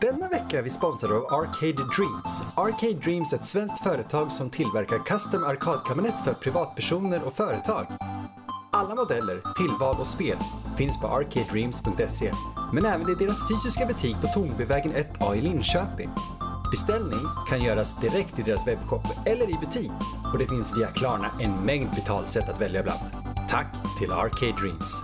[0.00, 2.42] Denna vecka är vi sponsrade av Arcade Dreams.
[2.54, 7.86] Arcade Dreams är ett svenskt företag som tillverkar custom arkadkabinett för privatpersoner och företag.
[8.72, 10.36] Alla modeller, tillval och spel
[10.76, 12.32] finns på arcadedreams.se,
[12.72, 16.10] men även i deras fysiska butik på Tornbyvägen 1A i Linköping.
[16.70, 19.92] Beställning kan göras direkt i deras webbshop eller i butik
[20.32, 23.00] och det finns via Klarna en mängd betalsätt att välja bland.
[23.48, 25.02] Tack till Arcade Dreams!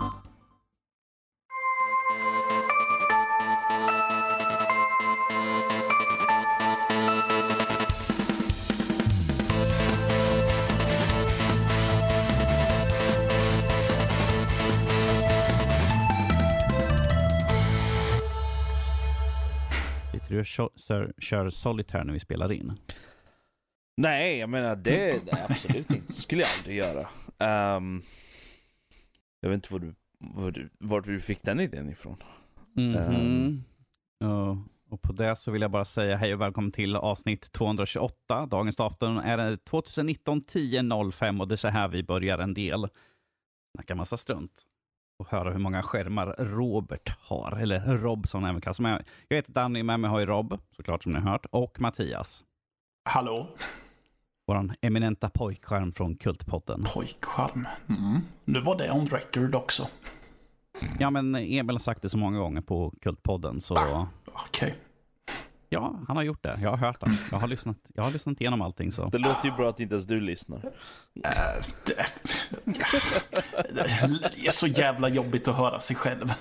[20.44, 22.72] Du kör, kör, Solitaire när vi spelar in?
[23.96, 26.12] Nej, jag menar det, det absolut inte.
[26.12, 27.76] skulle jag aldrig göra.
[27.76, 28.02] Um,
[29.40, 32.16] jag vet inte var du, var du, vart du fick den idén ifrån.
[32.72, 32.96] Mhm.
[32.96, 33.64] Ehm.
[34.18, 38.46] Ja, och på det så vill jag bara säga hej och välkommen till avsnitt 228.
[38.46, 42.88] Dagens datum är det 2019 10.05 och det är så här vi börjar en del.
[43.74, 44.66] Snacka massa strunt
[45.18, 48.78] och höra hur många skärmar Robert har, eller Rob som han även kallas.
[48.78, 51.80] Jag jag heter Danny, med mig har jag Rob, såklart som ni har hört, och
[51.80, 52.44] Mattias.
[53.04, 53.48] Hallå?
[54.46, 56.84] Vår eminenta pojkskärm från Kultpodden.
[56.94, 57.68] Pojkskärm.
[57.88, 58.20] Mm.
[58.44, 59.88] Nu var det on record också.
[60.98, 64.06] Ja, men Emil har sagt det så många gånger på Kultpodden, så Ah.
[64.26, 64.74] Okej.
[65.74, 66.58] Ja, han har gjort det.
[66.62, 67.10] Jag har hört det.
[67.30, 68.92] Jag har lyssnat, jag har lyssnat igenom allting.
[68.92, 69.08] Så.
[69.08, 70.56] Det låter ju bra att inte ens du lyssnar.
[70.56, 71.92] Eh, det,
[74.46, 76.32] är så jävla jobbigt att höra sig själv.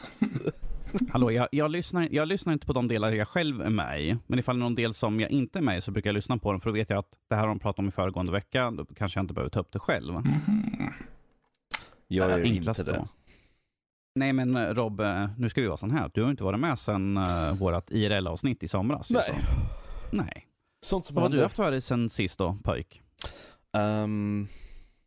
[1.09, 4.17] Hallå, jag, jag, lyssnar, jag lyssnar inte på de delar jag själv är med i,
[4.27, 6.15] men ifall det är någon del som jag inte är med i så brukar jag
[6.15, 7.91] lyssna på den, för då vet jag att det här har de pratat om i
[7.91, 10.13] föregående vecka, då kanske jag inte behöver ta upp det själv.
[10.13, 10.93] Mhm.
[12.07, 12.97] Jag gör Enklast inte det.
[12.97, 13.07] då.
[14.15, 16.11] Nej men eh, Rob, eh, nu ska vi vara sån här.
[16.13, 19.09] Du har inte varit med sedan uh, vårt IRL-avsnitt i somras.
[19.09, 19.23] Nej.
[19.27, 19.35] Så.
[20.15, 20.47] Nej.
[20.81, 23.01] Sånt som Vad har du haft för sen sist då, pojk?
[23.73, 24.47] Ehm,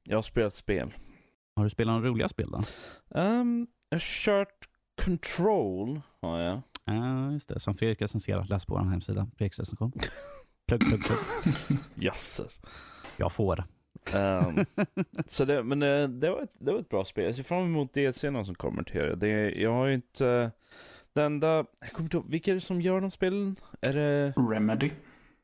[0.04, 0.94] jag har spelat spel.
[1.56, 2.62] Har du spelat några roliga spel då?
[3.20, 4.68] Um, jag har kört
[5.04, 6.60] Control, har jag.
[6.84, 7.60] Ja, just det.
[7.60, 8.44] Som Fredrik recenserar.
[8.44, 9.26] Läs på vår hemsida.
[9.36, 9.92] Fredriks recension.
[10.66, 11.18] Plugg, plugg, plugg.
[11.94, 12.60] Jösses.
[13.16, 13.64] Jag får.
[14.14, 14.64] Ehm,
[15.26, 17.24] så det, men det, det, var ett, det var ett bra spel.
[17.24, 19.14] Jag ser fram emot DLCerna som kommer till det.
[19.16, 19.50] det.
[19.60, 20.50] Jag har ju inte...
[21.12, 21.64] Det enda...
[21.80, 23.56] Jag kommer inte ihåg, vilka är det som gör de spelen?
[23.80, 24.32] Är det...
[24.50, 24.90] Remedy.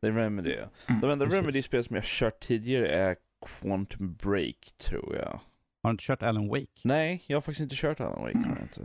[0.00, 0.68] Det är Remedy, ja.
[0.88, 1.26] Mm, De enda.
[1.26, 3.16] Remedy-spel som jag har kört tidigare är
[3.60, 5.40] Quantum Break, tror jag.
[5.82, 6.66] Har du inte kört Alan Wake?
[6.84, 8.80] Nej, jag har faktiskt inte kört Alan Wake, har jag inte.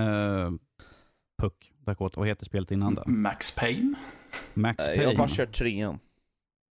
[0.00, 0.52] Uh,
[1.42, 2.20] Puck, Dakota.
[2.20, 3.02] Vad heter spelet innan då?
[3.06, 3.94] Max Payne.
[4.54, 5.02] Max Eh, Payne?
[5.02, 5.98] Jag har bara kört trean,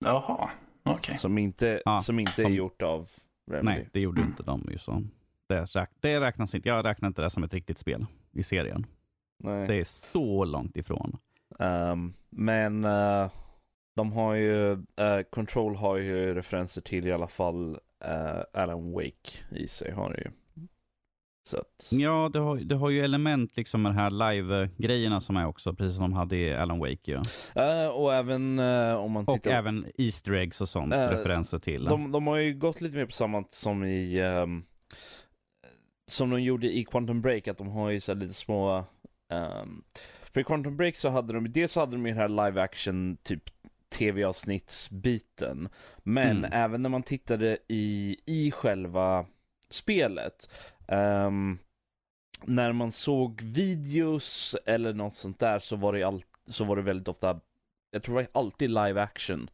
[0.05, 0.51] Jaha,
[0.85, 1.19] okej.
[1.19, 3.09] som inte, Ja, som inte är som- gjort av
[3.51, 3.79] Remedy.
[3.79, 5.03] Nej, det gjorde inte de ju så.
[5.49, 6.69] Det, räk det räknas inte.
[6.69, 8.87] Jag räknar inte det som ett riktigt spel i serien.
[9.39, 9.67] Nej.
[9.67, 11.17] Det är så långt ifrån.
[11.59, 13.31] Ehm, men eh,
[13.97, 19.31] de har ju, eh, Control har ju referenser till i alla fall eh, Alan Wake
[19.51, 20.31] i sig har det ju.
[21.53, 25.47] Att, Ja, det har, det har ju element liksom med de här live-grejerna som är
[25.47, 27.21] också, precis som de hade i Alan Wake ju.
[27.55, 31.59] Eh, och även eh, om man Och tittar även Easter eggs och sånt, Eh, referenser
[31.59, 31.85] till.
[31.85, 34.65] De, de har ju gått lite mer på samma som i ehm,
[36.07, 38.85] som de gjorde i Quantum Break, att de har ju så lite små
[39.33, 39.83] ehm,
[40.33, 42.63] för i Quantum Break så hade de, dels så hade de ju den här live
[42.63, 43.43] action typ
[43.89, 45.69] tv-avsnittsbiten.
[46.03, 46.51] Men Mm.
[46.53, 49.27] även när man tittade i, i själva
[49.71, 50.51] spelet
[50.89, 51.59] ehm,
[52.43, 56.83] när man såg videos eller något sånt där så var det, all, så var det
[56.83, 57.41] väldigt ofta,
[57.91, 59.51] jag tror det var alltid live action.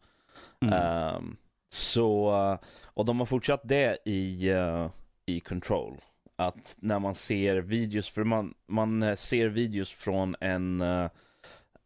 [0.60, 0.74] Mm.
[0.74, 1.36] Ehm,
[1.72, 4.90] så, och de har fortsatt det i, eh,
[5.26, 6.00] i Control.
[6.36, 11.08] Att när man ser videos, för man, man eh, ser videos från en, eh,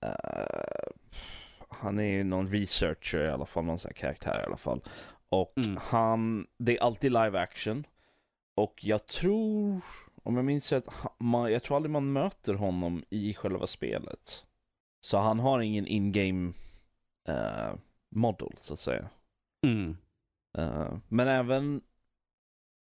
[0.01, 0.89] eh,
[1.69, 4.81] han är ju någon researcher i alla fall, någon sån här karaktär i alla fall.
[5.29, 5.79] Och Mm.
[5.83, 7.85] han, det är alltid live action.
[8.55, 9.81] Och jag tror,
[10.23, 10.85] om jag minns rätt,
[11.19, 14.45] man, jag tror aldrig man möter honom i själva spelet.
[15.01, 16.53] Så han har ingen in-game
[17.29, 17.75] eh,
[18.11, 19.09] model så att säga.
[19.67, 19.97] Mm.
[20.59, 21.81] Eh, men även,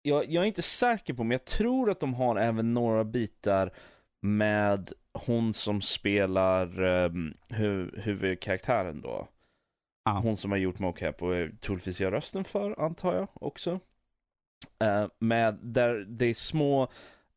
[0.01, 3.73] jag, jag är inte säker på, men jag tror att de har även några bitar
[4.21, 9.27] med hon som spelar um, hu, huvudkaraktären då.
[10.03, 10.19] Ja.
[10.19, 13.79] Hon som har gjort mocap och troligtvis gör rösten för, antar jag också.
[14.81, 16.87] Eh, med där det är små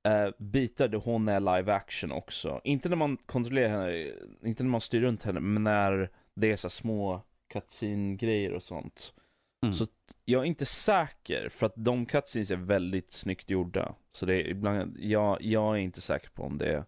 [0.04, 2.60] eh, bitar där hon är live action också.
[2.64, 4.12] Inte när man kontrollerar henne,
[4.42, 9.14] inte när man styr runt henne, men när det är så små cutscene-grejer och sånt.
[9.62, 9.72] Mm.
[9.72, 9.86] Så
[10.24, 13.94] jag är inte säker, för att de cutscenes är väldigt snyggt gjorda.
[14.10, 16.84] Så det är ibland, jag, jag är inte säker på om det är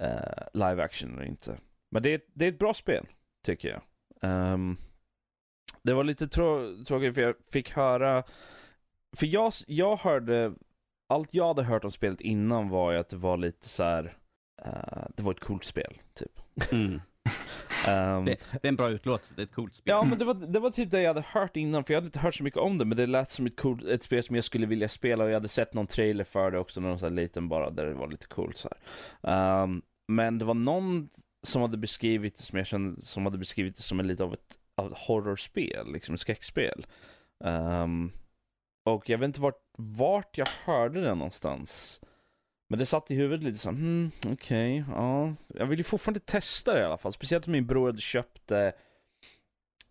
[0.00, 1.58] eh, live action eller inte.
[1.90, 3.06] Men det, är- det är ett bra spel,
[3.44, 3.82] tycker jag.
[4.22, 4.76] Ehm,
[5.82, 8.22] det var lite trå- tråkigt för jag fick höra,
[9.16, 10.52] för jag, jag hörde,
[11.08, 14.16] allt jag hade hört om spelet innan var ju att det var lite så här.
[14.64, 16.40] eh, det var ett coolt spel, typ.
[16.72, 17.00] Mm.
[17.88, 19.90] Ehm, Det, det är en bra utlåt, det är ett coolt spel.
[19.90, 22.06] Ja, men det var, det var typ det jag hade hört innan, för jag hade
[22.06, 24.34] inte hört så mycket om det, men det lät som ett, coolt, ett spel som
[24.34, 27.08] jag skulle vilja spela och jag hade sett någon trailer för det också, någon sån
[27.08, 28.68] här liten bara, där det var lite coolt så
[29.22, 29.32] här.
[29.62, 31.08] Ehm, men det var någon
[31.42, 34.34] som hade beskrivit det som jag kände, som hade beskrivit det som en lite av
[34.34, 36.86] ett, av ett horrorspel, liksom ett skräckspel.
[37.44, 38.12] Ehm,
[38.86, 42.00] och jag vet inte vart, vart jag hörde det någonstans.
[42.68, 45.34] Men det satt i huvudet lite så här, hmm, okej, ja.
[45.48, 47.12] Jag vill ju fortfarande testa det i alla fall.
[47.12, 48.72] Speciellt om min bror hade köpt det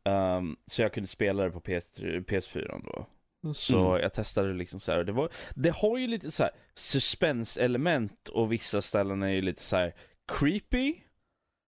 [0.04, 3.06] ehm, så jag kunde spela det på PS3, PS4 då.
[3.54, 4.02] Så Mm.
[4.02, 5.04] jag testade det liksom så här.
[5.04, 9.62] Det, var, det har ju lite så här suspense-element och vissa ställen är ju lite
[9.62, 9.94] så här
[10.28, 10.96] creepy.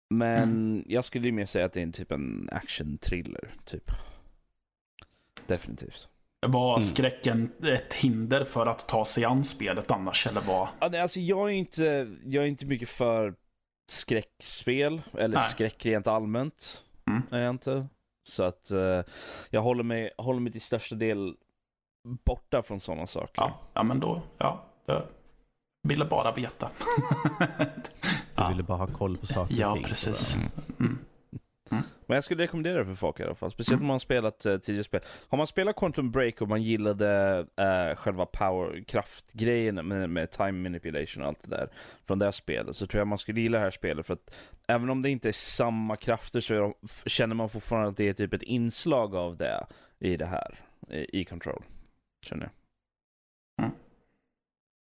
[0.10, 3.92] Men jag skulle ju mer säga att det är en typ en action-thriller, typ.
[5.48, 6.10] Definitivt.
[6.48, 6.82] Var Mm.
[6.88, 10.28] skräcken ett hinder för att ta sig an spelet annars?
[10.28, 10.68] Eller vad?
[10.80, 13.36] Ja, nej, alltså jag är inte, jag är inte mycket för
[13.92, 15.50] skräckspel, eller Nej.
[15.50, 16.84] skräck rent allmänt.
[17.10, 17.22] Mm.
[17.32, 17.88] Är jag inte.
[18.30, 19.02] Så att eh,
[19.50, 21.36] jag håller mig, håller mig till största del
[22.26, 23.34] borta från sådana saker.
[23.42, 24.64] Ja, ja men då, ja.
[24.86, 25.04] Jag
[25.88, 26.70] ville bara veta.
[28.36, 28.50] Du ja.
[28.50, 29.84] ville bara ha koll på saker och ja, ting.
[29.84, 30.18] precis.
[30.18, 30.48] sådär.
[31.72, 31.84] Mm.
[32.06, 33.52] Men jag skulle rekommendera det för folk i alla fall.
[33.52, 35.02] Speciellt om man har spelat uh, tidigare spel.
[35.28, 40.52] Har man spelat Quantum Break och man gillade eh, själva power, kraftgrejen med, med time
[40.52, 41.70] manipulation och allt det där
[42.06, 44.36] från det här spelet så tror jag man skulle gilla det här spelet för att
[44.68, 46.74] även om det inte är samma krafter så de,
[47.06, 49.66] känner man fortfarande att det är typ ett inslag av det
[50.00, 50.60] i det här,
[50.90, 51.64] i, i Control.
[52.26, 52.52] Känner jag.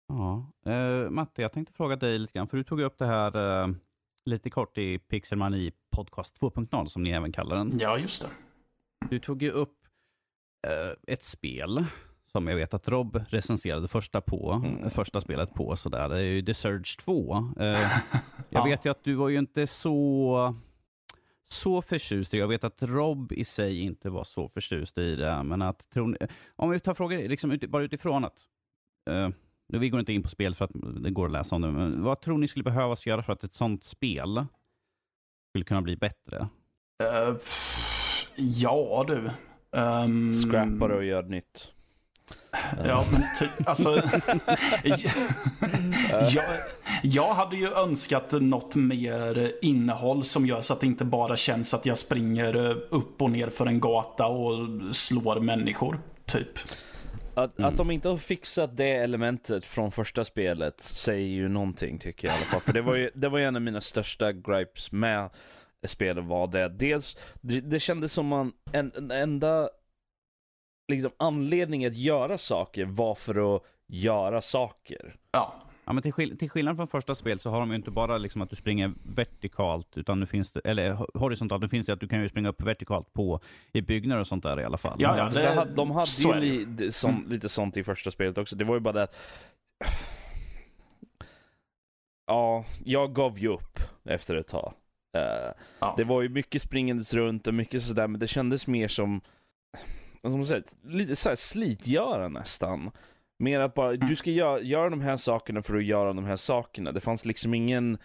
[0.08, 0.46] Ja.
[0.66, 3.68] Eh, Matte, jag tänkte fråga dig lite grann, för du tog upp det här eh,
[4.26, 7.72] lite kort i Pixelmani podcast 2.0 som ni även kallar den.
[7.80, 8.30] Ja, just det.
[9.10, 9.78] Du tog ju upp
[10.68, 11.86] eh, ett spel
[12.32, 14.90] som jag vet att Rob recenserade första på, Mm.
[14.90, 16.10] första spelet på sådär.
[16.10, 17.36] Det är ju The Surge 2.
[17.60, 17.90] Eh, jag
[18.50, 18.64] Ja.
[18.64, 20.56] vet ju att du var ju inte så
[21.44, 25.44] så förtjust i Jag vet att Rob i sig inte var så förtjust i det.
[25.44, 26.18] Men att, tror ni,
[26.56, 28.40] om vi tar frågor liksom ut, bara utifrån att
[29.10, 29.30] eh,
[29.68, 30.72] vi går inte in på spel för att
[31.04, 33.44] det går att läsa om det, men vad tror ni skulle behövas göra för att
[33.44, 34.46] ett sånt spel
[35.52, 36.48] skulle kunna bli bättre?
[37.04, 39.30] Eh, pff, ja, du.
[39.80, 41.74] Um, Scrappa det och gör nytt.
[42.86, 43.96] Ja, men typ, alltså.
[46.36, 46.46] jag,
[47.04, 51.74] jag hade ju önskat något mer innehåll som gör så att det inte bara känns
[51.74, 52.56] att jag springer
[52.90, 56.00] upp och ner för en gata och slår människor.
[56.26, 56.60] Typ.
[57.36, 57.70] Att, Mm.
[57.70, 62.36] att de inte har fixat det elementet från första spelet säger ju någonting tycker jag
[62.36, 62.62] i alla fall.
[62.62, 65.30] För det var ju, det var ju en av mina största gripes med
[65.88, 66.70] spelet var det.
[66.70, 69.70] Dels, det, det kändes som man, en, en enda
[70.92, 75.16] liksom, anledning att göra saker var för att göra saker.
[75.32, 75.54] Ja,
[75.86, 78.18] Ja, men till, skill- till skillnad från första spel så har de ju inte bara
[78.18, 81.94] liksom att du springer vertikalt, utan nu finns det, eller ho- horisontalt, nu finns det
[81.94, 83.40] att du kan ju springa upp vertikalt på
[83.72, 84.96] i byggnader och sånt där i alla fall.
[85.00, 85.30] Ja, ja.
[85.30, 87.30] Det- hade, de hade så ju li, sån, Mm.
[87.30, 88.56] lite sånt i första spelet också.
[88.56, 89.16] Det var ju bara det att...
[92.28, 94.74] Ja, jag gav ju upp efter ett tag.
[95.18, 95.94] Eh, ja.
[95.98, 99.22] Det var ju mycket springandes runt och mycket sådär, men det kändes mer som,
[100.24, 102.92] man säga, lite såhär slitgöra nästan.
[103.40, 104.08] Mer att bara, Mm.
[104.08, 106.92] du ska göra, göra de här sakerna för att göra de här sakerna.
[106.92, 107.98] Det fanns liksom ingen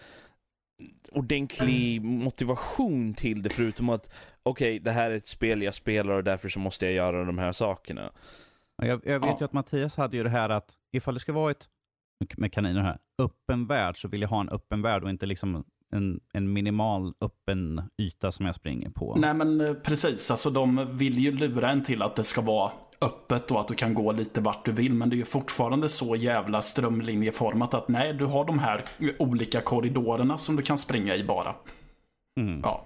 [1.12, 4.11] ordentlig motivation till det förutom att
[4.42, 7.38] okej, det här är ett spel jag spelar och därför så måste jag göra de
[7.38, 8.12] här sakerna.
[8.82, 9.37] Ja, Jag, jag vet Ja.
[9.40, 11.68] ju att Mattias hade ju det här att ifall det ska vara ett,
[12.37, 15.64] med kaniner här, öppen värld så vill jag ha en öppen värld och inte liksom
[15.92, 19.14] en, en minimal öppen yta som jag springer på.
[19.18, 22.73] Nej men eh, precis, alltså de vill ju lura en till att det ska vara
[23.00, 24.95] öppet och att du kan gå lite vart du vill.
[24.95, 28.85] Men det är ju fortfarande så jävla strömlinjeformat att nej, du har de här
[29.19, 31.55] olika korridorerna som du kan springa i bara.
[32.40, 32.61] Mm.
[32.64, 32.85] Ja,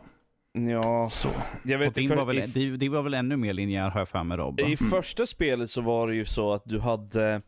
[0.70, 1.28] Ja, så.
[1.64, 3.90] jag Och vet din för- var väl, i- det, det var väl ännu mer linjär
[3.90, 4.60] har jag för mig Rob?
[4.60, 7.42] I första spelet så var det ju så att du hade...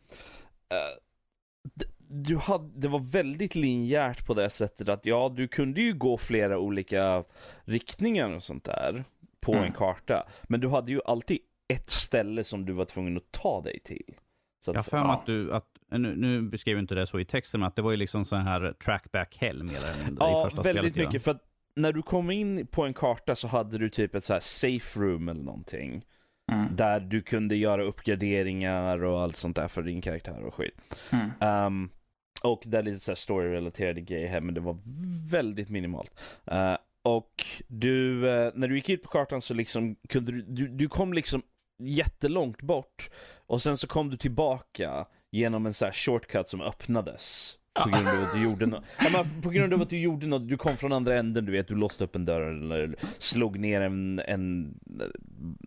[1.75, 5.93] d- du hade, det var väldigt linjärt på det sättet att ja, du kunde ju
[5.93, 7.23] gå flera olika
[7.65, 9.03] riktningar och sånt där
[9.41, 9.63] på Mm.
[9.65, 10.27] en karta.
[10.43, 14.13] Men du hade ju alltid ett ställe som du var tvungen att ta dig till.
[14.59, 15.13] Så Jag har att, för mig ja.
[15.13, 17.91] att du, att, nu, nu beskrev inte det så i texten, men att det var
[17.91, 21.09] ju liksom sån här trackback hell mer eller mindre i ja, första väldigt spelet.
[21.09, 21.23] mycket.
[21.23, 21.41] För att
[21.75, 24.99] när du kom in på en karta så hade du typ ett så här safe
[24.99, 26.05] room eller någonting.
[26.51, 26.75] Mm.
[26.75, 30.75] Där du kunde göra uppgraderingar och allt sånt där för din karaktär och skit.
[31.11, 31.31] Mm.
[31.39, 31.89] Ehm,
[32.43, 34.77] Och det är lite så här story-relaterade grejer här, men det var
[35.31, 36.11] väldigt minimalt.
[36.51, 40.67] Uh, och du, uh, när du gick ut på kartan så liksom kunde du, du,
[40.67, 41.41] du kom liksom
[41.79, 43.09] jättelångt bort.
[43.47, 47.57] Och sen så kom du tillbaka genom en så här shortcut som öppnades.
[47.83, 48.83] På grund av att du gjorde något.
[49.13, 51.67] Ja, på grund av att du gjorde något, du kom från andra änden, du vet,
[51.67, 54.73] du låste upp en dörr eller slog ner en, en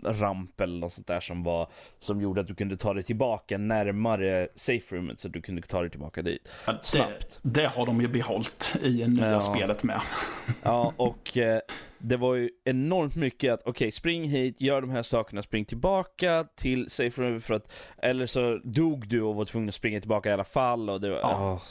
[0.04, 3.58] ramp eller något sånt där som var, som gjorde att du kunde ta dig tillbaka
[3.58, 6.52] närmare safe roomet så att du kunde ta dig tillbaka dit.
[6.66, 7.40] Ja, det, Snabbt.
[7.42, 9.40] Det har de ju behållit i nya ja.
[9.40, 10.00] spelet med.
[10.62, 11.60] Ja, och eh,
[11.98, 15.64] det var ju enormt mycket att, okej, okay, spring hit, gör de här sakerna, spring
[15.64, 17.72] tillbaka till safe roomet för att,
[18.02, 21.10] eller så dog du och var tvungen att springa tillbaka i alla fall och det
[21.10, 21.52] var, ja.
[21.52, 21.62] Oh.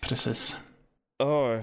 [0.00, 0.56] Precis.
[1.18, 1.60] Oh.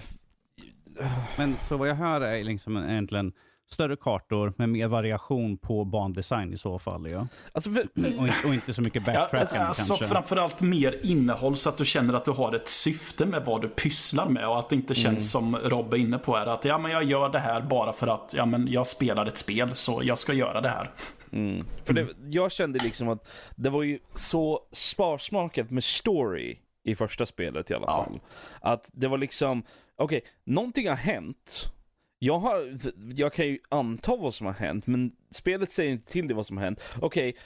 [1.38, 3.34] Men så vad jag hör är liksom egentligen
[3.70, 7.12] större kartor med mer variation på bandesign i så fall.
[7.12, 7.28] Ja.
[7.52, 7.88] Alltså för.
[8.20, 10.08] Och, och, inte så mycket backtracking ja, alltså, kanske.
[10.08, 13.70] Framförallt mer innehåll så att du känner att du har ett syfte med vad du
[13.70, 15.52] pysslar med och att det inte känns mm.
[15.54, 18.08] som Rob är inne på här att ja men jag gör det här bara för
[18.08, 20.92] att ja men jag spelar ett spel så jag ska göra det här.
[21.32, 21.66] Mm.
[21.86, 27.26] För det, jag kände liksom att det var ju så sparsmakat med story i första
[27.26, 28.20] spelet i alla fall.
[28.62, 28.74] Ja.
[28.74, 29.64] Att det var liksom,
[29.96, 31.74] okej, okay, någonting har hänt.
[32.20, 32.78] Jag, har,
[33.16, 36.46] jag kan ju anta vad som har hänt, men spelet säger inte till dig vad
[36.46, 36.82] som har hänt.
[37.02, 37.42] Okej, okay,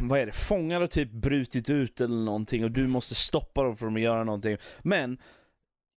[0.00, 3.76] vad är det, fångar har typ brutit ut eller någonting och du måste stoppa dem
[3.76, 4.56] för att göra någonting.
[4.82, 5.18] Men,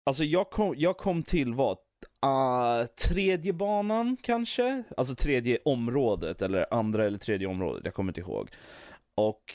[0.06, 1.78] alltså jag kom, jag kom till vad?
[2.26, 4.82] Uh, tredje banan kanske?
[4.96, 8.50] Alltså tredje området, eller andra eller tredje området, jag kommer inte ihåg.
[9.14, 9.54] Och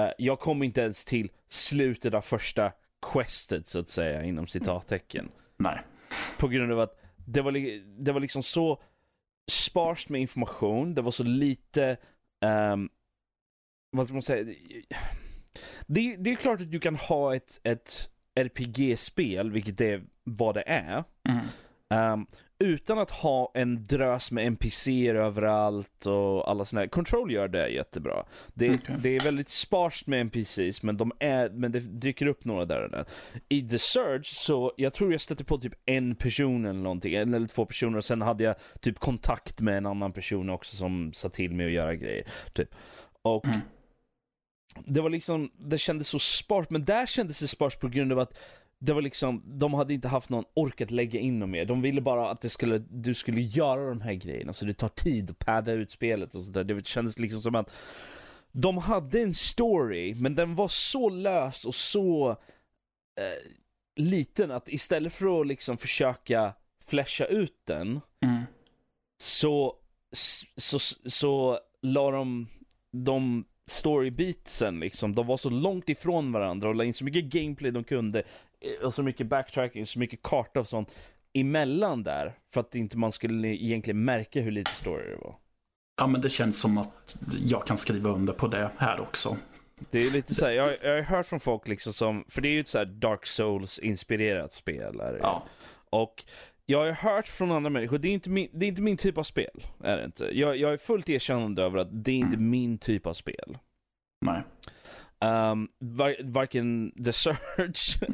[0.00, 2.72] uh, jag kom inte ens till slutet av första
[3.12, 5.30] questet så att säga, inom citattecken.
[5.56, 5.78] Nej.
[6.38, 7.52] På grund av att det var,
[8.02, 8.82] det var liksom så
[9.50, 11.96] sparst med information, det var så lite,
[12.72, 12.90] um,
[13.90, 14.54] vad ska man säga,
[15.86, 20.54] det, det är klart att du kan ha ett, ett RPG-spel, vilket det är vad
[20.54, 21.04] det är.
[21.28, 21.46] Mm.
[21.94, 22.26] Um,
[22.58, 28.26] utan att ha en drös med NPCer överallt och alla sådana Control gör det jättebra.
[28.54, 28.96] Det, okay.
[28.98, 32.82] det är väldigt sparst med NPCs, men, de är, men det dyker upp några där
[32.82, 33.04] och där.
[33.48, 37.34] I The Surge så, jag tror jag stötte på typ en person eller någonting, en
[37.34, 41.12] eller två personer, och sen hade jag typ kontakt med en annan person också som
[41.12, 42.26] sa till mig att göra grejer.
[42.52, 42.74] Typ.
[43.22, 43.60] Och mm.
[44.86, 48.18] det var liksom, det kändes så spart, men där kändes det spart på grund av
[48.18, 48.38] att
[48.84, 51.64] det var liksom, de hade inte haft någon ork att lägga in något mer.
[51.64, 54.88] De ville bara att det skulle, du skulle göra de här grejerna, så det tar
[54.88, 56.64] tid att padda ut spelet och sådär.
[56.64, 57.70] Det kändes liksom som att
[58.52, 63.50] de hade en story, men den var så lös och så eh,
[63.96, 66.52] liten att istället för att liksom försöka
[66.84, 68.42] flasha ut den, mm.
[69.22, 69.74] så,
[70.12, 70.78] så, så,
[71.10, 72.48] så la de,
[72.92, 77.70] de storybeatsen liksom, de var så långt ifrån varandra och la in så mycket gameplay
[77.70, 78.22] de kunde
[78.82, 80.92] och så mycket backtracking, så mycket karta och sånt
[81.32, 82.34] emellan där.
[82.54, 85.36] För att inte man skulle egentligen märka hur lite story det var.
[85.96, 87.16] Ja men det känns som att
[87.46, 89.36] jag kan skriva under på det här också.
[89.90, 92.48] Det är lite så här, jag, jag har hört från folk liksom som, för det
[92.48, 95.00] är ju ett så Dark Souls inspirerat spel.
[95.00, 95.18] Är det.
[95.18, 95.44] Ja.
[95.90, 96.24] Och
[96.66, 99.18] jag har hört från andra människor, det är inte min, det är inte min typ
[99.18, 99.66] av spel.
[99.84, 100.38] Är det inte.
[100.38, 102.50] Jag, jag är fullt erkännande över att det är inte mm.
[102.50, 103.58] min typ av spel.
[104.20, 104.42] Nej.
[105.24, 108.06] Um, var, varken The Surge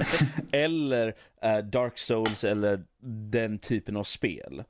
[0.52, 1.08] eller
[1.44, 2.84] uh, Dark Souls eller
[3.30, 4.64] den typen av spel.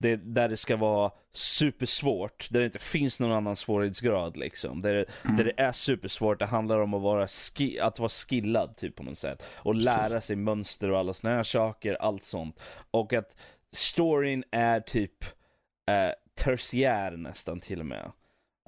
[0.00, 4.82] Det, där det ska vara supersvårt, där det inte finns någon annan svårighetsgrad liksom.
[4.82, 5.36] Där, mm.
[5.36, 9.02] där det är supersvårt, det handlar om att vara, ski, att vara skillad typ på
[9.02, 9.42] något sätt.
[9.56, 10.24] Och lära Precis.
[10.24, 12.60] sig mönster och alla såna här saker, allt sånt.
[12.90, 13.36] Och att
[13.72, 18.12] storyn är typ uh, tertiär nästan till och med.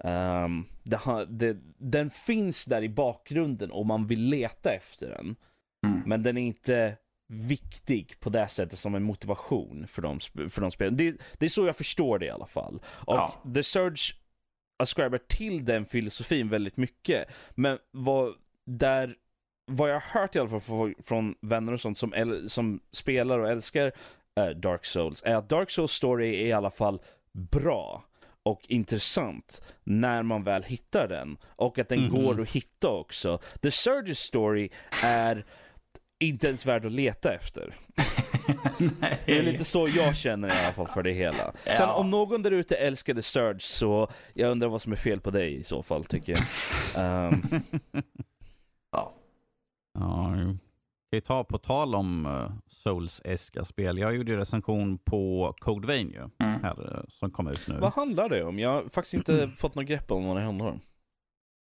[0.04, 5.36] Um, det, det, den finns där i bakgrunden om man vill leta efter den.
[5.86, 6.02] Mm.
[6.06, 6.96] Men den är inte
[7.32, 10.20] viktig på det sättet som en motivation för de,
[10.50, 10.96] för de spelen.
[10.96, 12.82] Det, det är så jag förstår det i alla fall.
[12.86, 13.42] Och ja.
[13.54, 14.14] The Surge
[14.78, 17.28] ascriber till den filosofin väldigt mycket.
[17.50, 18.34] Men vad,
[18.66, 19.14] där,
[19.66, 23.38] vad jag har hört i alla fall från, från vänner och sånt som, som spelar
[23.38, 23.92] och älskar
[24.40, 27.00] äh, Dark Souls är att Dark Souls story är i alla fall
[27.32, 28.04] bra
[28.42, 31.36] och intressant när man väl hittar den.
[31.56, 33.38] Och att den mm går att hitta också.
[33.62, 34.70] The Surge's Story
[35.02, 35.44] är
[36.20, 37.74] inte ens värd att leta efter.
[39.26, 41.52] det är lite så jag känner i alla fall för det hela.
[41.64, 41.74] Ja.
[41.74, 45.20] Sen om någon där ute älskar The Surge så jag undrar vad som är fel
[45.20, 47.32] på dig i så fall tycker jag.
[47.32, 47.62] Um...
[48.92, 49.14] ja.
[49.94, 50.34] Ja,
[51.12, 53.98] kan ju ta på tal om uh, Souls-eska spel.
[53.98, 56.62] Jag gjorde ju recension på Code Vein ju, mm.
[56.62, 57.78] här, uh, som kom ut nu.
[57.78, 58.58] Vad handlar det om?
[58.58, 60.80] Jag har faktiskt inte fått något grepp om vad det handlar om.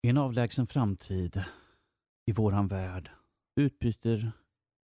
[0.04, 1.44] I en avlägsen framtid,
[2.26, 3.10] i våran värld,
[3.56, 4.32] utbyter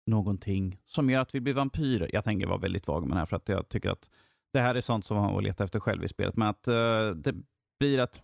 [0.08, 2.10] någonting som gör att vi blir vampyrer.
[2.14, 4.10] Jag tänker vara väldigt vag med det här för att jag tycker att
[4.54, 6.38] det här är sånt som man letar efter själv i spelet.
[6.38, 7.36] Men att uh, det
[7.80, 8.22] blir att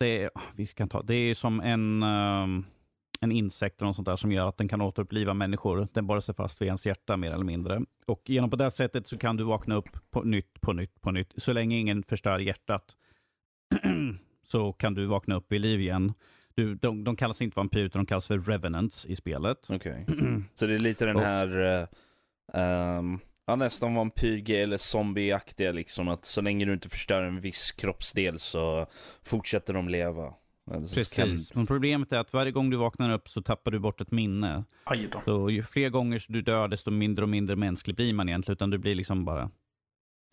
[0.00, 2.64] det är, vi kan ta, det är som en, uh,
[3.24, 5.88] en insekt eller något sånt där som gör att den kan återuppliva människor.
[5.92, 7.80] Den borrar sig fast vid ens hjärta mer eller mindre.
[8.06, 11.10] Och genom på det sättet så kan du vakna upp på nytt, på nytt, på
[11.10, 11.32] nytt.
[11.36, 12.96] Så länge ingen förstör hjärtat
[14.46, 16.12] så kan du vakna upp i liv igen.
[16.54, 19.70] Du, de, de kallas inte vampyrer, utan de kallas för revenants i spelet.
[19.70, 20.06] Okej.
[20.54, 21.86] Så det är lite den här, uh,
[22.98, 26.08] um, ja nästan vampyr eller zombieaktiga liksom.
[26.08, 28.86] Att så länge du inte förstör en viss kroppsdel så
[29.22, 30.34] fortsätter de leva.
[30.70, 34.10] Precis, men problemet är att varje gång du vaknar upp så tappar du bort ett
[34.10, 34.64] minne.
[34.84, 35.22] Aj då.
[35.24, 38.56] Så ju fler gånger du dör, desto mindre och mindre mänsklig blir man egentligen.
[38.56, 39.50] Utan du blir liksom bara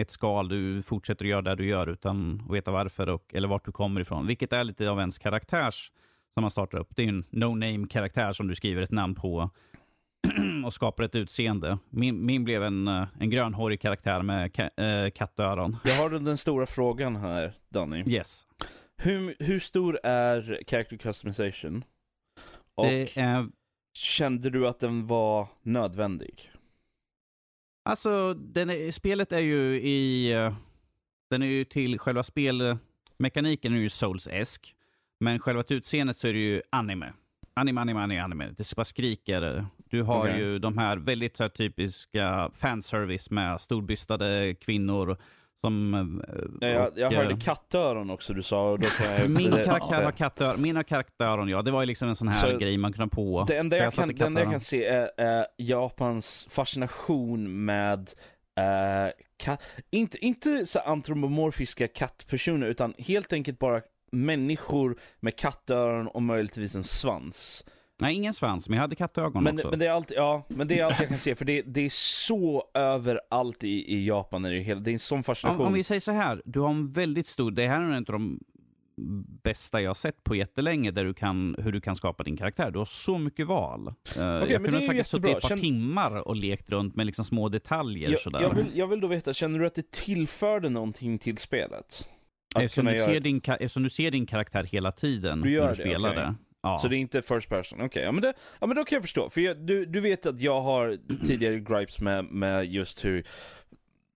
[0.01, 0.47] ett skal.
[0.47, 3.71] Du fortsätter att göra det du gör utan att veta varför och, eller vart du
[3.71, 4.27] kommer ifrån.
[4.27, 5.91] Vilket är lite av ens karaktärs
[6.33, 6.95] som man startar upp.
[6.95, 9.50] Det är en no-name-karaktär som du skriver ett namn på
[10.65, 11.77] och skapar ett utseende.
[11.89, 15.77] Min, min blev en, eh, en grönhårig karaktär med ka, äh, kattöron.
[15.83, 18.03] Jag har den stora frågan här, Danny.
[18.07, 18.47] Yes.
[19.03, 21.84] Hur, hur stor är character customization?
[22.75, 23.48] Och är...
[23.93, 26.51] kände du att den var nödvändig?
[27.89, 30.31] Alltså, den är, spelet är ju i...
[31.29, 34.75] Den är ju till själva spelmekaniken är ju Souls-esk.
[35.20, 37.13] Men själva utseendet så är det ju anime.
[37.53, 38.50] Anime, anime, anime, anime.
[38.58, 39.65] Det bara skriker.
[39.89, 40.39] Du har okay.
[40.39, 45.17] ju de här väldigt så här, typiska fanservice med storbystade kvinnor
[45.61, 46.23] som...
[46.61, 48.77] Ja, jag, jag hörde kattöron också du sa.
[48.77, 49.29] då jag...
[49.29, 51.61] Min karaktär har kattöron, mina karaktäron ja.
[51.61, 53.45] Det var ju liksom en sån här så grej man kunde på.
[53.47, 58.09] Det enda jag, jag, kan, det enda jag kan se är, är Japans fascination med
[58.59, 66.23] Uh, kat, inte, inte så antropomorfiska kattpersoner utan helt enkelt bara människor med kattöron och
[66.23, 67.63] möjligtvis en svans.
[68.01, 69.70] Nej, ingen svans, men jag hade kattögon men, också.
[69.70, 71.81] Men det är allt, ja, men det är allt jag kan se, för det, det
[71.81, 74.46] är så överallt i, i Japan.
[74.46, 75.62] Är det, hela, det är en sån fascination.
[75.62, 77.94] Om, om vi säger så här, du har en väldigt stor, det här är en
[77.94, 78.40] av de
[79.44, 82.72] bästa jag sett på jättelänge, där du kan, hur du kan skapa din karaktär.
[82.72, 83.87] Du har så mycket val.
[83.87, 85.59] Uh, okay, jag kunde säkert suttit ett par Känn...
[85.59, 88.09] timmar och lekt runt med liksom små detaljer.
[88.09, 88.42] Jag, sådär.
[88.42, 92.09] Jag, vill, jag vill då veta, känner du att det tillförde någonting till spelet?
[92.55, 95.83] Eftersom du, ser din, eftersom du ser din karaktär hela tiden du gör när du
[95.83, 96.33] det, spelar okay.
[96.63, 96.77] Ja.
[96.77, 97.79] Så det är inte first person?
[97.79, 98.03] Okej, okay.
[98.03, 99.29] ja, men ja men då kan jag förstå.
[99.29, 103.24] För jag, du, du vet att jag har tidigare gripes med, med just hur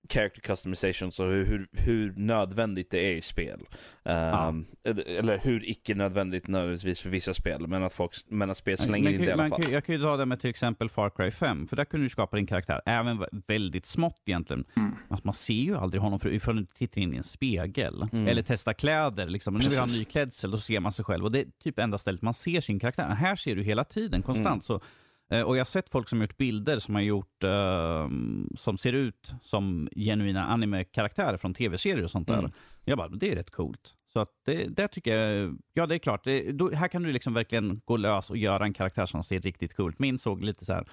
[0.10, 3.60] character customizations och hur, hur, hur, nödvändigt det är i spel.
[4.04, 8.78] Um, Eller hur icke nödvändigt nödvändigtvis för vissa spel, men att, folk, men att spel
[8.78, 9.62] slänger in det i alla fall.
[9.62, 12.06] Kan, jag kan ju ta det med till exempel Far Cry 5, för där kunde
[12.06, 14.65] du skapa din karaktär, även väldigt smått egentligen.
[14.76, 14.91] Mm.
[15.10, 18.08] Alltså, man ser ju aldrig honom för, ifall du inte tittar in i en spegel.
[18.12, 18.28] Mm.
[18.28, 19.54] Eller testar kläder, liksom.
[19.54, 21.26] nu vill jag ha en ny klädsel, då ser man sig själv.
[21.26, 23.08] Och det är typ enda stället man ser sin karaktär.
[23.08, 24.48] Här ser du hela tiden, konstant.
[24.48, 24.62] Mm.
[24.62, 24.82] Så
[25.29, 28.09] och jag har sett folk som gjort bilder som har gjort uh,
[28.57, 32.39] som ser ut som genuina anime-karaktärer från tv-serier och sånt där.
[32.39, 32.51] Mm.
[32.83, 33.95] Jag bara, det är rätt coolt.
[34.13, 37.11] Så att det, det tycker jag, ja det är klart, det, då, här kan du
[37.11, 39.99] liksom verkligen gå lös och göra en karaktär som ser riktigt coolt.
[39.99, 40.88] Min såg lite så här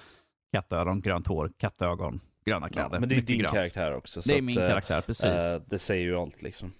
[0.53, 2.89] kattöron, grönt hår, kattögon, gröna kläder.
[2.93, 3.53] Ja, men det är din grönt.
[3.53, 4.21] karaktär också.
[4.25, 5.25] Det är min att, karaktär, precis.
[5.25, 6.73] Äh, det säger ju allt liksom.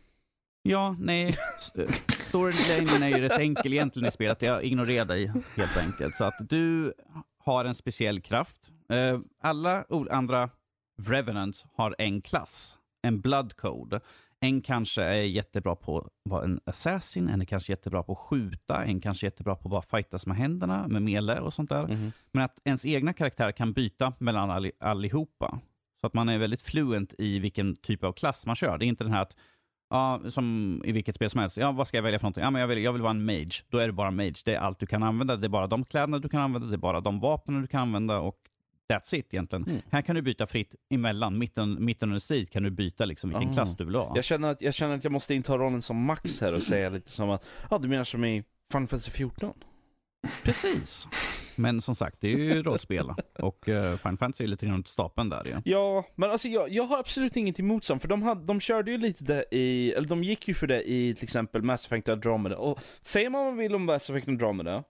[0.62, 1.36] Ja, nej.
[2.08, 4.42] Storylinen är ju rätt enkel egentligen i spelet.
[4.42, 6.16] Jag ignorerar dig helt enkelt.
[6.16, 6.94] Så att du
[7.44, 8.72] har en speciell kraft.
[8.94, 10.50] Uh, alla andra
[11.02, 14.00] Revenants har en klass, en blood code.
[14.40, 18.18] En kanske är jättebra på att vara en assassin, en är kanske jättebra på att
[18.18, 21.70] skjuta, en kanske är jättebra på att bara fightas med händerna, med mele och sånt
[21.70, 21.84] där.
[21.84, 22.12] Mm.
[22.32, 25.60] Men att ens egna karaktär kan byta mellan all, allihopa.
[26.02, 28.78] Så att man är väldigt fluent i vilken typ av klass man kör.
[28.78, 29.36] Det är inte den här att
[29.94, 31.58] Ja, som i vilket spel som helst.
[31.58, 32.44] Ja, vad ska jag välja för någonting?
[32.44, 33.64] Ja, men jag, vill, jag vill vara en mage.
[33.70, 34.34] Då är det bara mage.
[34.46, 35.36] Det är allt du kan använda.
[35.36, 36.68] Det är bara de kläderna du kan använda.
[36.68, 38.20] Det är bara de vapnen du kan använda.
[38.20, 38.38] Och
[38.94, 39.64] that's it egentligen.
[39.64, 39.82] Mm.
[39.92, 41.38] Här kan du byta fritt emellan.
[41.38, 43.54] Mitten, mitten under strid kan du byta liksom vilken oh.
[43.54, 44.12] klass du vill ha.
[44.16, 46.90] Jag känner, att, jag känner att jag måste inta rollen som Max här och säga
[46.90, 49.54] lite som att, ja du menar som i Final Fantasy 14?
[50.44, 51.08] Precis.
[51.56, 53.10] Men som sagt, det är ju rollspel.
[53.40, 55.62] Och uh, Final Fantasy är lite runt stapeln där ja.
[55.66, 58.02] Ja, men alltså jag, jag har absolut inget emot sånt.
[58.02, 60.90] För de, hade, de körde ju lite det i, eller de gick ju för det
[60.90, 62.58] i till exempel Mass Effect Andromeda.
[62.58, 64.84] Och säger man vad man vill om Mass Effect Andromeda,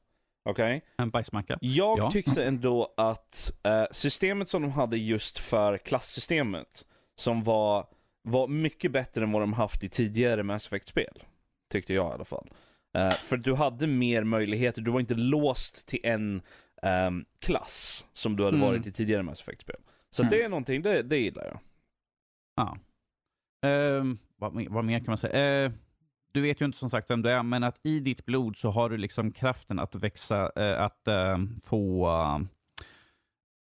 [0.49, 0.77] okej?
[0.77, 0.81] Okay?
[0.97, 1.57] En bajsmacka.
[1.61, 2.11] Jag ja.
[2.11, 7.87] tyckte ändå att uh, systemet som de hade just för klasssystemet, som var,
[8.23, 11.23] var mycket bättre än vad de haft i tidigare Mass Effect-spel.
[11.71, 12.49] Tyckte jag i alla fall.
[12.97, 16.41] Uh, för du hade mer möjligheter, du var inte låst till en
[17.07, 18.67] um, klass som du hade mm.
[18.67, 19.79] varit i tidigare Mass Effect-spel.
[20.09, 20.29] Så mm.
[20.29, 21.59] det är någonting, det, det gillar jag.
[22.55, 22.77] Ja.
[23.69, 25.67] Uh, vad, vad mer kan man säga?
[25.67, 25.73] Uh,
[26.31, 28.69] du vet ju inte som sagt vem du är, men att i ditt blod så
[28.69, 32.07] har du liksom kraften att växa, äh, att äh, få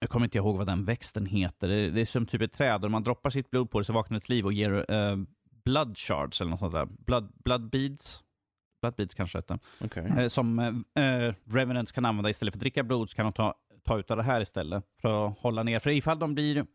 [0.01, 1.69] jag kommer inte ihåg vad den växten heter.
[1.69, 3.93] Det, det är som typ ett träd och man droppar sitt blod på det så
[3.93, 5.25] vaknar ett liv och ger uh,
[5.65, 6.87] blood shards eller något sånt där.
[6.87, 8.25] Blood, blood beads.
[8.81, 9.59] Blood beads kanske heter.
[9.81, 10.05] Okay.
[10.05, 13.55] Uh, som uh, Revenants kan använda istället för att dricka blod så kan de ta,
[13.85, 14.85] ta ut av det här istället.
[15.01, 15.79] För att hålla ner.
[15.79, 16.67] För ifall de blir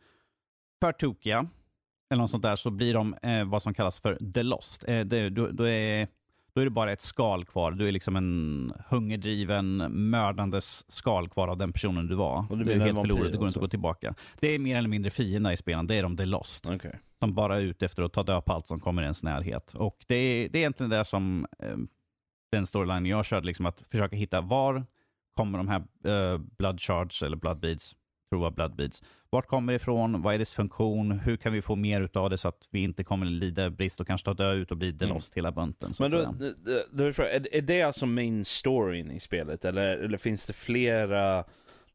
[0.81, 1.47] för tokiga
[2.09, 4.85] eller något sånt där så blir de vad som kallas för the lost.
[4.85, 6.07] det, då, då är
[6.55, 7.71] då är det bara ett skal kvar.
[7.71, 9.77] Du är liksom en hungerdriven,
[10.09, 12.45] mördandes skal kvar av den personen du var.
[12.49, 13.45] Och du, du är helt förlorad, det går alltså.
[13.45, 14.15] inte att gå tillbaka.
[14.39, 16.69] Det är mer eller mindre fiender i spelen, det är de The Lost.
[16.69, 16.91] Okay.
[17.19, 19.73] De bara är ute efter att ta död på allt som kommer i ens närhet.
[19.73, 21.77] Och det är, det är egentligen det som eh,
[22.51, 24.85] den storyline jag körde, liksom att försöka hitta var
[25.35, 27.95] kommer de här eh, blood shards eller blood beads,
[28.33, 30.21] tror jag blood beads, vart kommer det ifrån?
[30.21, 31.11] Vad är dess funktion?
[31.11, 34.07] Hur kan vi få mer av det så att vi inte kommer lida brist och
[34.07, 35.43] kanske ta död ut och bli the lost mm.
[35.43, 35.93] hela bunten?
[35.99, 36.35] Men då,
[36.91, 41.43] då, är, är det alltså main storyn i spelet eller, eller finns det flera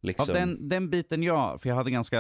[0.01, 0.27] liksom?
[0.29, 2.19] Ja, den, den biten ja, för jag hade ganska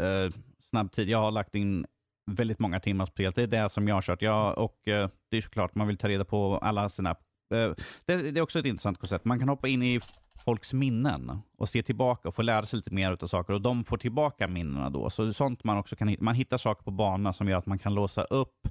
[0.00, 0.30] eh,
[0.70, 1.08] snabb tid.
[1.08, 1.86] Jag har lagt in
[2.30, 3.34] väldigt många timmar på spelet.
[3.34, 4.22] Det är det som jag har kört.
[4.22, 7.16] Jag, och eh, det är såklart, man vill ta reda på alla sina...
[7.50, 9.24] Eh, det, det, är också ett intressant koncept.
[9.24, 10.00] Man kan hoppa in i
[10.44, 13.84] folks minnen och se tillbaka och få lära sig lite mer av saker och de
[13.84, 15.10] får tillbaka minnena då.
[15.10, 17.66] Så det är sånt man också kan Man hittar saker på banan som gör att
[17.66, 18.68] man kan låsa upp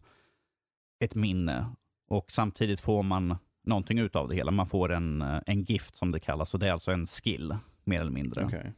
[1.00, 1.66] ett minne
[2.08, 4.52] och samtidigt får man någonting ut av det hela.
[4.52, 7.58] Man får en, eh, en gift som det kallas och det är alltså en skill
[7.84, 8.46] mer eller mindre.
[8.46, 8.72] Okay.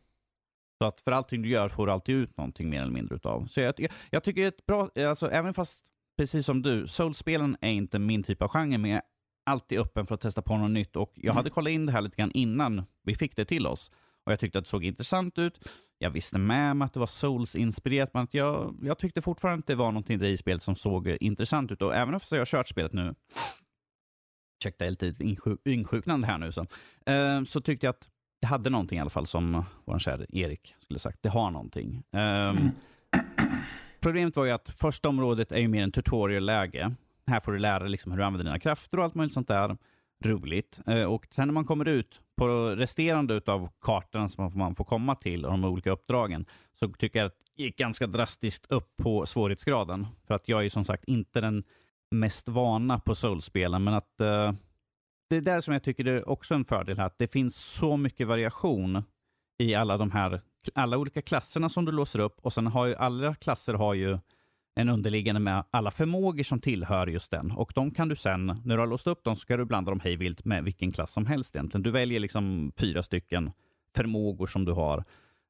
[0.82, 3.48] Så att för allting du gör får du alltid ut någonting mer eller mindre utav.
[3.48, 5.86] Så jag, jag, jag tycker det är ett bra, alltså även fast
[6.18, 9.02] precis som du, Soulspelen är inte min typ av genre, men jag
[9.44, 11.36] alltid öppen för att testa på något nytt och jag mm.
[11.36, 13.92] hade kollat in det här lite grann innan vi fick det till oss.
[14.26, 15.60] Och jag tyckte att det såg intressant ut.
[15.98, 19.68] Jag visste med mig att det var Souls-inspirerat, men att jag, jag tyckte fortfarande att
[19.68, 21.82] det var någonting i spelet som såg intressant ut.
[21.82, 23.16] Och även om jag har kört spelet nu,
[24.62, 26.62] ursäkta, jag är lite insjuknande här nu, så,
[27.06, 28.10] eh, så tyckte jag att
[28.42, 31.18] det hade någonting i alla fall, som vår kära Erik skulle sagt.
[31.22, 32.04] Det har någonting.
[32.12, 32.70] Mm.
[34.00, 36.96] Problemet var ju att första området är ju mer en tutorial-läge.
[37.28, 39.48] Här får du lära dig liksom hur du använder dina krafter och allt möjligt sånt
[39.48, 39.78] där.
[40.26, 40.80] Roligt.
[40.88, 45.16] Eh, och sen när man kommer ut på resterande av kartan som man får komma
[45.16, 49.26] till och de olika uppdragen så tycker jag att det gick ganska drastiskt upp på
[49.26, 50.08] svårighetsgraden.
[50.28, 51.64] För att jag är som sagt inte den
[52.12, 54.54] mest vana på soulspelen men att uh,
[55.30, 57.56] det är där som jag tycker det är också en fördel här, att det finns
[57.56, 59.04] så mycket variation
[59.58, 60.42] i alla de här,
[60.74, 64.20] alla olika klasserna som du låser upp och sen har ju alla klasser har ju
[64.76, 67.52] en underliggande med alla förmågor som tillhör just den.
[67.52, 69.92] Och de kan du sen, när du har låst upp dem, så ska du blanda
[69.92, 71.84] dem hejvilt med vilken klass som helst egentligen.
[71.84, 73.52] Du väljer liksom fyra stycken
[73.96, 75.04] förmågor som du har,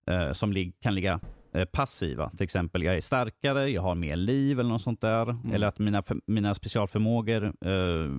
[0.07, 1.19] eh, som lig kan ligga
[1.53, 2.29] eh, passiva.
[2.29, 5.29] Till exempel, jag är starkare, jag har mer liv eller något sånt där.
[5.29, 5.53] Mm.
[5.53, 8.10] Eller att mina, mina specialförmågor eh,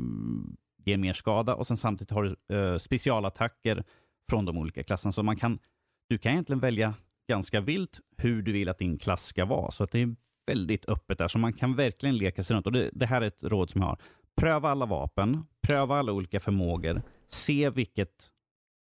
[0.85, 1.55] ger mer skada.
[1.55, 3.85] Och sen samtidigt har du eh, specialattacker
[4.31, 5.13] från de olika klasserna.
[5.13, 5.59] Så man kan,
[6.09, 6.95] du kan egentligen välja
[7.29, 9.71] ganska vilt hur du vill att din klass ska vara.
[9.71, 10.15] Så att det är
[10.47, 12.67] väldigt öppet där, så man kan verkligen leka sig runt.
[12.67, 13.99] Och det, det här är ett råd som jag har.
[14.37, 18.31] Pröva alla vapen, pröva alla olika förmågor, se vilket,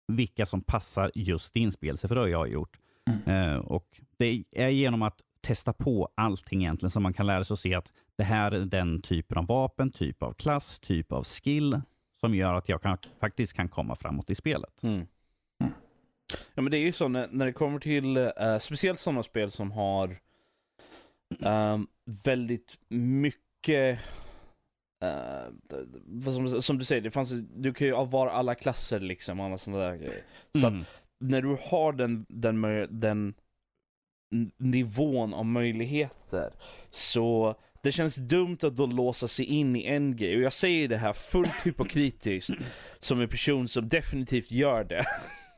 [0.07, 2.79] vilka som passar just din spelse, för det har jag gjort.
[3.09, 3.53] Mm.
[3.53, 7.53] Uh, och Det är genom att testa på allting egentligen som man kan lära sig
[7.53, 11.23] att se att det här är den typen av vapen, typ av klass, typ av
[11.23, 11.81] skill
[12.19, 14.83] som gör att jag kan, faktiskt kan komma framåt i spelet.
[14.83, 15.07] Mm.
[16.55, 19.51] Ja men det är ju så när, när det kommer till uh, speciellt sådana spel
[19.51, 20.17] som har
[21.39, 21.87] Um,
[22.23, 23.99] väldigt mycket
[25.03, 25.53] Uh,
[26.23, 29.83] som, som, du säger, det fanns, du kan ju vara alla klasser liksom, alla sådana
[29.83, 30.23] där grejer.
[30.61, 30.81] Så mm.
[30.81, 30.87] att
[31.19, 33.33] när du har den, den, den
[34.57, 36.53] nivån av möjligheter
[36.89, 40.35] så det känns dumt att då låsa sig in i en grej.
[40.35, 42.53] Och jag säger det här fullt hypokritiskt
[42.99, 45.05] som en person som definitivt gör det.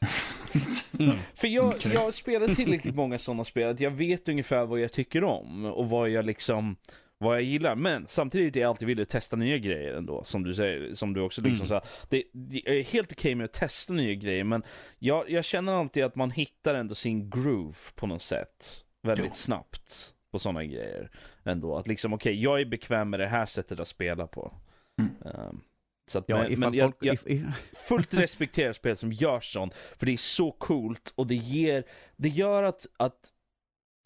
[0.99, 1.15] Mm.
[1.35, 1.93] För jag, okay.
[1.93, 5.89] jag spelar tillräckligt många sådana spel att jag vet ungefär vad jag tycker om och
[5.89, 6.75] vad jag liksom
[7.19, 10.43] vad jag gillar, men samtidigt är jag alltid villig att testa nya grejer ändå, som
[10.43, 11.81] du säger, som du också liksom mm.
[11.81, 11.87] sa.
[12.09, 14.63] Det, det, är helt okej okay med att testa nya grejer, men
[14.99, 19.33] jag, jag känner alltid att man hittar ändå sin groove på något sätt, väldigt jo.
[19.33, 21.09] snabbt på sådana grejer
[21.43, 21.77] ändå.
[21.77, 24.53] Att liksom, okej, okay, jag är bekväm med det här sättet att spela på.
[24.99, 25.11] Mm.
[25.21, 25.61] Um,
[26.09, 27.17] så att, ja, men, men jag, jag
[27.87, 31.83] fullt respekterar spel som gör sånt, för det är så coolt och det ger,
[32.15, 33.31] det gör att, att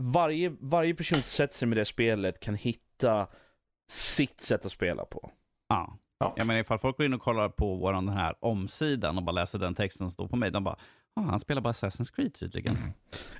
[0.01, 3.27] varje, varje person som sätter sig med det spelet kan hitta
[3.89, 5.31] sitt sätt att spela på.
[5.69, 5.97] Ja.
[6.19, 6.33] Ja.
[6.37, 9.31] Jag menar ifall folk går in och kollar på vår den här omsidan och bara
[9.31, 10.77] läser den texten som står på mig, de bara
[11.15, 12.77] ah, han spelar bara Assassin's Creed tydligen.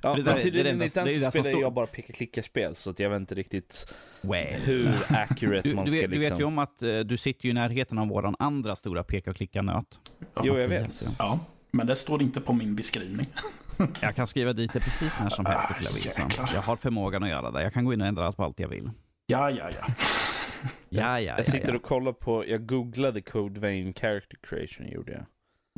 [0.02, 2.90] Ja, Det men tydligen det är det det det som spelar jag bara picka-klicka-spel, så
[2.90, 4.60] att jag vet inte riktigt Well.
[4.60, 6.34] hur accurate Du, man du, ska vet, du liksom...
[6.36, 9.30] vet ju om att eh, du sitter ju i närheten av våran andra stora peka
[9.30, 10.00] och klicka-nöt.
[10.42, 11.02] Jo, jag vet.
[11.18, 13.26] Ja, men det står inte på min beskrivning.
[14.00, 16.04] Jag kan skriva dit det precis när som helst ifall jag vill.
[16.04, 16.50] Jäklar.
[16.54, 17.62] Jag har förmågan att göra det.
[17.62, 18.90] Jag kan gå in och ändra allt på allt jag vill.
[19.26, 19.86] Ja, ja, ja.
[19.86, 21.34] Ja, ja, ja.
[21.36, 21.74] Jag sitter ja.
[21.76, 25.26] och kollar på, jag googlade Code Vein Character Creation gjorde jag.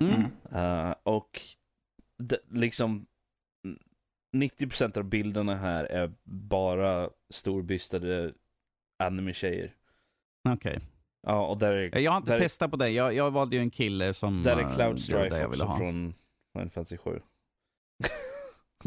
[0.09, 0.22] Mm.
[0.54, 1.40] Uh, och
[2.18, 3.07] det, liksom
[4.37, 8.33] 90% av bilderna här är bara storbystade
[8.98, 9.74] anime-tjejer.
[10.48, 10.81] Okej.
[11.27, 12.88] Ja, och där är, Jag har inte där, är- testat på det.
[12.90, 14.42] Jag, jag valde ju en kille som...
[14.42, 15.77] där eh, är Cloud var det Strife jag också ha.
[15.77, 16.14] från
[16.53, 17.20] Final Fantasy 7.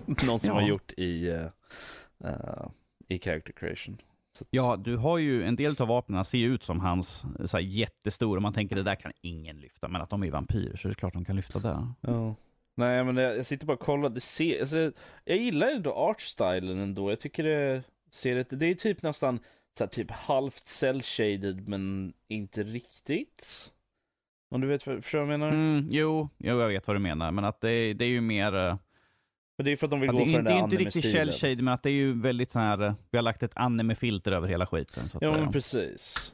[0.26, 0.54] Någon som Ja.
[0.54, 1.42] har gjort i, uh,
[2.26, 2.68] uh,
[3.08, 3.94] i Character Creation.
[4.42, 7.58] Att- Ja, du har ju en del av vapnen ser ju ut som hans så
[7.58, 8.40] här, jättestora.
[8.40, 10.96] Man tänker det där kan ingen lyfta, men att de är vampyrer så är det
[10.96, 11.88] klart de kan lyfta det.
[12.02, 12.36] Ja.
[12.78, 14.92] Nej men jag, sitter bara och kollar, det ser, alltså,
[15.26, 17.10] jag gillar ändå artstylen ändå.
[17.12, 19.40] Jag tycker det ser ett, det är typ nästan
[19.78, 23.72] så här, typ halvt cell-shaded men inte riktigt.
[24.52, 25.52] Om du vet vad, förstår vad jag menar?
[25.54, 28.56] Mm, jo, jo, jag vet vad du menar, men att det, det är ju mer...
[28.56, 28.78] eh,
[29.58, 30.78] Men det är för att de vill gå det, för är, den det är inte
[30.78, 31.26] riktigt anime-stilen.
[31.32, 32.82] shell shade, men att det är ju väldigt så här.
[32.84, 35.10] eh, Vi har lagt ett anime-filter över hela skiten.
[35.10, 35.44] Så att Ja säga.
[35.44, 36.34] men precis.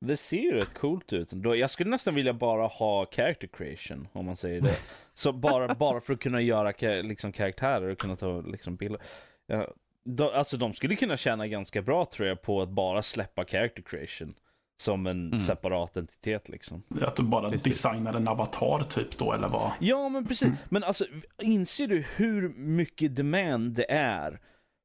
[0.00, 1.30] Det ser ju rätt coolt ut.
[1.30, 4.76] Då, jag skulle nästan vilja bara ha character creation, om man säger det.
[5.14, 9.00] Så bara, bara för att kunna göra liksom, karaktärer och kunna ta liksom, bilder.
[9.46, 9.68] Ja,
[10.04, 13.82] då, alltså de skulle kunna tjäna ganska bra tror jag på att bara släppa character
[13.82, 14.34] creation.
[14.76, 15.38] Som en Mm.
[15.38, 16.82] separat entitet liksom.
[17.00, 17.62] Att du bara Precis.
[17.82, 19.70] designar en avatar typ då, eller vad?
[19.80, 20.48] Ja men precis.
[20.68, 21.04] Men alltså
[21.42, 24.40] inser du hur mycket demand det är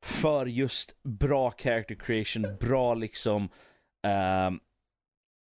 [0.05, 3.49] för just bra character creation, bra liksom
[4.07, 4.59] ehm,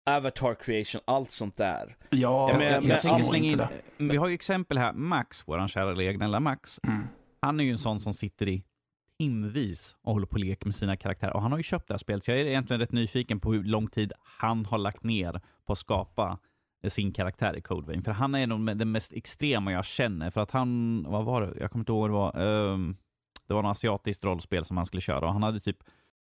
[0.06, 1.98] avatar creation, allt sånt där.
[2.10, 4.14] Ja, jag, men- jag tänker slänga inte in, det.
[4.14, 6.80] vi har ju exempel här, Max, våran kära egna Max.
[6.88, 7.08] Mm.
[7.42, 8.64] Han är ju en sån som sitter i
[9.20, 11.34] timvis och håller på och leker med sina karaktärer.
[11.34, 13.54] Och han har ju köpt det här spelet, så jag är egentligen rätt nyfiken på
[13.54, 16.40] hur lång tid han har lagt ner på att skapa
[16.84, 18.04] eh, sin karaktär i Code Vein.
[18.04, 20.30] För han är nog den mest extrema jag känner.
[20.30, 21.60] För att han, vad var det?
[21.60, 22.74] Jag kommer inte ihåg vad det var.
[22.74, 22.98] Ehm,
[23.48, 25.78] det var något asiatiskt rollspel som han skulle köra och han hade typ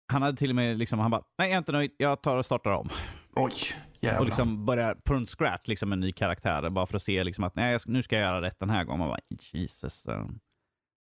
[0.06, 2.36] han hade till och med liksom, han bara, nej jag är inte nöjd, jag tar
[2.36, 2.88] och startar om.
[3.36, 3.52] Oj,
[4.00, 4.20] jävlar.
[4.20, 7.56] Och liksom börjar från scratch liksom en ny karaktär bara för att se liksom att
[7.56, 8.98] nej, nu ska jag göra rätt den här gången.
[8.98, 9.20] Man bara,
[9.52, 10.06] Jesus.
[10.06, 10.26] eh.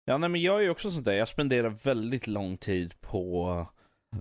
[0.06, 3.68] Ja nej men jag är ju också sånt där, jag spenderar väldigt lång tid på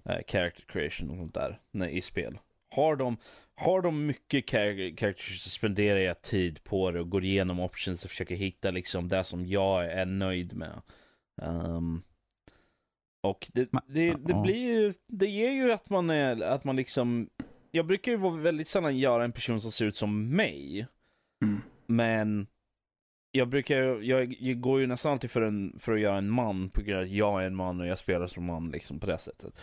[0.05, 2.39] eh, character creation och sånt där när, i spel.
[2.75, 3.17] Har de,
[3.55, 8.05] har de mycket char- characters så spenderar jag tid på det och går igenom options
[8.05, 10.83] och försöker hitta liksom det som jag är nöjd med.
[11.43, 12.03] Ehm,
[13.23, 17.29] och det, det, det blir ju, det ger ju att man är, att man liksom,
[17.71, 20.87] jag brukar ju vara väldigt sällan göra en person som ser ut som mig.
[21.43, 21.61] Mm.
[21.87, 22.47] Men
[23.33, 26.69] jag brukar, jag, jag går ju nästan alltid för, en, för att göra en man
[26.71, 29.07] på grund av att jag är en man och jag spelar som man liksom på
[29.07, 29.55] det sättet.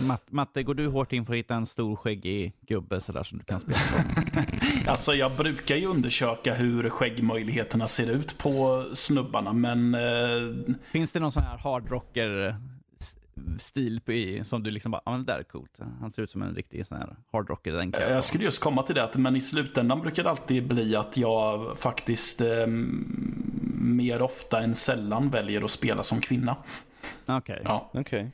[0.00, 3.38] Matt, Matte, går du hårt in för att hitta en stor skäggig gubbe sådär som
[3.38, 4.00] du kan spela som?
[4.86, 11.20] Alltså jag brukar ju undersöka hur skäggmöjligheterna ser ut på snubbarna, men eh, Finns det
[11.20, 12.56] någon sån här hardrocker
[13.58, 15.78] stil på som du liksom bara, ja men det där är coolt.
[16.00, 17.72] Han ser ut som en riktig sån här hardrocker.
[17.72, 20.30] Den kan jag jag skulle just komma till det, att- men i slutändan brukar det
[20.30, 22.66] alltid bli att jag faktiskt eh,
[23.80, 26.56] mer ofta än sällan väljer att spela som kvinna.
[27.26, 27.60] Okej.
[27.64, 27.90] Ja.
[27.94, 28.30] Okej.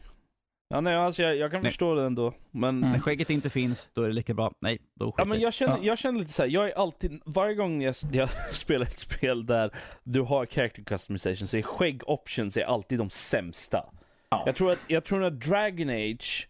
[0.70, 1.70] Ja nej alltså jag, jag kan Nej.
[1.70, 2.34] förstå det ändå.
[2.50, 2.90] Men, Mm.
[2.92, 4.52] När skägget inte finns, då är det lika bra.
[4.60, 5.82] Nej, då ja, men jag, känner, Ja.
[5.82, 9.46] jag känner lite så här, jag är alltid, varje gång jag, jag spelar ett spel
[9.46, 9.70] där
[10.04, 13.84] du har character customization så är skägg options är alltid de sämsta.
[14.30, 14.42] Ja.
[14.46, 16.48] Jag tror att, jag tror att Dragon Age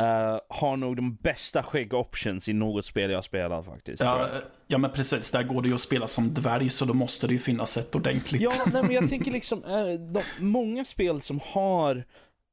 [0.00, 3.98] eh, har nog de bästa skägg options i något spel jag spelat faktiskt.
[4.02, 4.28] tror jag.
[4.28, 5.30] Ja, ja, men precis.
[5.30, 7.94] Där går det ju att spela som dvärg, så då måste det ju finnas ett
[7.94, 8.40] ordentligt.
[8.42, 11.96] Ja, nej, men jag tänker liksom, eh, de, många spel som har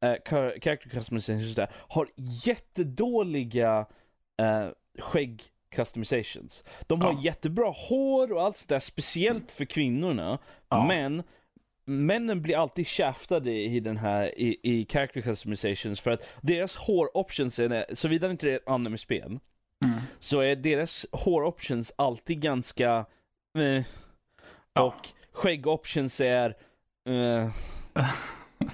[0.04, 2.08] eh, char- character customization sådär, har
[2.86, 3.86] jättedåliga
[4.42, 4.68] eh,
[5.00, 5.44] skägg
[5.76, 6.64] customizations.
[6.88, 7.20] De har Ja.
[7.22, 10.40] jättebra hår och allt sådär, speciellt för kvinnorna.
[10.70, 10.86] Ja.
[10.88, 11.24] Men
[11.86, 17.18] männen blir alltid shaftade i den här, i, i character customizations för att deras hår
[17.18, 19.40] options, är, såvida inte det är ett anime-spel,
[19.86, 20.00] Mm.
[20.20, 23.06] så är deras hår options alltid ganska
[23.60, 23.84] eh,
[24.74, 24.82] Ja.
[24.84, 26.50] och skägg options är
[27.10, 27.50] eh,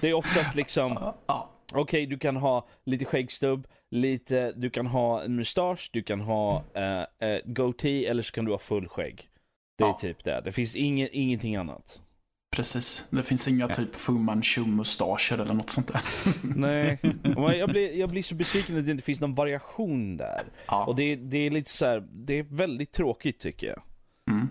[0.02, 0.92] det är oftast liksom
[1.28, 1.50] Ja.
[1.74, 6.64] okej du kan ha lite skäggstubb, lite, du kan ha en mustasch, du kan ha
[6.74, 9.28] eh, eh, goatee eller så kan du ha full skägg.
[9.78, 9.98] Det är Ja.
[10.02, 10.42] typ det.
[10.46, 12.02] Det finns inget, ingenting annat.
[12.52, 13.06] Precis.
[13.10, 16.02] Det finns inga typ Fu Manchu-mustascher eller något sånt där.
[16.42, 17.00] Nej,
[17.60, 20.44] jag blir, jag blir så besviken att det inte finns någon variation där.
[20.68, 20.86] Ja.
[20.86, 23.82] Och det, det är lite så här, det är väldigt tråkigt tycker jag.
[24.30, 24.50] Mm.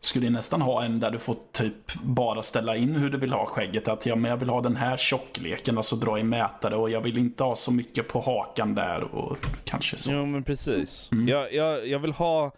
[0.00, 3.46] skulle nästan ha en där du får typ bara ställa in hur du vill ha
[3.46, 3.88] skägget.
[3.88, 6.90] Att ja, men jag vill ha den här tjockleken och så dra i mätare och
[6.90, 10.12] jag vill inte ha så mycket på hakan där och kanske så.
[10.12, 11.08] Jo men precis.
[11.12, 11.28] Mm.
[11.28, 12.52] Jag, jag, jag vill ha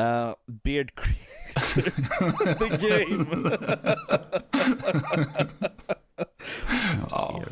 [0.00, 1.82] uh, Beard Creator
[2.58, 3.50] The Game.
[7.10, 7.42] Ja.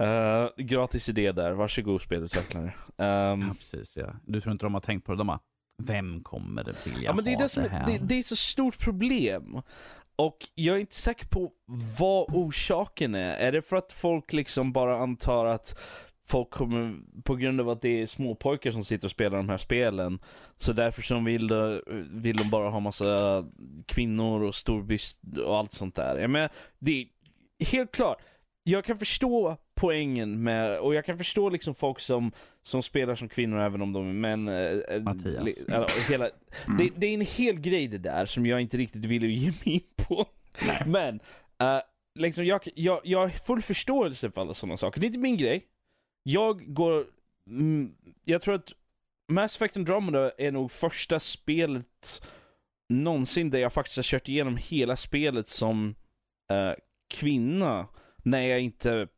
[0.00, 2.74] Uh, gratis idé där, varsågod spelutvecklare.
[2.96, 4.14] Um, Ja, precis ja.
[4.26, 5.18] Du tror inte de har tänkt på det?
[5.18, 5.38] De har,
[5.82, 7.86] vem kommer det vilja Ja men det är ha det som, här?
[7.86, 9.62] det, det är så stort problem.
[10.16, 11.52] Och jag är inte säker på
[11.98, 13.34] vad orsaken är.
[13.34, 15.78] Är det för att folk liksom bara antar att
[16.28, 19.58] folk kommer, på grund av att det är småpojkar som sitter och spelar de här
[19.58, 20.18] spelen,
[20.56, 21.82] så därför som vill, de-
[22.12, 23.44] vill de bara ha massa
[23.86, 26.18] kvinnor och storbyst och allt sånt där.
[26.18, 27.06] Jag menar, det är
[27.66, 28.18] helt klart.
[28.64, 32.32] Jag kan förstå poängen med, och jag kan förstå liksom folk som,
[32.62, 34.48] som spelar som kvinnor även om de är män.
[34.48, 34.54] eh,
[34.96, 35.44] eh, Mattias.
[35.44, 36.30] li- eller, hela,
[36.78, 39.74] det, det är en hel grej det där som jag inte riktigt vill ge mig
[39.74, 40.26] in på.
[40.66, 40.82] Nej.
[40.86, 41.20] Men,
[41.62, 41.82] eh,
[42.18, 45.00] liksom jag, jag, jag har full förståelse för alla sådana saker.
[45.00, 45.62] Det är inte min grej.
[46.22, 47.06] Jag går,
[47.46, 48.72] mm, jag tror att
[49.28, 52.22] Mass Effect Andromeda är nog första spelet
[52.88, 55.94] någonsin där jag faktiskt har kört igenom hela spelet som
[56.50, 56.72] eh,
[57.14, 57.88] kvinna.
[58.24, 59.08] När jag inte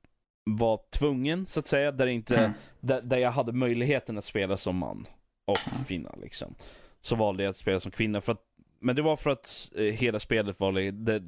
[0.45, 1.93] var tvungen, så att säga.
[1.93, 2.53] Där, inte, Mm.
[2.81, 5.07] där, där jag hade möjligheten att spela som man
[5.45, 6.55] och kvinna liksom.
[7.01, 8.43] Så valde jag att spela som kvinna för att
[8.81, 11.23] men det var för att eh, hela spelet var det,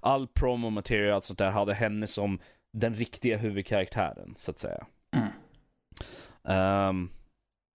[0.00, 2.38] all promo material och allt sånt där hade henne som
[2.72, 4.86] den riktiga huvudkaraktären, så att säga.
[6.48, 7.10] Ehm,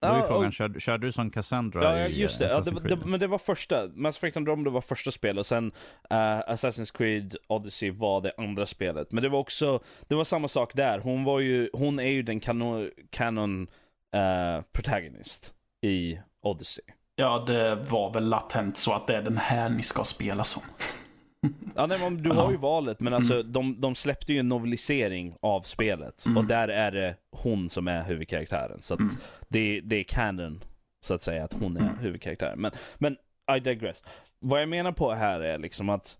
[0.01, 2.45] Då är frågan, och- körde, körde du som Cassandra Ja, i just det.
[2.45, 2.99] Ja, det, Assassin's var- Creed?
[2.99, 3.05] det.
[3.05, 3.87] Men det var första.
[3.93, 5.71] Mass Effect Andromeda var första spelet och sen
[6.09, 9.11] eh, Assassin's Creed Odyssey var det andra spelet.
[9.11, 10.99] Men det var också, det var samma sak där.
[10.99, 13.67] Hon var ju, hon är ju den canon, canon
[14.15, 15.53] eh, protagonist
[15.85, 16.83] i Odyssey.
[17.15, 20.63] Ja, det var väl latent så att det är den här ni ska spela som.
[21.75, 25.35] Ja, nej, men du har ju valet, men alltså de, de släppte ju en novelisering
[25.39, 26.25] av spelet.
[26.25, 26.37] Mm.
[26.37, 28.81] Och där är det hon som är huvudkaraktären.
[28.81, 29.13] Så att Mm.
[29.49, 30.63] det, det är canon,
[30.99, 32.59] så att säga, att hon är huvudkaraktären.
[32.61, 33.17] Men, men
[33.57, 34.03] I digress.
[34.39, 36.17] Vad jag menar på här är liksom att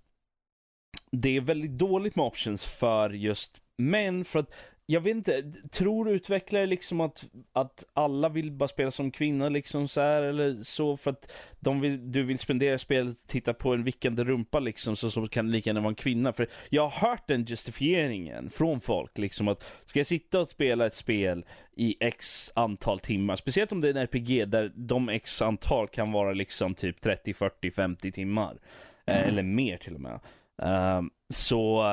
[1.11, 4.53] det är väldigt dåligt med options för just män, för att
[4.89, 7.23] jag vet inte, tror utvecklare liksom att,
[7.53, 11.81] att alla vill bara spela som kvinna liksom så här eller så för att de
[11.81, 15.45] vill, du vill spendera spelet och titta på en vickande rumpa liksom så, så kan
[15.45, 16.33] det lika gärna vara en kvinna.
[16.33, 20.85] För jag har hört den justifieringen från folk liksom att ska jag sitta och spela
[20.85, 21.45] ett spel
[21.75, 26.11] i x antal timmar, speciellt om det är en RPG där de x antal kan
[26.11, 28.57] vara liksom typ 30, 40, 50 timmar.
[29.05, 30.19] Eh, eller mer till och med.
[30.61, 31.83] Ehm, så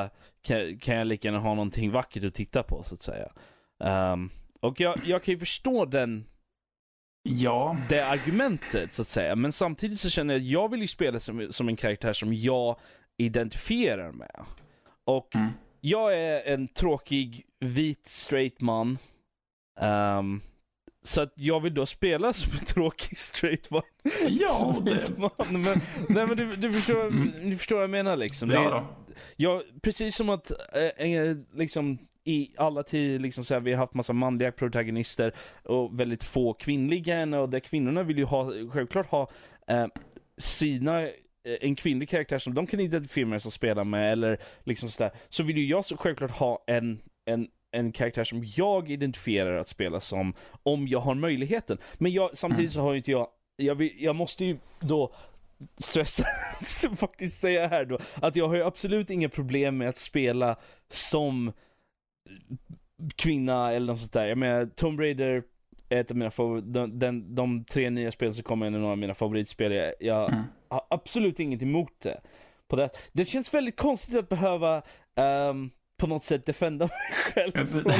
[0.43, 3.33] kan, kan jag lika gärna ha någonting vackert att titta på så att säga.
[3.85, 6.25] Ehm, och jag, jag kan ju förstå den,
[7.29, 9.37] Ja, det argumentet så att säga.
[9.37, 12.35] Men samtidigt så känner jag att jag vill ju spela som, som en karaktär som
[12.35, 12.77] jag
[13.19, 14.45] identifierar med.
[15.05, 15.49] Och Mm.
[15.81, 18.99] jag är en tråkig vit straight man.
[19.81, 20.41] Ehm,
[21.03, 23.83] så att jag vill då spela som en tråkig straight man.
[24.29, 25.19] ja som det...
[25.19, 25.31] man.
[25.63, 27.51] Men, nej men du, du, förstår, Mm.
[27.51, 28.49] du förstår vad jag menar liksom.
[28.49, 29.21] Det Ja, är- då.
[29.37, 33.79] Ja, precis som att eh, eh, liksom i alla tider liksom så här, vi har
[33.79, 39.07] haft massa manliga protagonister och väldigt få kvinnliga och där kvinnorna vill ju ha, självklart
[39.07, 39.31] ha
[39.67, 39.87] eh,
[40.39, 41.11] sina eh,
[41.61, 45.13] en kvinnlig karaktär som de kan identifiera med som spelar med eller liksom sådär.
[45.29, 49.69] Så vill ju jag så självklart ha en, en en karaktär som jag identifierar att
[49.69, 51.79] spela som om jag har möjligheten.
[51.95, 55.15] Men jag, samtidigt så har ju inte jag, jag, vill, jag måste ju då
[55.79, 56.25] stressa,
[56.97, 60.57] faktiskt säga här då, att jag har ju absolut inga problem med att spela
[60.89, 61.53] som
[63.17, 64.27] kvinna eller något sånt där.
[64.27, 65.43] Jag menar, Tomb Raider
[65.89, 68.93] är ett av mina favorit, de, den, de tre nya spel som kommer är några
[68.93, 69.73] av mina favoritspel.
[69.73, 70.45] Jag, jag Mm.
[70.69, 72.21] har absolut inget emot det.
[72.69, 72.91] På det.
[73.13, 74.83] det känns väldigt konstigt att behöva
[75.15, 77.67] ehm, på något sätt defenda mig själv.
[77.67, 77.93] Från,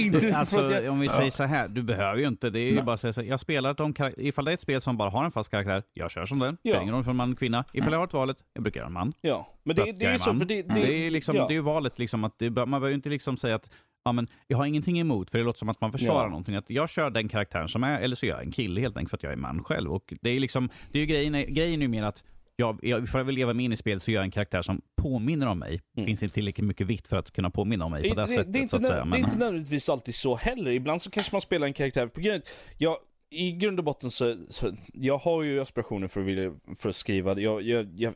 [0.00, 1.12] inte Alltså, jag, om vi Ja.
[1.12, 2.50] säger så här, du behöver ju inte.
[2.50, 4.60] Det är ju bara att säga så här, jag spelar de ifall det är ett
[4.60, 6.56] spel som bara har en fast karaktär, jag kör som den.
[6.62, 6.82] Ja.
[6.82, 7.64] Ingen roll om man är kvinna.
[7.72, 9.12] Ifall jag har ett valet, jag brukar göra en man.
[9.20, 9.52] ja.
[9.64, 11.46] Men det, det jag är är ju så, för det, det, Det är, liksom, ja.
[11.46, 13.70] det är ju valet liksom att det, man behöver ju inte liksom säga att
[14.04, 16.28] ja, men jag har ingenting emot, för det låter som att man försvarar Ja.
[16.28, 16.54] någonting.
[16.54, 19.10] Att jag kör den karaktären som är, eller så är jag en kille helt enkelt
[19.10, 19.92] för att jag är man själv.
[19.92, 22.24] Och det är liksom, det är ju grejen, grejen är ju mer att
[22.56, 24.62] jag, jag, för jag vill leva mig in i spelet så gör jag en karaktär
[24.62, 25.82] som påminner om mig.
[25.96, 26.06] Mm.
[26.06, 28.52] Finns inte tillräckligt mycket vitt för att kunna påminna om mig på det, det, sättet.
[28.52, 28.96] det, är inte, nö- säga.
[28.96, 30.70] det är Men, inte nödvändigtvis alltid så heller.
[30.70, 32.42] Ibland så kanske man spelar en karaktär på grund
[32.78, 32.96] jag,
[33.30, 36.96] I grund och botten så, så jag har ju aspirationer för att, vilja, för att
[36.96, 37.40] skriva.
[37.40, 38.14] Jag, jag, jag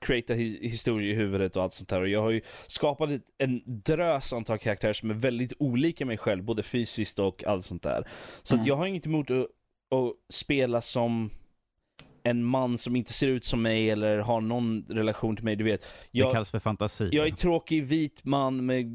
[0.00, 2.00] creatar hi, historier i huvudet och allt sånt där.
[2.00, 6.44] Och jag har ju skapat en drös antal karaktärer som är väldigt olika mig själv,
[6.44, 8.08] både fysiskt och allt sånt där.
[8.42, 8.68] Så att Mm.
[8.68, 9.38] jag har inget emot att,
[9.90, 11.30] att spela som
[12.30, 15.64] en man som inte ser ut som mig eller har någon relation till mig, du
[15.64, 15.80] vet.
[15.80, 17.08] det Jag, kallas för fantasi.
[17.12, 18.86] jag är tråkig vit man med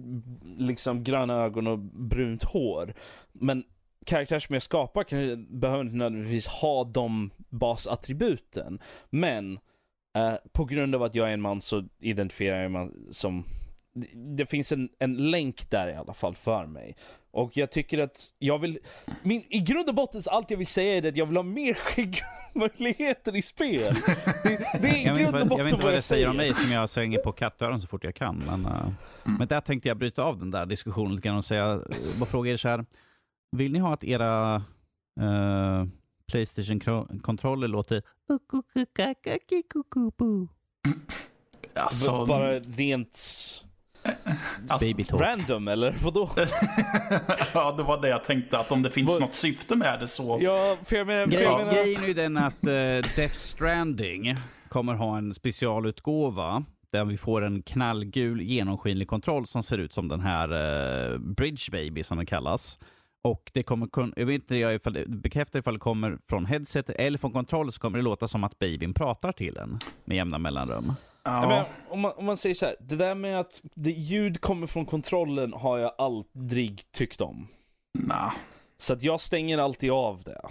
[0.58, 2.94] liksom gröna ögon och brunt hår.
[3.32, 3.64] Men
[4.06, 8.80] karaktärer som jag skapar kan, behöver inte nödvändigtvis ha de basattributen.
[9.10, 9.60] Men
[10.16, 13.44] eh, på grund av att jag är en man så identifierar jag mig som
[13.94, 14.08] det-
[14.38, 16.96] det finns en, en länk där i alla fall för mig.
[17.34, 18.80] Och jag tycker att jag vill,
[19.24, 21.44] min, i grund och botten så allt jag vill säga är att jag vill ha
[21.44, 23.96] mer skäggmöjligheter i spel.
[24.44, 25.94] Det, det är i Jag vet, grund och inte vad, botten jag vet inte vad
[25.94, 28.44] det säger om mig som jag slänger på kattöron så fort jag kan.
[28.48, 28.90] Men, eh,
[29.40, 32.26] men där tänkte jag bryta av den där diskussionen lite grann och säga, eh, bara
[32.26, 32.86] fråga er så här.
[33.52, 34.56] Vill ni ha att era
[35.22, 35.86] eh,
[36.32, 38.04] Playstation-kontroller låter
[41.74, 43.20] Alltså, Bara rent
[44.70, 45.22] alltså, baby talk?
[45.22, 46.30] random eller vadå?
[47.54, 48.58] ja, det var det jag tänkte.
[48.58, 50.38] Att om det finns Vad- något syfte med det så...
[50.41, 52.70] Ja, för jag menar, för jag menar Grejen är ju den att uh,
[53.16, 54.36] Death Stranding
[54.70, 60.08] kommer ha en specialutgåva där vi får en knallgul genomskinlig kontroll som ser ut som
[60.08, 60.49] den här
[61.14, 62.80] eh, Bridge Baby som den kallas.
[63.22, 66.89] Och det kommer kun- jag vet inte ifall det bekräftar ifall det kommer från headset
[66.89, 70.38] eller från kontroll så kommer det låta som att babyn pratar till en med jämna
[70.38, 70.93] mellanrum.
[71.24, 74.41] Ja, menar, om, man, om man säger så här, det där med att det ljud
[74.41, 77.47] kommer från kontrollen har jag aldrig tyckt om.
[77.99, 78.32] nah.
[78.78, 80.41] Så att jag stänger alltid av det.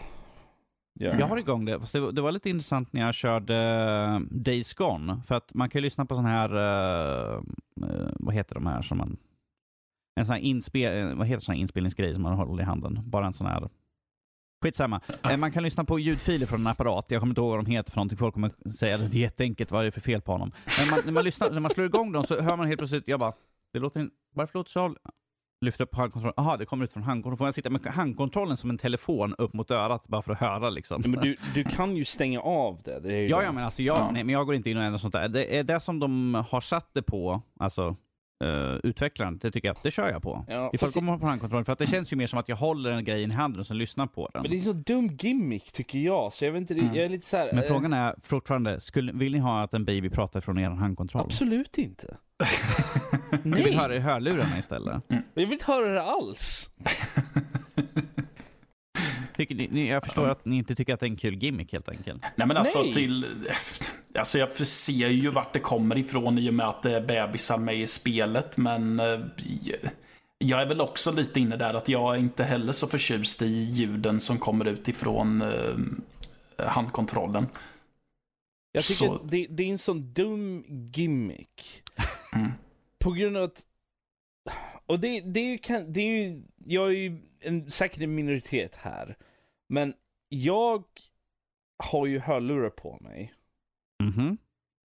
[1.00, 1.14] Ja.
[1.18, 4.20] Jag har igång det, fast det, var- det var lite intressant när jag körde eh,
[4.30, 5.20] Days Gone.
[5.26, 6.48] För att man kan ju lyssna på sån här,
[7.36, 7.40] eh,
[8.14, 9.16] vad heter de här som man...
[10.20, 13.00] En sån här, inspel, eh, vad heter sån här inspelningsgrej som man håller i handen?
[13.04, 13.68] Bara en sån här...
[14.62, 15.00] Skitsamma.
[15.30, 17.06] Eh, Man kan lyssna på ljudfiler från en apparat.
[17.08, 18.18] Jag kommer inte ihåg vad de heter för någonting.
[18.18, 19.70] Folk kommer säga att det är jätteenkelt.
[19.70, 20.52] Vad är det för fel på honom?
[20.80, 23.04] Men man, när, man lyssnar, när man slår igång dem så hör man helt plötsligt,
[23.06, 23.32] jag bara,
[23.72, 24.94] det låter in, varför låter så?
[25.60, 26.34] Lyfter upp handkontrollen.
[26.36, 27.36] Jaha, det kommer ut från handkontrollen.
[27.36, 30.70] Får jag sitta med handkontrollen som en telefon upp mot örat bara för att höra
[30.70, 31.02] liksom?
[31.06, 33.00] Men du, du kan ju stänga av det.
[33.00, 33.44] det Ja, det.
[33.44, 34.10] ja, men alltså jag, Ja.
[34.12, 35.28] nej, men jag går inte in och ändrar sånt där.
[35.28, 37.96] Det är det som de har satt det på, alltså
[38.43, 40.45] uh, utvecklaren, det tycker jag, det kör jag på.
[40.49, 42.57] Ja, Ifall det kommer på handkontrollen, för att det känns ju mer som att jag
[42.57, 44.43] håller en grej i handen och sen lyssnar på den.
[44.43, 46.95] men det är så dum gimmick tycker jag, så jag vet inte, Mm.
[46.95, 47.47] jag är lite så här.
[47.53, 50.70] Men eh, frågan är fortfarande, skulle, vill ni ha att en baby pratar från er
[50.70, 51.22] handkontroll?
[51.24, 52.16] Absolut inte.
[53.43, 55.05] Ni vill Nej, höra i hörlurarna istället?
[55.09, 56.70] jag vill inte höra det alls.
[59.47, 61.88] Tycker ni, jag förstår att ni inte tycker att det är en kul gimmick helt
[61.88, 62.22] enkelt.
[62.36, 62.93] Nej men alltså Nej.
[62.93, 63.26] till...
[64.14, 67.59] Alltså jag ser ju vart det kommer ifrån i och med att det är bebisar
[67.59, 69.20] med i spelet men eh,
[70.38, 73.47] jag är väl också lite inne där att jag är inte heller så förtjust i
[73.47, 75.74] ljuden som kommer ut ifrån eh,
[76.66, 77.47] handkontrollen.
[78.72, 80.64] Jag tycker Så- att det, det är en sån dum
[80.95, 81.82] gimmick.
[82.34, 82.53] Mm.
[82.99, 83.62] På grund av att...
[84.86, 88.76] Och det, det är ju, det är ju, jag är ju en, säkert en minoritet
[88.76, 89.16] här.
[89.72, 89.94] Men
[90.28, 90.84] jag
[91.84, 93.32] har ju hörlurar på mig.
[94.02, 94.38] Mhm.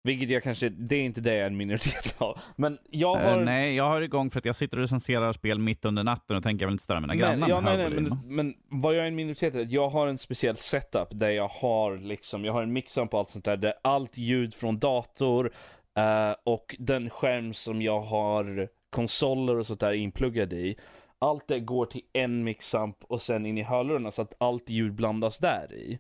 [0.03, 2.39] Vilket jag kanske, det är inte det jag är en minoritet av.
[2.55, 3.41] Men jag Eh, har...
[3.41, 6.43] nej, jag har igång för att jag sitter och recenserar spel mitt under natten och
[6.43, 9.03] tänker jag vill inte störa mina men, grannar ja, nej, nej, men, men vad jag
[9.03, 12.63] är en minoritet att jag har en speciell setup där jag har liksom, jag har
[12.63, 15.51] en mixamp och allt sånt där, där allt ljud från dator
[15.97, 20.75] eh, och den skärm som jag har konsoler och sånt där inpluggad i.
[21.19, 24.93] Allt det går till en mixamp och sen in i hörlurarna så att allt ljud
[24.93, 25.99] blandas där i.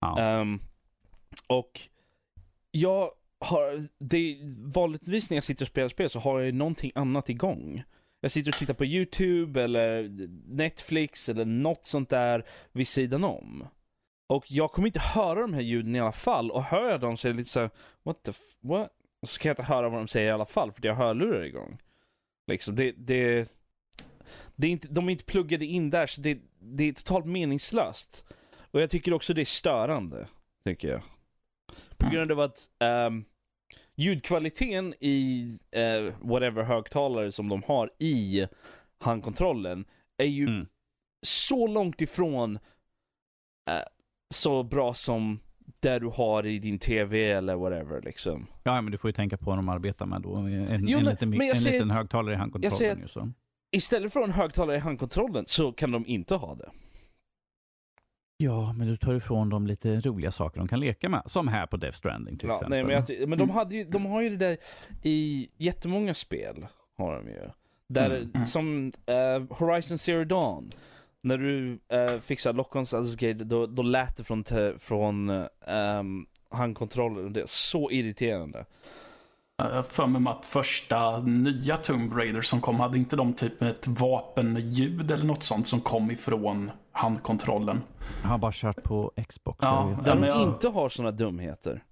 [0.00, 0.20] Ja.
[0.20, 0.60] Ehm,
[1.46, 1.80] och
[2.70, 3.10] jag
[3.40, 7.82] har, det, vanligtvis när jag sitter och spelar spel så har jag någonting annat igång.
[8.20, 10.08] Jag sitter och tittar på YouTube eller
[10.46, 13.68] Netflix eller något sånt där vid sidan om.
[14.28, 17.16] Och jag kommer inte höra de här ljuden i alla fall och hör jag dem
[17.16, 17.70] så är det lite så här,
[18.02, 18.90] what the what?
[19.22, 21.06] Och så kan jag inte höra vad de säger i alla fall för jag har
[21.06, 21.78] hörlurar igång.
[22.46, 23.48] Liksom det, det,
[24.56, 28.24] det är inte, de är inte pluggade in där så det, det är totalt meningslöst.
[28.70, 30.28] Och jag tycker också det är störande,
[30.64, 31.02] tycker jag.
[31.96, 33.24] På grund av att ehm,
[33.96, 38.46] ljudkvaliteten i eh, whatever högtalare som de har i
[39.00, 39.84] handkontrollen
[40.16, 40.66] är ju Mm.
[41.26, 42.56] så långt ifrån
[43.70, 43.76] eh,
[44.34, 45.40] så bra som
[45.80, 48.46] det du har i din TV eller whatever liksom.
[48.62, 50.34] Ja, men du får ju tänka på vad de arbetar med då.
[50.36, 50.48] En,
[50.88, 52.70] Jo, en, men- liten, men jag en säger- liten högtalare i handkontrollen.
[52.72, 53.32] jag säger- ju, så.
[53.76, 56.70] Istället för en högtalare i handkontrollen så kan de inte ha det.
[58.36, 61.22] Ja, men du tar ifrån dem lite roliga saker de kan leka med.
[61.26, 62.70] Som här på Death Stranding till Ja, exempel.
[62.70, 64.56] nej, men jag, men de, hade ju, de har ju det där
[65.02, 66.66] i jättemånga spel.
[66.96, 67.50] Har de ju.
[67.88, 68.44] Där, Mm.
[68.44, 70.70] Som eh, Horizon Zero Dawn.
[71.20, 74.44] När du uh, fixar lock-ons alltså, då, då lät det från,
[74.78, 75.30] från
[75.66, 77.32] um, handkontrollen.
[77.32, 78.64] Det är så irriterande.
[79.58, 83.62] Jag har för mig att första nya Tomb Raider som kom, hade inte de typ
[83.62, 87.82] ett vapenljud eller något sånt som kom ifrån handkontrollen?
[88.22, 89.58] Jag har bara kört på Xbox.
[89.62, 89.96] Ja.
[90.04, 91.82] Där de jag- inte har såna dumheter.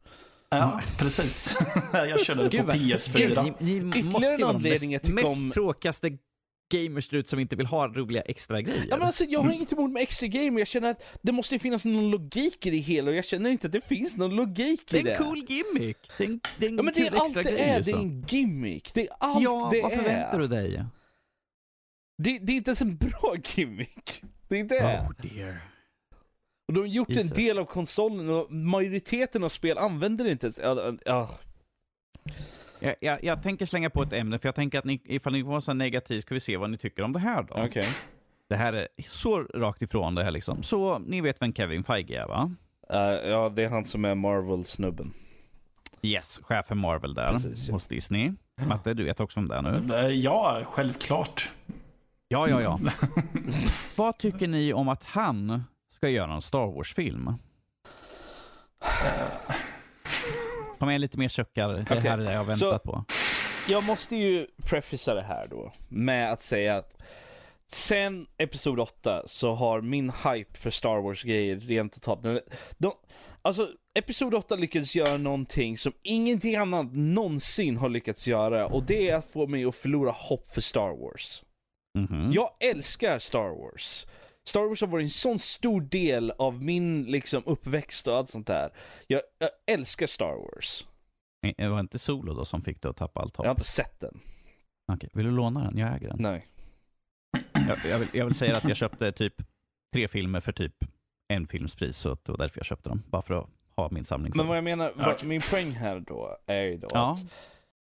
[0.50, 1.56] Ja, precis.
[1.92, 3.16] jag körde det på vad- PS4.
[3.18, 6.10] Gud, ni, ni Ytterligare måste ju en vara de anledning mest, att tycka mest tråkigaste
[6.72, 8.86] gamers ute som inte vill ha roliga extra grejer.
[8.90, 11.32] Ja, men alltså, jag har inget emot med extra game, men jag känner att det
[11.32, 14.36] måste finnas någon logik i det hela och jag känner inte att det finns någon
[14.36, 15.14] logik det i är det.
[15.14, 15.96] en cool gimmick.
[16.18, 17.60] Det är en, det är en Ja men det är allt extra det grej.
[17.62, 17.98] är, det är så.
[18.00, 18.94] en gimmick.
[18.94, 19.96] Det är allt ja, det vad är.
[19.96, 20.84] förväntar du dig?
[22.18, 24.22] Det, det är inte ens en bra gimmick.
[24.48, 25.00] Det är det.
[25.08, 25.60] Oh dear.
[26.68, 27.30] Och de har gjort Jesus.
[27.30, 30.58] en del av konsolen och majoriteten av spel använder inte ens...
[30.58, 31.28] Ja, ja.
[32.84, 35.42] Jag, jag, jag tänker slänga på ett ämne, för jag tänker att ni, ifall ni
[35.42, 37.54] var så negativ ska vi se vad ni tycker om det här då.
[37.64, 37.86] Okej.
[38.48, 40.62] Det här är så rakt ifrån det här liksom.
[40.62, 42.54] Så ni vet vem Kevin Feige är va?
[42.90, 45.14] Eh, ja, det är han som är Marvel-snubben.
[46.02, 47.74] Yes, chef för Marvel där Precis, ja.
[47.74, 48.32] hos Disney.
[48.68, 49.94] Matte, du vet också om det är nu.
[49.94, 51.50] Eh, Ja, självklart.
[52.28, 52.80] Ja, ja, ja.
[53.96, 55.62] Vad tycker ni om att han
[55.94, 57.30] ska göra en Star Wars-film?
[60.84, 61.68] Kom igen lite mer suckar.
[61.68, 63.04] Det Okej, här är det jag har så- väntat på.
[63.68, 67.02] Jag måste ju prefisa det här då med att säga att
[67.72, 72.22] sen Episod 8 så har min hype för Star Wars-grejer rent totalt...
[72.22, 72.40] den-
[72.78, 72.92] De,
[73.42, 73.68] alltså,
[73.98, 79.16] Episod 8 lyckades göra någonting som ingenting annat någonsin har lyckats göra och det är
[79.16, 81.42] att få mig att förlora hopp för Star Wars.
[81.98, 82.32] Mhm.
[82.32, 84.06] Jag älskar Star Wars.
[84.46, 88.46] Star Wars har varit en sån stor del av min liksom uppväxt och allt sånt
[88.46, 88.70] där.
[89.06, 90.86] Jag, jag älskar Star Wars.
[91.56, 93.44] Det var inte Solo då som fick dig att tappa allt hopp?
[93.44, 94.20] Jag har inte sett den.
[94.92, 95.78] Okej, Vill du låna den?
[95.78, 96.16] Jag äger den.
[96.20, 96.46] Nej.
[97.52, 99.34] Jag, jag, vill, jag vill säga att jag köpte typ
[99.92, 100.74] tre filmer för typ
[101.28, 103.02] en filmspris, så det var därför jag köpte dem.
[103.06, 106.36] Bara för att ha min samling Men vad jag menar, vad, min poäng här då
[106.46, 107.12] är ju då Ja.
[107.12, 107.18] att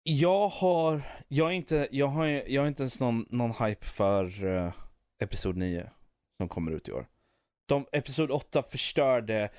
[0.04, 4.46] jag har, jag är inte, jag har, jag har inte ens någon, någon hype för
[4.46, 4.74] uh,
[5.24, 5.90] Episod 9
[6.38, 7.08] som kommer ut i år.
[7.66, 9.50] De, Episod 8 förstörde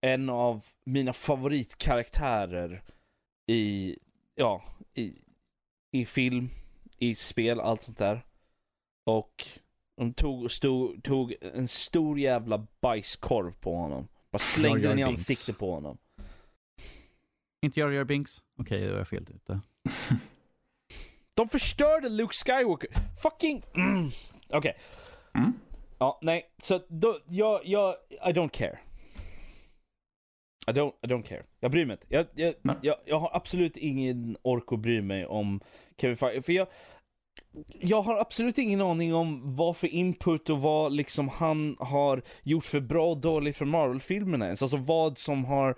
[0.00, 2.82] en av mina favoritkaraktärer
[3.46, 3.96] i,
[4.34, 4.62] ja,
[4.94, 5.14] i,
[5.90, 6.50] i film,
[6.98, 8.26] i spel, allt sånt där.
[9.04, 9.48] Och
[9.96, 14.08] de tog, stod, tog en stor jävla bajskorv på honom.
[14.30, 15.98] Bara slängde den i ansiktet på honom.
[17.62, 18.42] Inte Jar Jar Binks?
[18.58, 19.60] Okej, då är jag fel ute.
[21.34, 22.90] De förstörde Luke Skywalker.
[23.22, 23.62] Fucking...
[23.74, 24.10] Mm.
[24.50, 24.76] Okej.
[25.34, 25.52] Mm.
[26.02, 26.44] Ja, nej.
[26.58, 28.78] Så då, jag, jag, I don't care.
[30.66, 31.42] I don't, I don't care.
[31.60, 32.06] Jag bryr mig inte.
[32.08, 35.60] Jag, jag, jag, jag har absolut ingen ork att bry mig om
[35.98, 36.42] Kevin Feige.
[36.42, 36.66] För jag,
[37.80, 42.64] jag har absolut ingen aning om vad för input och vad liksom han har gjort
[42.64, 44.62] för bra och dåligt för Marvel-filmerna ens.
[44.62, 45.76] Alltså vad som har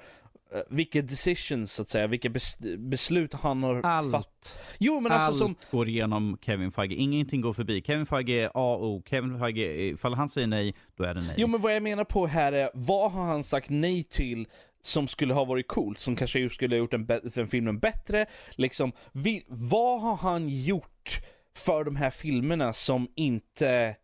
[0.71, 4.13] vilka decisions så att säga, vilka bes- beslut han har Allt.
[4.13, 4.59] fattat.
[4.79, 6.95] Jo men alltså Allt som, går igenom Kevin Feige.
[6.95, 7.83] Ingenting går förbi.
[7.87, 9.03] Kevin Feige är A och O.
[9.07, 11.35] Kevin Feige, ifall han säger nej, då är det nej.
[11.39, 14.49] Jo men vad jag menar på här är, vad har han sagt nej till
[14.81, 18.27] som skulle ha varit coolt, som kanske skulle ha gjort den, den filmen bättre?
[18.51, 21.21] Liksom, vi, vad har han gjort
[21.57, 23.97] för de här filmerna som inte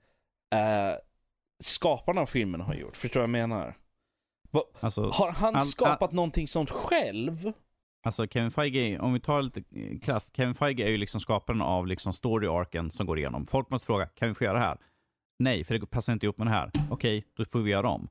[0.54, 0.94] eh,
[1.62, 2.96] skaparna av filmerna har gjort?
[2.96, 3.74] Förstår du vad jag menar?
[4.80, 7.52] Alltså, Har han all- skapat någonting sånt själv?
[8.02, 10.36] alltså Kevin Feige, om vi tar lite eh, krasst.
[10.36, 13.46] Kevin Feige är ju liksom skaparen av liksom story-arken som går igenom.
[13.46, 14.78] Folk måste fråga, kan vi få göra det här?
[15.38, 16.70] Nej, för det passar inte ihop med det här.
[16.90, 18.08] Okej, då får vi göra om.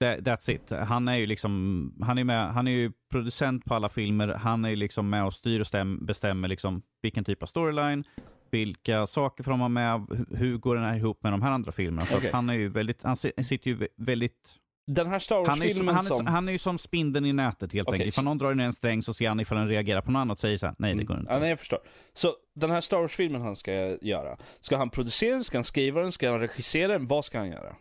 [0.00, 0.70] That, that's it.
[0.88, 4.28] Han är ju liksom, han är med, han är ju producent på alla filmer.
[4.28, 8.04] Han är ju liksom med och styr och stäm, bestämmer liksom vilken typ av storyline,
[8.50, 11.72] vilka saker får de ha med, hur, går den här ihop med de här andra
[11.72, 12.06] filmerna.
[12.06, 14.54] Så att han är ju väldigt, han si- sitter ju vä- väldigt
[14.86, 16.26] Den här Star Wars-filmen han, som...
[16.26, 18.14] han är ju som spindeln i nätet helt Okej, enkelt.
[18.14, 20.34] Ifall någon drar in en sträng så ser han ifall den reagerar på något annat
[20.36, 21.32] och säger så här, nej det går inte.
[21.32, 21.78] Ja, nej, jag förstår.
[22.12, 26.00] Så den här Star Wars-filmen han ska göra, ska han producera den, ska han skriva
[26.00, 27.76] den, ska han regissera den, vad ska han göra?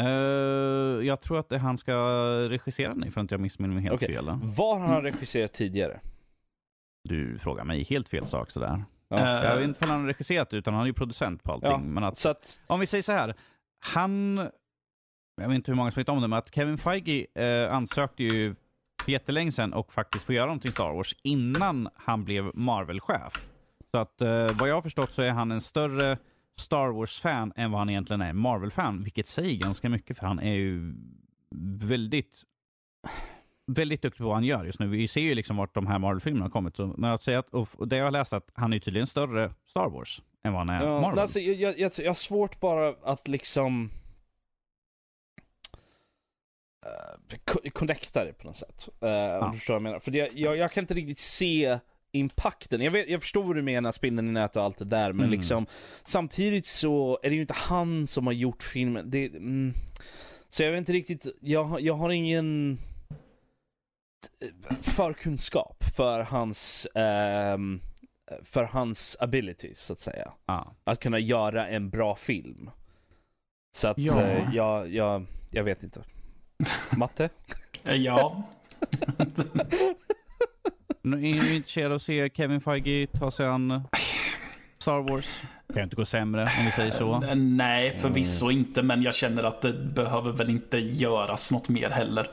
[0.00, 1.94] Eh, jag tror att han ska
[2.48, 4.14] regissera den ifall inte jag missminner mig helt Okej.
[4.14, 4.38] fel.
[4.42, 6.00] Vad har han regisserat tidigare?
[7.08, 8.84] Du frågar mig helt fel sak sådär.
[9.08, 9.16] Ja.
[9.18, 11.70] Eh, Jag vet inte ifall han har regisserat utan han är ju producent på allting.
[11.70, 13.34] Ja, Men att, att, om vi säger så här,
[13.84, 14.48] han,
[15.40, 18.22] jag vet inte hur många som vet om det, men att Kevin Feige eh, ansökte
[18.22, 18.54] ju
[19.04, 23.48] för jättelänge sedan och faktiskt få göra någonting Star Wars innan han blev Marvel-chef.
[23.90, 26.18] Så att eh, vad jag har förstått så är han en större
[26.60, 30.54] Star Wars-fan än vad han egentligen är Marvel-fan, vilket säger ganska mycket för han är
[30.54, 30.94] ju
[31.80, 32.44] väldigt
[33.66, 34.86] väldigt duktig på vad han gör just nu.
[34.86, 36.78] Vi ser ju liksom vart de här Marvel-filmerna har kommit.
[36.78, 39.90] Men att säga att, och det jag har läst att han är tydligen större Star
[39.90, 41.18] Wars än vad han är ja, Marvel.
[41.18, 43.90] alltså, jag, jag, jag har svårt bara att liksom
[47.72, 48.88] connecta det på något sätt.
[49.04, 49.10] Uh,
[49.44, 49.98] Om du förstår vad jag menar.
[49.98, 51.78] För det, jag, jag kan inte riktigt se
[52.12, 52.80] impacten.
[52.80, 55.26] Jag, vet, jag förstår vad du menar, spindeln i nät och allt det där, men
[55.26, 55.30] Mm.
[55.38, 55.66] liksom
[56.02, 59.10] samtidigt så är det ju inte han som har gjort filmen.
[59.10, 59.72] Det, mm,
[60.48, 62.78] så jag vet inte riktigt, jag, har- jag har ingen
[64.82, 67.80] förkunskap för hans, ehm,
[68.42, 70.32] för hans abilities, så att säga.
[70.46, 70.74] Ja.
[70.84, 72.70] Att kunna göra en bra film.
[73.76, 74.20] Så att Ja.
[74.22, 76.02] eh, jag, jag, jag vet inte.
[76.96, 77.28] Matte?
[77.84, 78.42] Eh, Ja,
[81.02, 83.82] Nu är du intresserad av att se Kevin Feige ta sig an
[84.78, 85.42] Star Wars?
[85.66, 87.24] Kan ju inte gå sämre om vi säger så.
[87.24, 91.90] Eh, nej förvisso inte, men jag känner att det behöver väl inte göras något mer
[91.90, 92.30] heller.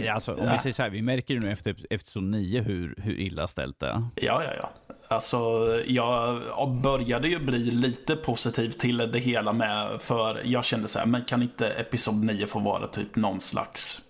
[0.00, 2.94] Det, alltså, om vi säger så här, vi märker ju nu efter episod 9 hur,
[2.98, 4.02] hur illa ställt det är.
[4.14, 4.70] Ja, ja, ja.
[5.10, 5.38] Alltså,
[5.86, 11.06] jag började ju bli lite positiv till det hela med, för jag kände så här,
[11.06, 14.00] men kan inte Episod 9 få vara typ någon slags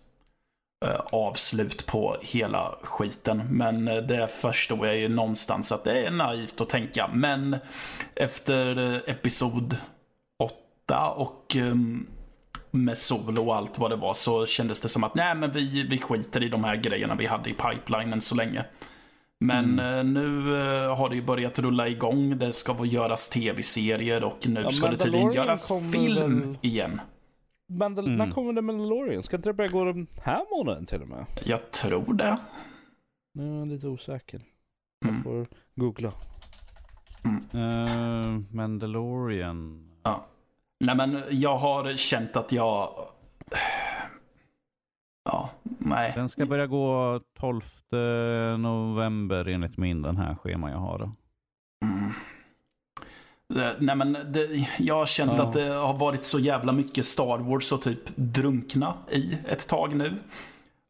[0.86, 3.42] eh, avslut på hela skiten?
[3.50, 7.10] Men eh, det förstår jag ju någonstans att det är naivt att tänka.
[7.12, 7.56] Men
[8.14, 9.76] efter eh, Episod
[10.86, 11.74] 8 och eh,
[12.70, 15.82] med solo och allt vad det var så kändes det som att nej men vi,
[15.82, 18.64] vi skiter i de här grejerna vi hade i pipelinen så länge.
[19.40, 22.38] Men eh, nu eh, har det ju börjat rulla igång.
[22.38, 27.00] Det ska få göras tv-serier och nu Ja, ska det tydligen göras film väl- igen.
[27.72, 28.16] Mandal- Mm.
[28.16, 29.22] När kommer det Mandalorian?
[29.22, 31.24] Ska inte det börja gå den här månaden till och med?
[31.44, 32.38] Jag tror det.
[33.34, 34.40] Nu är jag lite osäker.
[35.00, 35.22] Jag Mm.
[35.22, 36.12] får googla.
[37.54, 39.88] Uh, Mandalorian.
[40.02, 40.26] Ja.
[40.80, 43.08] Nej men jag har känt att jag...
[45.32, 46.12] Ja, nej.
[46.14, 47.60] Den ska börja gå 12
[48.58, 51.00] november enligt min den här scheman jag har.
[51.84, 52.12] Mm.
[53.48, 55.42] Det- Nej men det, jag har känt Ja.
[55.46, 59.96] att det har varit så jävla mycket Star Wars och typ drunkna i ett tag
[59.96, 60.14] nu.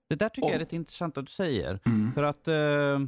[0.08, 1.78] Det där tycker jag är Och- rätt intressant att du säger.
[1.86, 2.12] Mm.
[2.12, 3.06] För att eh,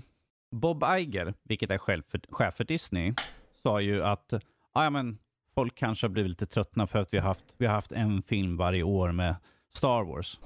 [0.52, 3.14] Bob Iger, vilket är chef för, chef för Disney,
[3.62, 4.34] sa ju att
[4.72, 5.18] ah, men,
[5.54, 8.22] folk kanske har blivit lite tröttna för att vi har haft, vi har haft en
[8.22, 9.34] film varje år med
[9.74, 10.40] Star Wars.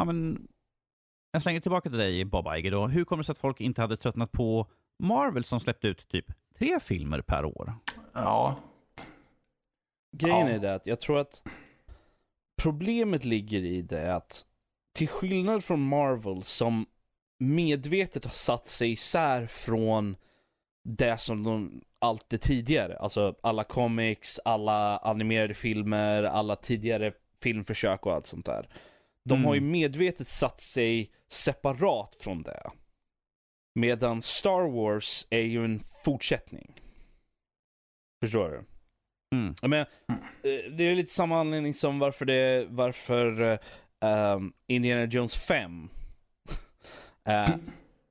[0.00, 0.48] Ja, men,
[1.32, 2.86] jag slänger tillbaka till dig Bob Iger då.
[2.86, 4.66] Hur kommer det sig att folk inte hade tröttnat på
[4.98, 6.26] Marvel som släppte ut typ
[6.58, 7.74] tre filmer per år?
[8.12, 8.56] Ja,
[10.16, 10.48] Grejen Ja.
[10.48, 11.42] är det att jag tror att
[12.62, 14.44] problemet ligger i det att
[14.94, 16.86] till skillnad från Marvel som
[17.38, 20.16] medvetet har satt sig isär från
[20.84, 28.12] det som de alltid tidigare, alltså alla comics, alla animerade filmer, alla tidigare filmförsök och
[28.12, 28.68] allt sånt där.
[29.24, 29.44] De Mm.
[29.46, 32.70] har ju medvetet satt sig separat från det.
[33.74, 36.80] Medan Star Wars är ju en fortsättning.
[38.24, 38.64] Förstår du?
[39.36, 39.54] Mm.
[39.62, 39.86] Menar,
[40.42, 43.58] eh, det är lite samma anledning som varför det, varför
[44.00, 45.88] ehm, Indiana Jones 5
[47.28, 47.48] eh,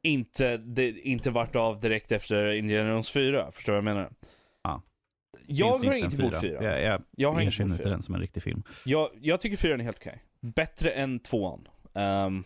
[0.04, 3.52] inte, det, inte vart av direkt efter Indiana Jones 4.
[3.52, 4.12] Förstår du vad jag menar?
[4.64, 4.82] Ja.
[5.48, 6.64] Jag har en på 4.
[6.64, 7.90] Jag, jag, Jag har inte erkänner inte 4.
[7.90, 8.64] den som en riktig film.
[8.86, 10.24] Jag, jag tycker 4 är helt okej.
[10.42, 11.60] Bättre än 2
[11.94, 12.44] um,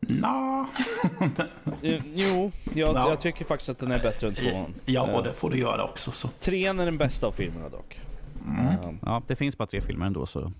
[0.00, 0.66] Nå.
[2.14, 3.08] Jo, jag, Ja.
[3.08, 6.10] jag tycker faktiskt att den är bättre än 2 Ja, det får du göra också.
[6.10, 6.28] Så.
[6.28, 8.00] Trean är den bästa av filmerna dock.
[8.46, 8.66] Mm.
[8.66, 10.52] Ehm, Ja, det finns bara tre filmer ändå så.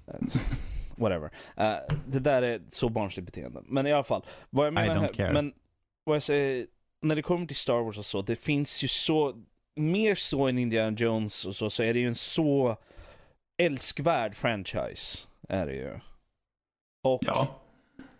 [0.96, 1.30] Whatever.
[1.56, 1.74] Eh,
[2.06, 3.60] det där är så barnsligt beteende.
[3.64, 5.32] Men i alla fall, vad jag I menar don't här, care.
[5.32, 5.52] men
[6.04, 6.66] vad jag säger,
[7.02, 9.34] när det kommer till Star Wars och så, det finns ju så,
[9.76, 12.76] mer så än Indiana Jones och så, så är det ju en så
[13.62, 16.00] älskvärd franchise, är det ju.
[17.02, 17.60] Och Ja.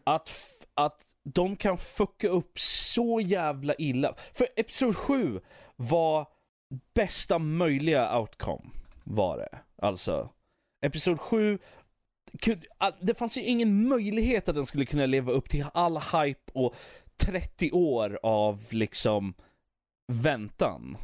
[0.05, 0.31] att,
[0.75, 4.15] att de kan fucka upp så jävla illa.
[4.33, 5.41] För Episod 7
[5.77, 6.29] var
[6.95, 8.71] bästa möjliga outcome,
[9.05, 9.59] var det.
[9.77, 10.31] Alltså,
[10.87, 11.59] Episod 7
[12.41, 15.99] kunde- att det fanns ju ingen möjlighet att den skulle kunna leva upp till all
[15.99, 16.75] hype och
[17.17, 19.35] 30 år av liksom
[20.13, 20.97] väntan.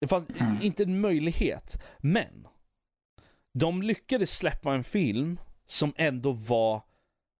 [0.00, 0.56] Det fanns Mm.
[0.62, 1.82] inte en möjlighet.
[1.98, 2.46] Men
[3.54, 6.82] de lyckades släppa en film som ändå var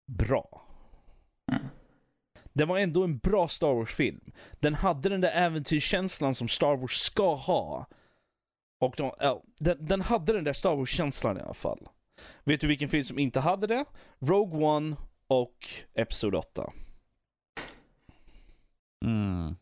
[0.06, 0.62] bra.
[1.52, 1.66] Mm.
[2.52, 4.32] Det var ändå en bra Star Wars-film.
[4.60, 7.86] Den hade den där äventyrskänslan som Star Wars ska ha.
[8.80, 11.88] Och de, ja, den, den hade den där Star Wars-känslan i alla fall.
[12.44, 13.84] Vet du vilken film som inte hade det?
[14.18, 14.96] Rogue One
[15.26, 16.72] och Episod 8.
[19.04, 19.56] Mm.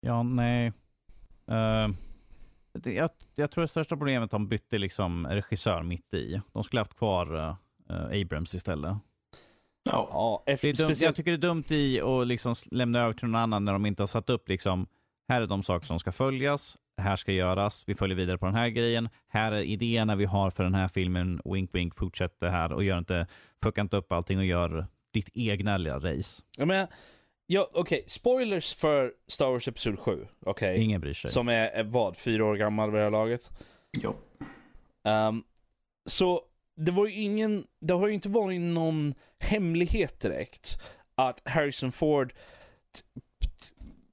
[0.00, 0.72] Ja, nej.
[1.46, 1.94] Det,
[2.82, 6.40] jag, jag tror det största problemet de bytte liksom regissör mitt i.
[6.52, 7.56] De skulle haft kvar
[7.90, 8.96] eh, Abrams istället.
[9.90, 10.08] Ja.
[10.12, 13.00] Ja, Det efter, är dumt, jag speciellt, tycker det är dumt i att liksom lämna
[13.00, 14.86] över till någon annan när de inte har satt upp liksom,
[15.28, 18.54] här är de saker som ska följas, här ska göras, vi följer vidare på den
[18.54, 22.50] här grejen, här är idéerna vi har för den här filmen, wink wink, fortsätt det
[22.50, 23.26] här och gör inte,
[23.62, 26.42] fucka inte upp allting och gör ditt egna lilla race.
[26.56, 26.88] jag menar,
[27.46, 30.80] ja, okej, spoilers för Star Wars Episod 7, okej?
[30.80, 31.30] Ingen bryr sig.
[31.30, 33.50] Som är, är vad, fyra år gammal vid det här laget?
[33.92, 34.16] Jo.
[35.04, 35.44] Um,
[36.06, 36.42] så
[36.76, 40.78] det var ju ingen, det har ju inte varit någon hemlighet direkt
[41.14, 42.34] att Harrison Ford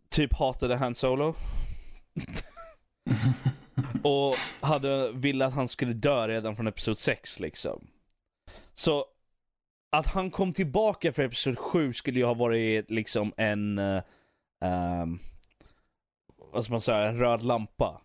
[0.09, 1.35] typ hatade Han Solo.
[4.03, 7.87] och hade ville att han skulle dö redan från Episod 6 liksom.
[8.75, 9.05] Så
[9.91, 14.01] att han kom tillbaka för Episod 7 skulle ju ha varit liksom en, uh,
[14.61, 15.19] um,
[16.51, 18.01] vad ska man säga, en röd lampa.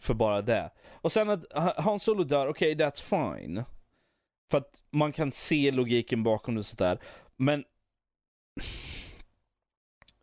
[0.00, 0.70] För bara det.
[0.92, 1.44] Och sen att
[1.76, 3.64] Han Solo dör, okej that's fine.
[4.50, 6.98] För att man kan se logiken bakom det sådär.
[7.36, 7.64] Men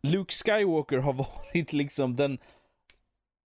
[0.02, 1.12] Luke Skywalker har
[1.52, 2.38] varit liksom den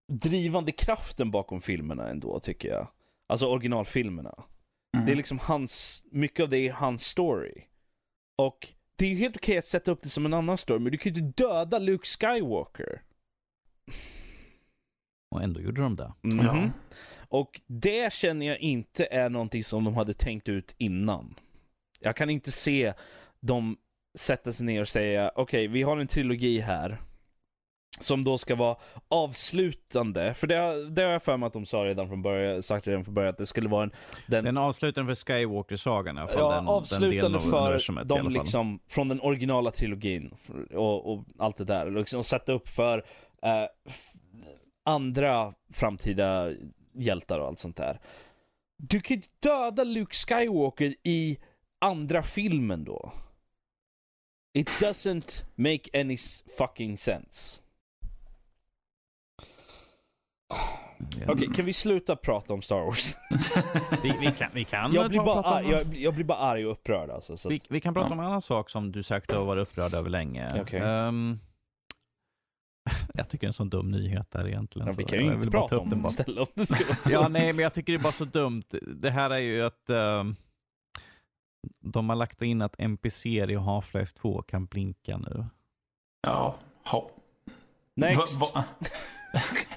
[0.08, 2.88] drivande kraften bakom filmerna ändå tycker jag.
[3.28, 4.44] Alltså originalfilmerna.
[4.94, 5.06] Mm.
[5.06, 7.64] Det är liksom hans, mycket av det är hans story.
[8.38, 10.92] Och det är ju helt okej att sätta upp det som en annan story, men
[10.92, 13.02] du kan ju inte döda Luke Skywalker.
[15.32, 16.14] Och ändå gjorde de det.
[16.22, 16.46] Mhm.
[16.46, 16.70] Ja.
[17.30, 21.36] Och det känner jag inte är någonting som de hade tänkt ut innan.
[22.00, 22.94] Jag kan inte se
[23.40, 23.78] dem
[24.18, 27.02] sätta sig ner och säga okej, vi har en trilogi här.
[28.00, 28.76] Som då ska vara
[29.10, 30.34] avslutande.
[30.34, 32.88] För det, har- det har jag för mig att de sa redan från början, sagt
[32.88, 33.92] redan från början att det skulle vara en...
[34.28, 36.40] Den, Den avslutande för Skywalker-sagan i alla fall.
[36.40, 40.34] ja, den, avslutande den för de liksom, från den originala trilogin.
[40.74, 41.92] Och, och allt det där.
[41.92, 42.98] Liksom sätta upp för
[43.44, 43.66] eh,
[44.86, 46.52] andra framtida
[46.94, 48.00] hjältar och allt sånt där.
[48.78, 51.38] Du kan ju döda Luke Skywalker i
[51.82, 53.12] andra filmen då.
[54.54, 56.18] It doesn't make any
[56.58, 57.60] fucking sense.
[61.28, 63.16] Okej, kan vi sluta prata om Star Wars?
[64.04, 66.38] Vi, vi kan, vi kan Jag blir, bara prata om- arg, jag, jag blir bara
[66.38, 67.38] arg och upprörd alltså.
[67.38, 68.14] Så Vi, att, vi kan prata Ja.
[68.14, 70.62] om en annan sak som du säkert har varit upprörd över länge.
[70.62, 70.80] Okej.
[70.80, 71.40] Ehm,
[73.14, 74.88] jag tycker det är en sån dum nyhet där egentligen.
[74.88, 76.10] ja, så vi kan ju inte prata om den det bara.
[76.10, 77.10] istället om det ska vara så.
[77.14, 78.64] Ja, nej, men jag tycker det är bara så dumt.
[78.96, 80.36] Det här är ju att ehm,
[81.80, 85.46] de har lagt in att NPCer i Half-Life 2 kan blinka nu.
[86.22, 87.10] Ja, ha.
[87.96, 88.40] Next.
[88.40, 88.64] Va, va?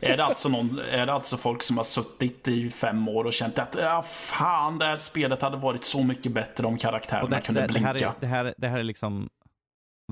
[0.01, 3.33] Är, det alltså någon, är det alltså folk som har suttit i fem år och
[3.33, 7.43] känt att ja, fan, det här spelet hade varit så mycket bättre om karaktärerna det,
[7.43, 7.89] kunde det, det, blinka?
[7.89, 9.29] här är, det, här, det här är liksom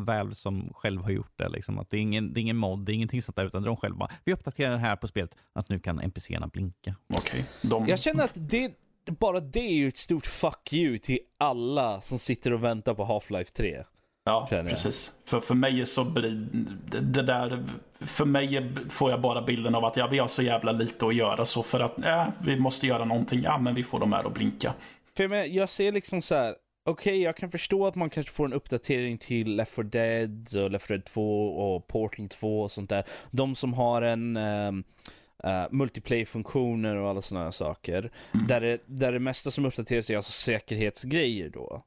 [0.00, 1.48] Valve som själv har gjort det.
[1.48, 1.78] Liksom.
[1.78, 3.76] Att det, är ingen, det är ingen mod, det är ingenting sånt där, utan de
[3.76, 6.94] själva vi uppdaterar det här på spelet, att nu kan NPCerna blinka.
[7.16, 7.44] Okej.
[7.62, 7.86] De...
[7.86, 8.74] Jag känner att det,
[9.06, 13.04] bara det är ju ett stort fuck you till alla som sitter och väntar på
[13.04, 13.84] Half-Life 3.
[14.24, 15.12] Ja, precis.
[15.24, 16.46] För, för mig så blir
[17.00, 17.64] det, där...
[18.00, 21.14] För mig får jag bara bilden av att ja, vi har så jävla lite att
[21.14, 23.42] göra så för att ja, vi måste göra någonting.
[23.42, 24.74] Ja, men vi får dem här att blinka.
[25.16, 26.54] För jag, menar, jag ser liksom så här.
[26.84, 30.70] okej jag kan förstå att man kanske får en uppdatering till Left 4 Dead och
[30.70, 33.04] Left 4 Dead 2 och Portal 2 och sånt där.
[33.30, 34.84] De som har en um,
[35.70, 38.10] multiplayer-funktioner och alla sådana saker.
[38.48, 41.82] Där, det, där det mesta som uppdateras är alltså säkerhetsgrejer då.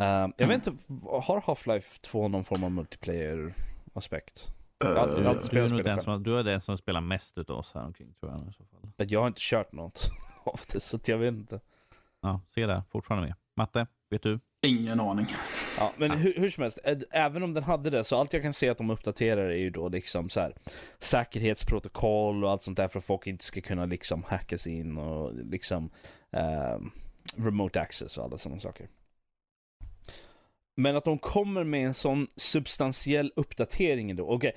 [0.00, 4.46] Ehm, jag vet inte, har Half-Life 2 någon form av multiplayer-aspekt?
[4.78, 7.38] Jag aldrig- jag aldrig Du är, nog den som, du är den som spelar mest
[7.38, 8.40] utav oss här omkring, tror jag.
[8.48, 8.90] I så fall.
[8.96, 10.10] Men Jag har inte kört något
[10.44, 11.60] av det, så jag vet inte.
[12.20, 13.36] Ja, se där, fortfarande med.
[13.56, 14.40] Matte, vet du?
[14.66, 15.26] Ingen aning.
[15.78, 16.16] Ja, men Ja.
[16.16, 18.68] hur, hur som helst, ä- även om den hade det, så allt jag kan se
[18.68, 20.54] att de uppdaterar är ju då liksom så här
[20.98, 24.98] säkerhetsprotokoll och allt sånt där för att folk inte ska kunna liksom hacka sig in
[24.98, 25.90] och liksom
[26.32, 26.90] ehm,
[27.36, 28.88] remote access och alla sådana saker.
[30.80, 34.52] Men att de kommer med en sån substantiell uppdatering då, okej.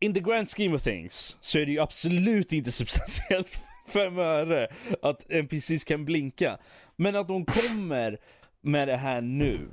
[0.00, 4.68] In the grand scheme of things så är det ju absolut inte substantiellt fem öre
[5.02, 6.58] att NPCs kan blinka.
[6.96, 8.18] Men att de kommer
[8.60, 9.68] med det här nu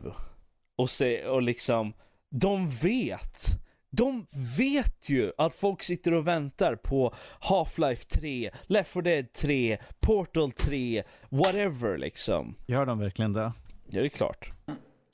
[0.76, 1.94] och, se, och liksom,
[2.30, 3.46] de vet.
[3.90, 4.26] De
[4.58, 10.52] vet ju att folk sitter och väntar på Half-Life 3, Left 4 Dead 3, Portal
[10.52, 12.56] 3, whatever liksom.
[12.68, 13.42] Gör de verkligen det?
[13.90, 14.52] Ja, det är klart.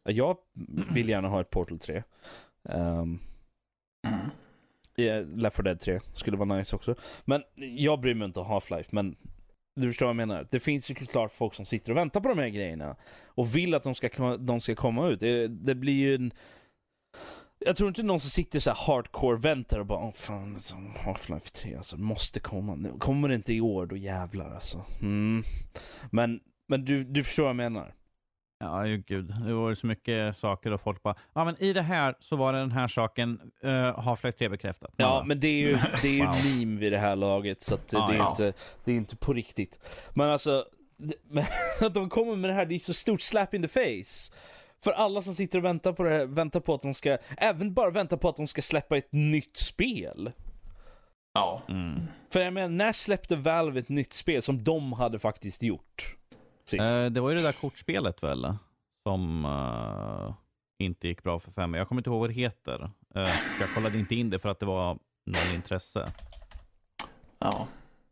[0.06, 0.38] Jag
[0.94, 2.04] vill gärna ha ett Portal 3.
[2.64, 3.20] Um,
[4.96, 6.96] ja, Left 4 Dead 3 skulle vara nice också.
[7.26, 9.16] Men jag bryr mig inte om Half-Life, men
[9.76, 10.48] du förstår vad jag menar.
[10.52, 12.96] Det finns ju klart folk som sitter och väntar på de här grejerna.
[13.26, 15.20] Och vill att de ska, de ska komma ut.
[15.20, 16.32] Det, det blir ju en...
[17.60, 20.58] Jag tror inte någon som sitter så här hardcore väntar och bara Åh fan,
[20.98, 22.98] Half-Life 3 alltså, måste komma.
[23.00, 24.86] Kommer det inte i år, då jävlar alltså.
[25.02, 25.44] Mm.
[26.12, 27.94] Men, men du, du förstår vad jag menar.
[28.60, 29.34] Ja, ju gud.
[29.46, 32.54] Det var så mycket saker och folk bara, ja men i det här så var
[32.54, 34.94] det den här saken, uh, Half-Life 3 bekräftat.
[34.98, 36.36] Ja, men det är ju, det är ju Wow.
[36.46, 38.30] meme vid det här laget, så att Ja, det, är ja.
[38.30, 38.54] inte,
[38.84, 39.80] det är inte på riktigt.
[40.14, 40.66] Men alltså,
[41.30, 41.44] men
[41.82, 44.34] att de kommer med det här, det är så stort slap in the face.
[44.84, 47.74] För alla som sitter och väntar på det här, väntar på att de ska, även
[47.74, 50.32] bara väntar på att de ska släppa ett nytt spel.
[51.34, 51.62] Ja.
[51.70, 52.02] Mm.
[52.30, 56.16] För jag menar, när släppte Valve ett nytt spel som de hade faktiskt gjort?
[56.66, 56.98] Sist.
[56.98, 58.54] Eh, det var ju det där kortspelet väl?
[59.04, 60.34] Som eh,
[60.86, 61.74] inte gick bra för fem.
[61.74, 62.92] Jag kommer inte ihåg vad det heter.
[63.16, 66.12] Eh, jag kollade inte in det för att det var noll intresse.
[67.40, 67.68] Ja.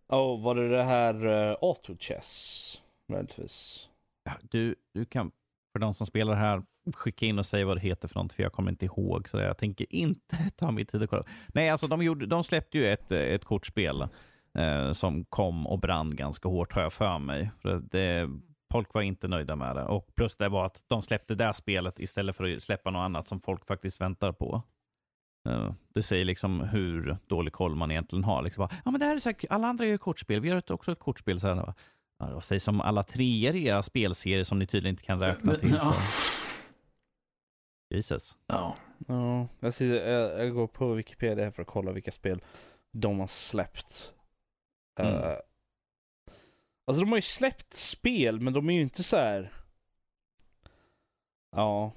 [0.07, 2.81] oh, var det det här uh, Auto Chess?
[3.07, 3.87] Möjligtvis.
[4.23, 5.31] Ja, Du, du kan,
[5.71, 6.63] för de som spelar här,
[6.95, 9.29] skicka in och säga vad det heter för något, för jag kommer inte ihåg.
[9.29, 11.23] Så jag tänker inte ta min tid att kolla.
[11.47, 14.07] Nej, alltså de, gjorde, de släppte ju ett, ett kortspel
[14.59, 17.51] eh, som kom och brann ganska hårt, har jag för mig.
[17.59, 18.29] För det,
[18.71, 19.83] folk var inte nöjda med det.
[19.85, 22.99] Och plus det var att de släppte det här spelet istället för att släppa något
[22.99, 24.61] annat som folk faktiskt väntar på.
[25.49, 28.41] Eh, Det säger liksom hur dålig koll man egentligen har.
[28.43, 30.57] Liksom bara, ja, men det här är så här, alla andra gör kortspel, vi gör
[30.57, 31.39] ett- också ett kortspel.
[31.39, 31.73] Så här,
[32.19, 35.51] Ja, det sägs som alla treor i era spelserier som ni tydligen inte kan räkna
[35.51, 35.79] Men- till.
[35.79, 35.85] Så.
[35.85, 35.95] ja.
[37.89, 38.37] Jesus.
[38.47, 38.75] Ja.
[39.07, 42.41] Ja, jag, ser, jag, jag går på Wikipedia här för att kolla vilka spel
[42.91, 44.12] de har släppt.
[44.99, 45.13] Mm.
[45.15, 45.37] Eh,
[46.85, 49.53] alltså de har ju släppt spel, men de är ju inte så här.
[51.55, 51.91] Ja.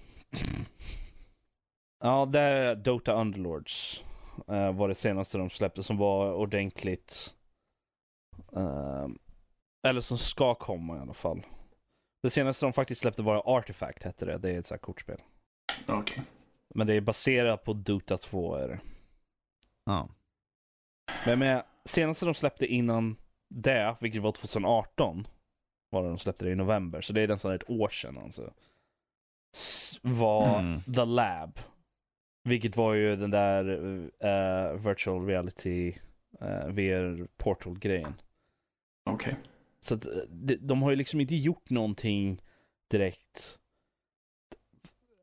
[1.99, 4.05] Ja, det är Dota Underlords.
[4.49, 7.35] eh, var det senaste de släppte som var ordentligt.
[8.57, 9.07] eh,
[9.87, 11.47] eller som ska komma i alla fall.
[12.23, 14.39] Det senaste de faktiskt släppte var Artifact hette det.
[14.39, 15.21] Det är ett så här kortspel.
[15.89, 16.23] Okej.
[16.75, 18.81] Men det är baserat på Dota 2 är det.
[19.85, 20.09] Ja.
[21.27, 23.17] Men med senaste de släppte innan
[23.49, 25.27] det, vilket var 2018,
[25.91, 28.53] var det de släppte det i november, så det är nästan ett år sedan alltså.
[30.03, 30.81] Var Mm.
[30.81, 31.61] The Lab.
[32.45, 33.65] Vilket var ju den där
[34.21, 35.95] eh, virtual reality
[36.43, 38.15] uh, VR portal grejen.
[39.11, 39.37] Okej.
[39.81, 42.43] Så att, eh, de, de har ju liksom inte gjort någonting
[42.91, 43.59] direkt.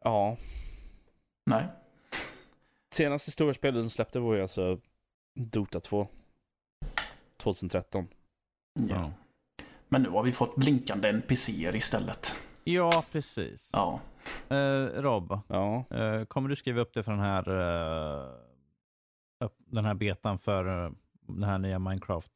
[0.03, 0.37] Ja.
[1.45, 1.65] Nej.
[2.93, 4.79] Senaste stora spelet de släppte var ju alltså
[5.35, 6.07] Dota 2.
[7.43, 8.07] 2013.
[8.79, 8.85] Ja.
[8.89, 9.11] Ja.
[9.89, 12.39] Men nu har vi fått blinkande NPCer istället.
[12.63, 13.69] ja, precis.
[13.73, 13.99] Ja.
[14.49, 15.85] Eh, Rob, Ja.
[15.89, 18.29] eh, kommer du skriva upp det för den här, eh,
[19.57, 20.91] den här betan för eh,
[21.27, 22.31] den här nya Minecraft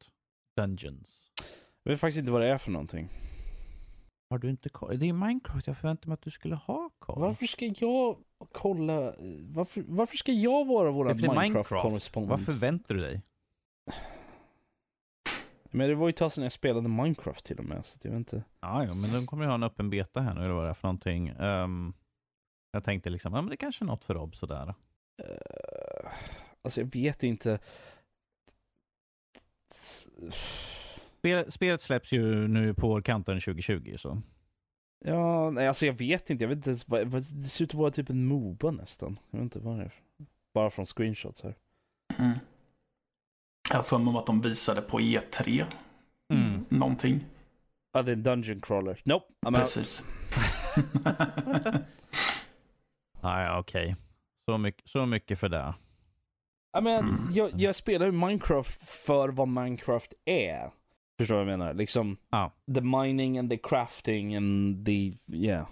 [0.56, 1.32] Dungeons?
[1.82, 3.08] Jag vet faktiskt inte vad det är för någonting.
[4.30, 4.98] Har du inte koll?
[4.98, 7.20] Det är Minecraft, jag förväntar mig att du skulle ha koll.
[7.20, 8.16] Varför ska jag
[8.52, 9.14] kolla?
[9.52, 11.70] Varför, varför ska jag vara vår är Minecraft?
[12.14, 13.22] Vad förväntar du dig?
[15.70, 18.10] Men det var ju ett tag sedan jag spelade Minecraft till och med, så jag
[18.10, 18.42] vet inte.
[18.60, 20.70] Ja, ja, men de kommer ju ha en öppen beta här nu, eller vad det
[20.70, 21.28] är för någonting.
[21.28, 21.92] Ehm,
[22.72, 24.74] jag tänkte liksom, ja men det kanske är något för Rob sådär.
[25.22, 26.10] Uh,
[26.62, 27.58] alltså jag vet inte.
[31.18, 34.22] Spel, spelet släpps ju nu på vårkanten 2020, så.
[35.04, 36.44] Ja, nej alltså jag vet inte.
[36.44, 39.18] Jag vet inte vad, det ser ut att vara typ en Moba nästan.
[39.30, 39.92] Jag vet inte vad det är.
[40.54, 41.54] Bara från screenshots här.
[42.18, 42.38] Mm.
[43.70, 45.64] Jag har för mig att de visade på E3.
[46.34, 46.64] Mm.
[46.68, 47.24] Någonting.
[47.92, 49.00] Ja, det är en Dungeon Crawler.
[49.04, 49.26] Nope.
[49.46, 49.54] I'm.
[49.58, 50.02] Precis.
[53.20, 53.96] Ah, ja, okej.
[54.48, 55.74] Så, mycket, så mycket för det.
[56.72, 57.16] Ja, men Mm.
[57.32, 60.70] jag, jag spelar ju Minecraft för vad Minecraft är.
[61.18, 61.74] Förstår du vad jag menar?
[61.74, 62.52] Liksom, Ja.
[62.74, 65.66] the mining and the crafting and the, yeah,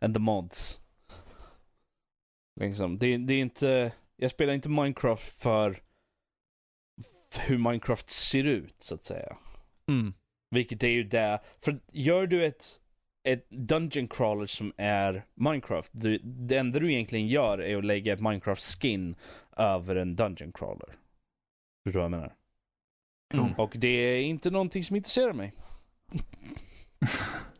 [0.00, 0.80] and the mods.
[2.60, 5.76] Liksom, det, det är inte, jag spelar inte Minecraft för
[7.34, 9.36] hur Minecraft ser ut, så att säga.
[9.88, 10.14] Mm.
[10.50, 12.80] Vilket är ju det, för gör du ett,
[13.28, 18.12] ett Dungeon Crawler som är Minecraft, du, det enda du egentligen gör är att lägga
[18.12, 19.16] ett Minecraft-skin
[19.56, 20.88] över en Dungeon Crawler.
[21.84, 22.34] Förstår du vad jag menar?
[23.34, 23.48] Jo.
[23.58, 25.54] Och det är inte någonting som intresserar mig.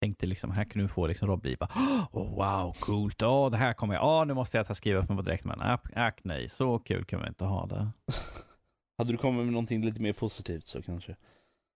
[0.00, 1.70] Tänkte liksom, här kan du få liksom Rob bara,
[2.12, 5.08] oh, wow, coolt, oh, det här kommer jag, oh, nu måste jag ta skriva upp
[5.08, 7.88] mig på direkt, men ack, ack nej, så kul kan vi inte ha det.
[8.98, 11.16] Hade du kommit med någonting lite mer positivt så kanske.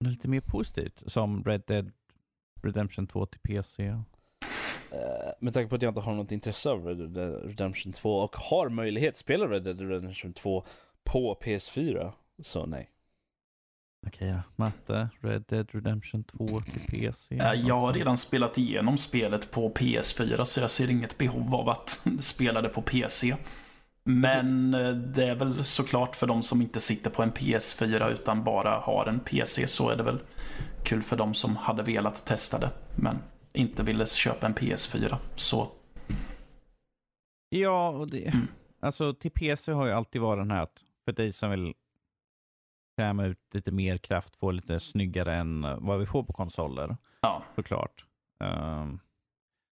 [0.05, 1.93] Lite mer positivt, som Red Dead
[2.63, 3.89] Redemption 2 till PC.
[3.89, 4.01] Uh,
[5.41, 8.37] med tanke på att jag inte har något intresse av Red Dead Redemption 2 och
[8.37, 10.65] har möjlighet att spela Red Dead Redemption 2
[11.05, 12.13] på PS4,
[12.43, 12.91] så nej.
[14.07, 14.41] Okej då.
[14.57, 17.39] Matte, Red Dead Redemption 2 till PC.
[17.39, 21.69] Eh, Jag har redan spelat igenom spelet på PS4 så jag ser inget behov av
[21.69, 23.37] att spela det på PC.
[24.05, 28.45] Men eh, det är väl såklart för de som inte sitter på en PS4 utan
[28.45, 30.19] bara har en PC så är det väl
[30.85, 33.19] kul för de som hade velat testa det men
[33.53, 35.17] inte ville köpa en PS4.
[35.37, 35.69] Så
[37.51, 38.47] Ja, och det, Mm.
[38.81, 41.75] alltså till PC har ju alltid varit den här att för dig som vill
[43.01, 46.97] kräma ut lite mer kraft, få lite snyggare än eh, vad vi får på konsoler,
[47.21, 48.05] ja, såklart.
[48.45, 49.01] Um,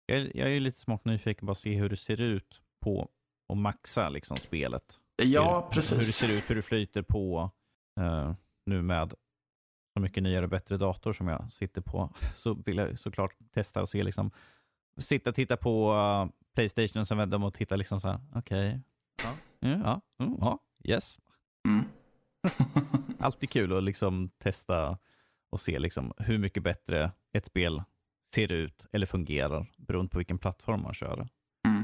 [0.07, 3.09] Jag, är- jag är lite smått nyfiken på att se hur det ser ut på
[3.53, 4.99] att maxa liksom spelet.
[5.15, 5.93] Ja, hur, precis.
[5.93, 7.51] Hur det ser ut, hur det flyter på
[7.99, 8.33] eh,
[8.65, 9.13] nu med
[9.93, 12.09] så mycket nyare och bättre dator som jag sitter på.
[12.35, 14.31] Så vill jag såklart testa och se liksom,
[14.99, 18.19] sitta och titta på uh, Playstation och sen vända mig och titta liksom så här,
[18.35, 18.81] okej.
[19.23, 19.31] Ja,
[19.83, 21.19] ja, mm, ja, yes.
[21.67, 21.85] Mm.
[23.19, 24.97] Alltid kul att liksom testa
[25.51, 27.83] och se liksom hur mycket bättre ett spel
[28.35, 31.27] ser ut eller fungerar beroende på vilken plattform man kör.
[31.67, 31.83] Mm.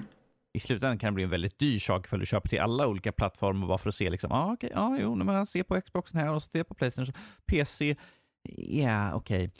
[0.53, 2.87] I slutändan kan det bli en väldigt dyr sak för att du köper till alla
[2.87, 5.81] olika plattformar bara för att se liksom, ah, okej, ja, jo, men jag ser på
[5.81, 7.13] Xboxen här och ser på Playstation,
[7.45, 7.95] PC,
[8.57, 9.51] ja, okej,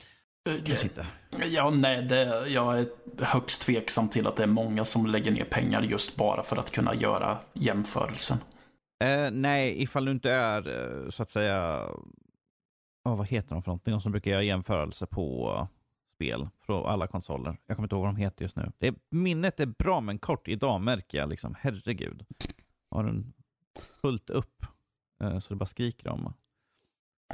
[0.65, 1.07] kanske inte.
[1.45, 2.87] Ja, nej, det, jag är
[3.19, 6.71] högst tveksam till att det är många som lägger ner pengar just bara för att
[6.71, 8.37] kunna göra jämförelsen.
[9.01, 11.87] Eh, nej, ifall du inte är eh, så att säga,
[13.03, 13.91] oh, vad heter de för någonting?
[13.91, 15.67] De som brukar göra jämförelser på
[16.15, 17.57] spel från alla konsoler.
[17.65, 18.71] Jag kommer inte ihåg vad de heter just nu.
[18.77, 22.25] Det är, minnet är bra men kort idag märker jag liksom, herregud.
[22.89, 23.33] Har den
[24.01, 24.65] fullt upp
[25.21, 26.33] eh, så det bara skriker om.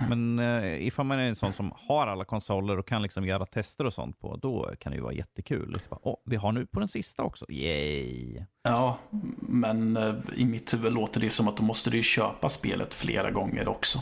[0.10, 3.46] Men eh, ifall man är en sån som har alla konsoler och kan liksom göra
[3.46, 5.72] tester och sånt på, då kan det ju vara jättekul.
[5.72, 8.38] Liksom, bara, Åh, vi har nu på den sista också, yay!
[8.64, 8.98] Ja,
[9.40, 12.94] men eh, i mitt huvud låter det som att då måste du ju köpa spelet
[12.94, 14.00] flera gånger också.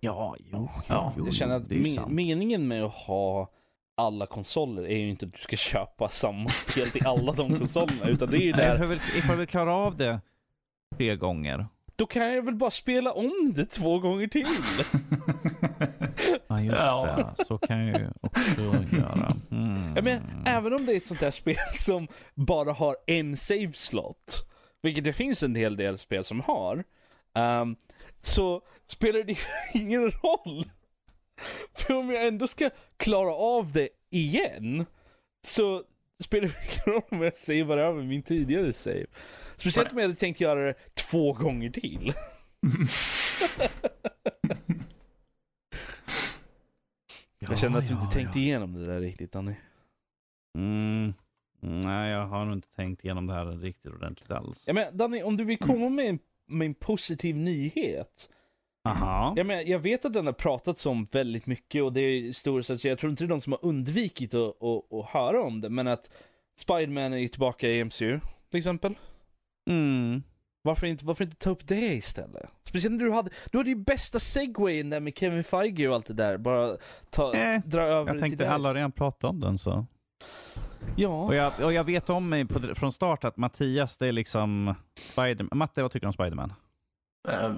[0.00, 3.50] Ja, jo, Ja, jo, Jag känner att me- meningen med att ha
[3.96, 8.06] alla konsoler är ju inte att du ska köpa samma spel till alla de konsolerna,
[8.08, 10.20] utan det är ju där, ifall vi, ifall vi klarar av det
[10.96, 11.66] tre gånger.
[12.00, 14.46] Då kan jag väl bara spela om det två gånger till.
[16.48, 17.32] Ja, just Ja.
[17.38, 17.44] det.
[17.44, 18.50] Så kan jag ju också
[18.96, 19.36] göra.
[19.50, 19.92] Mm.
[19.94, 23.72] Jag menar, även om det är ett sånt där spel som bara har en save
[23.72, 24.46] slot,
[24.82, 26.84] vilket det finns en hel del spel som har,
[27.34, 27.76] ehm,
[28.20, 29.38] så spelar det
[29.80, 30.64] ingen roll.
[31.74, 34.86] För om jag ändå ska klara av det igen,
[35.44, 35.82] så
[36.24, 39.06] spelar det ingen roll om jag savear över min tidigare save.
[39.60, 42.12] Speciellt om jag hade tänkt göra det två gånger till.
[47.38, 49.54] Jag känner att du inte tänkte igenom det där riktigt Danny.
[50.58, 51.14] Mm.
[51.60, 54.64] Nej, jag har nog inte tänkt igenom det här riktigt ordentligt alls.
[54.66, 58.28] Jag menar, Danny, om du vill komma med en, med en positiv nyhet.
[58.84, 59.34] Aha.
[59.36, 62.62] Jag, menar, jag vet att den har pratats om väldigt mycket och det är stora
[62.62, 65.60] så jag tror inte det är någon som har undvikit att, att, att höra om
[65.60, 66.10] det, men att
[66.56, 68.94] Spiderman är tillbaka i MCU, till exempel.
[69.70, 70.22] Mm.
[70.62, 72.50] Varför inte, varför inte ta upp det istället?
[72.62, 76.06] Speciellt när du hade, du hade ju bästa segwayen där med Kevin Feige och allt
[76.06, 76.38] det där.
[76.38, 76.76] Bara
[77.10, 79.86] ta, Eh, dra över Jag det tänkte alla har redan pratat om den så.
[80.96, 81.08] Ja.
[81.08, 84.74] Och jag, och jag vet om mig på, från start att Mattias, det är liksom
[85.12, 85.58] Spiderman.
[85.58, 86.52] Matte, vad tycker du om Spiderman?
[87.28, 87.52] Eh,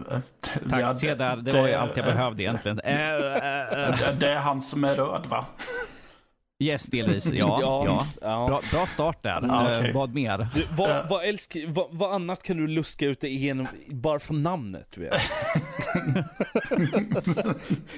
[0.70, 1.36] Tack, ja, se där.
[1.36, 2.76] Det var ju allt jag behövde egentligen.
[2.76, 2.82] Det,
[4.20, 5.46] det är han som är röd va?
[6.62, 7.26] Yes, delvis.
[7.32, 7.58] Ja.
[7.62, 8.06] ja.
[8.20, 8.46] ja.
[8.46, 9.40] Bra, bra start där.
[9.48, 9.92] Ja, Eh, okej.
[9.92, 10.48] vad mer?
[10.54, 11.10] Du, vad, Eh.
[11.10, 14.88] vad, älsk, vad, vad annat kan du luska ut dig igenom bara från namnet?
[14.94, 15.12] Du vet?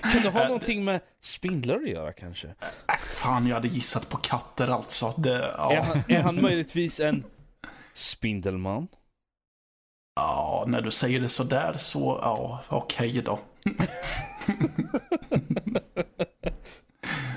[0.03, 2.47] kan det ha någonting med spindlar att göra kanske?
[2.49, 2.55] Äh,
[2.99, 5.15] fan, jag hade gissat på katter alltså.
[5.17, 5.83] Det, Är, ja.
[5.89, 7.25] han, är han möjligtvis en
[7.93, 8.89] spindelman?
[10.17, 13.39] ja, när du säger det sådär så, ja, okej då.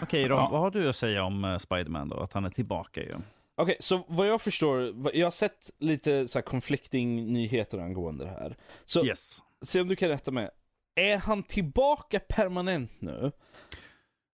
[0.08, 0.50] Okej Ron, Ja.
[0.52, 2.20] vad har du att säga om uh, Spiderman då?
[2.20, 3.16] Att han är tillbaka ju.
[3.56, 8.30] Okej, så vad jag förstår, jag har sett lite så här conflicting nyheter angående det
[8.30, 8.56] här.
[8.86, 9.40] Så Yes.
[9.62, 10.50] se om du kan rätta mig.
[10.96, 13.32] Är han tillbaka permanent nu?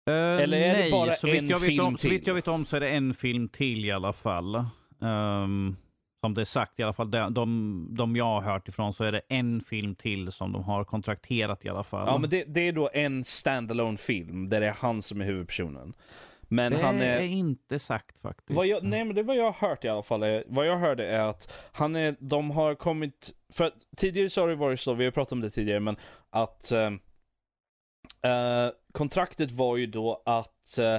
[0.10, 2.22] Eh, Eller är det nej, bara så vitt en jag vet film om, Så vitt
[2.22, 2.28] till?
[2.28, 4.56] jag vet om så är det en film till i alla fall.
[5.02, 5.76] Ehm,
[6.28, 9.04] som det är sagt i alla fall, de, de, de jag har hört ifrån så
[9.04, 12.08] är det en film till som de har kontrakterat i alla fall.
[12.08, 15.26] Ja, men det, det är då en standalone film där det är han som är
[15.26, 15.94] huvudpersonen.
[16.42, 17.22] Men det han är är...
[17.22, 18.66] inte sagt faktiskt.
[18.66, 20.24] Jag, nej men det är vad jag har hört i alla fall.
[20.24, 24.42] Är, vad jag hörde är att han är, de har kommit, för att tidigare så
[24.42, 25.98] har det varit så, vi har pratat om det tidigare, men
[26.30, 26.92] att eh,
[28.32, 30.96] eh, kontraktet var ju då att eh,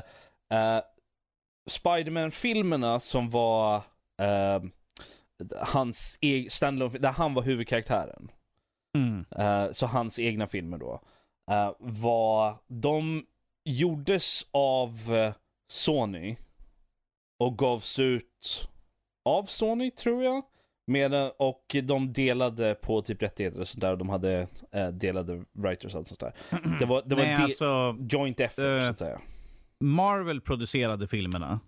[0.59, 0.83] eh,
[1.67, 3.77] Spiderman-filmerna som var
[4.21, 4.63] eh,
[5.57, 8.31] hans egen standalone, där han var huvudkaraktären.
[8.97, 9.25] Mm.
[9.37, 11.01] Eh, så hans egna filmer då.
[11.51, 13.27] eh, var, de
[13.65, 15.35] gjordes av eh,
[15.73, 16.37] Sony.
[17.41, 18.69] Och gavs ut
[19.25, 20.43] av Sony tror jag.
[20.87, 23.93] Med, och de delade på typ rättigheter och sånt där.
[23.93, 26.33] Och de hade eh, delade writers och allt sånt där.
[26.79, 29.21] Det var, det var nej, alltså, joint effort eh, så att säga.
[29.81, 31.61] Marvel producerade filmerna.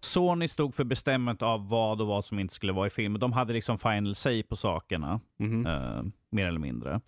[0.00, 3.18] Sony stod för bestämmandet av vad och vad som inte skulle vara i film.
[3.18, 5.20] De hade liksom final say på sakerna.
[5.38, 5.66] Mhm.
[5.66, 7.00] eh, mer eller mindre.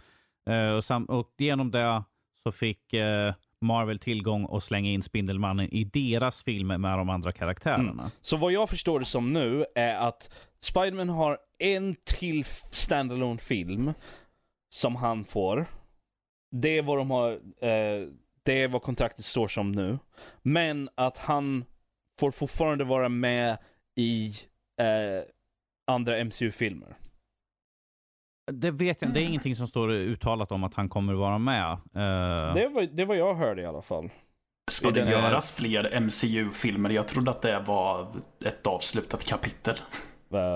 [0.51, 2.03] Eh, och, och genom det
[2.43, 7.33] så fick eh, Marvel tillgång och slänga in Spindelmannen i deras filmer med de andra
[7.33, 7.91] karaktärerna.
[7.91, 8.11] Mm.
[8.21, 10.31] Så vad jag förstår det som nu är att
[10.61, 13.93] Spiderman har en till standalone film
[14.69, 15.67] som han får.
[16.51, 18.09] Det är vad de har, eh,
[18.43, 19.99] det är vad kontraktet står som nu.
[20.43, 21.65] Men att han
[22.23, 23.59] får fortfarande vara med
[23.97, 24.33] i
[24.81, 25.25] eh,
[25.87, 26.97] andra MCU-filmer.
[28.53, 31.73] Det vet jag Det är ingenting som står uttalat om att han kommer vara med.
[31.73, 32.55] Uh...
[32.55, 34.11] Det, var, det var jag hörde i alla fall.
[34.71, 36.91] Ska det göras fler MCU-filmer?
[36.91, 38.07] Jag trodde att det var
[38.45, 39.77] ett avslutat kapitel.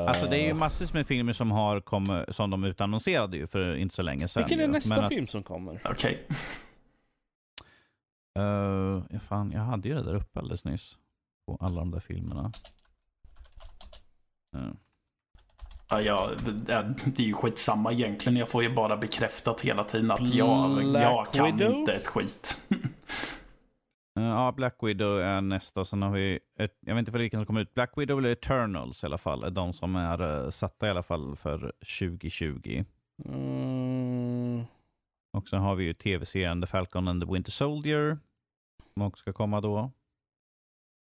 [0.08, 3.76] Alltså det är ju massor med filmer som har kommit, som de utannonserade ju för
[3.76, 4.44] inte så länge sedan.
[4.48, 5.08] Vilken är nästa att...
[5.08, 5.80] film som kommer?
[5.84, 6.26] Okej.
[6.28, 6.36] Okay.
[8.44, 10.98] Uh, ja, fan, jag hade ju det där uppe alldeles nyss.
[11.47, 12.53] På alla de där filmerna.
[14.57, 14.72] Uh.
[15.88, 16.30] Ja, ja,
[17.05, 18.36] det är ju skitsamma egentligen.
[18.36, 21.72] Jag får ju bara bekräftat hela tiden att jag, jag kan Widow?
[21.72, 22.62] inte ett skit.
[24.18, 25.84] Ja, Black Widow är nästa.
[25.84, 27.74] Sen har vi, ett, jag vet inte för vilken som kommer ut.
[27.74, 29.44] Black Widow eller Eternals i alla fall.
[29.44, 31.59] Är de som är uh, satta i alla fall för
[32.01, 32.84] 2020.
[33.24, 34.64] Mm.
[35.32, 38.18] Och sen har vi ju tv-serien The Falcon and the Winter Soldier.
[38.94, 39.90] Som också ska komma då.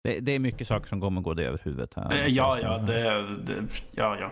[0.07, 2.13] Det, det är mycket saker som kommer gå det över huvudet här.
[2.13, 4.31] Eh, ja, ja, det, det, ja, ja.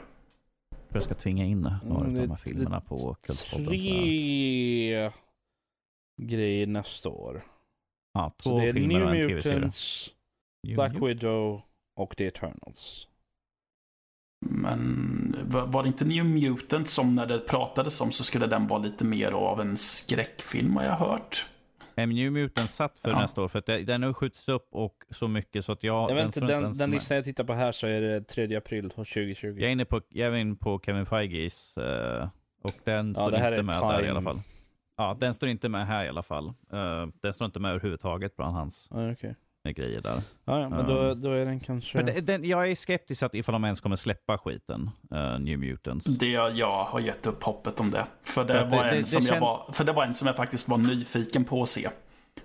[0.89, 3.66] Jag ska tvinga in några mm, av de här filmerna på Kultpodden.
[3.66, 5.11] Tre
[6.22, 7.45] grejer nästa år.
[8.12, 10.11] Ja, två så det är filmer New och en Mutants,
[10.75, 11.62] Black Widow
[11.97, 13.09] och The Eternals.
[14.47, 18.83] Men var det inte New Mutants som när det pratades om så skulle den vara
[18.83, 21.47] lite mer av en skräckfilm har jag hört?
[21.97, 23.20] New Mutants satt för ja.
[23.20, 26.11] nästa år för att den har skjutits upp och så mycket så att jag...
[26.11, 28.90] jag vet inte, den, den listan jag tittar på här så är det 3 april
[28.90, 29.47] 2020.
[29.47, 32.28] Jag är inne på, jag är inne på Kevin Feiges uh,
[32.62, 33.92] och den ja, står inte med time.
[33.92, 34.40] där i alla fall.
[34.97, 36.47] Ja, den står inte med här i alla fall.
[36.47, 39.34] Uh, den står inte med överhuvudtaget bland hans ah, okay.
[39.72, 40.22] Grejer där.
[40.44, 41.98] Ah, ja, men då, eh, då är den kanske...
[41.98, 46.06] För den, jag är skeptisk att ifall de ens kommer släppa skiten, uh, New Mutants.
[46.06, 48.06] Det jag har gett upp hoppet om det.
[48.22, 50.68] För det, var, det, en som jag var, för det var en som jag faktiskt
[50.68, 51.88] var nyfiken på att se.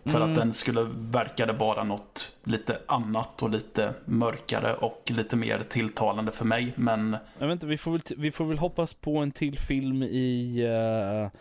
[0.04, 0.30] För mm.
[0.30, 6.32] att den skulle verkade vara något lite annat och lite mörkare och lite mer tilltalande
[6.32, 6.74] för mig.
[6.76, 7.18] Men...
[7.38, 10.64] Jag vet inte, vi får väl, vi får väl hoppas på en till film i...
[10.68, 11.40] Uh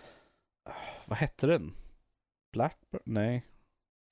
[1.09, 1.75] vad hette den?
[2.53, 3.03] Blackburn?
[3.05, 3.45] Nej.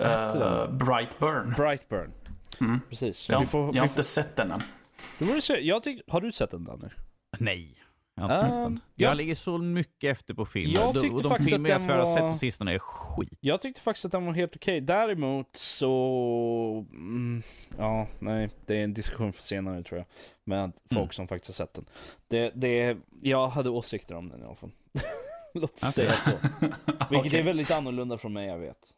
[0.02, 1.54] Uh, Brightburn.
[1.56, 2.12] Brightburn.
[2.60, 2.80] Mm.
[2.90, 3.28] Precis.
[3.28, 4.62] Jag, får, jag har inte sett den än.
[5.62, 6.88] Jag tyck, har du sett den Danny?
[7.38, 7.82] Nej.
[8.14, 8.80] Jag har inte um, sett den.
[8.94, 10.72] Jag, jag ligger så mycket efter på film.
[10.74, 13.38] Jag tyckte och de faktiskt filmer jag tyvärr har sett på sistone är skit.
[13.40, 14.76] Jag tyckte faktiskt att den var helt okej.
[14.76, 14.80] Okay.
[14.80, 16.86] Däremot så...
[16.90, 17.42] Mm,
[17.78, 18.50] ja, nej.
[18.66, 20.06] Det är en diskussion för senare tror jag.
[20.44, 21.12] Med folk mm.
[21.12, 21.84] som faktiskt har sett den.
[22.28, 24.70] Det, det, jag hade åsikter om den i alla fall.
[25.54, 26.30] Låt oss säga så.
[27.10, 27.40] Vilket okay.
[27.40, 28.95] är väldigt annorlunda från mig, jag vet.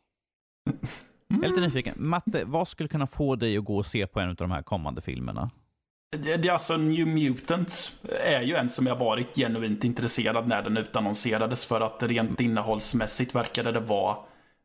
[1.29, 1.95] Jag är lite nyfiken.
[1.97, 4.63] Matte, vad skulle kunna få dig att gå och se på en av de här
[4.63, 5.51] kommande filmerna?
[6.17, 10.77] Det, det, alltså New Mutants är ju en som jag varit genuint intresserad när den
[10.77, 14.17] utannonserades för att rent innehållsmässigt verkade det vara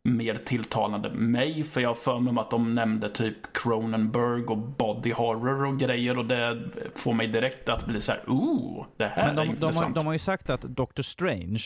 [0.04, 1.64] mer tilltalande mig.
[1.64, 6.18] För jag har för mig att de nämnde typ Cronenberg och body horror och grejer
[6.18, 9.46] och det får mig direkt att bli så här, ooh, det här Men de, är
[9.46, 9.88] intressant.
[9.88, 11.64] De har, de har ju sagt att Doctor Strange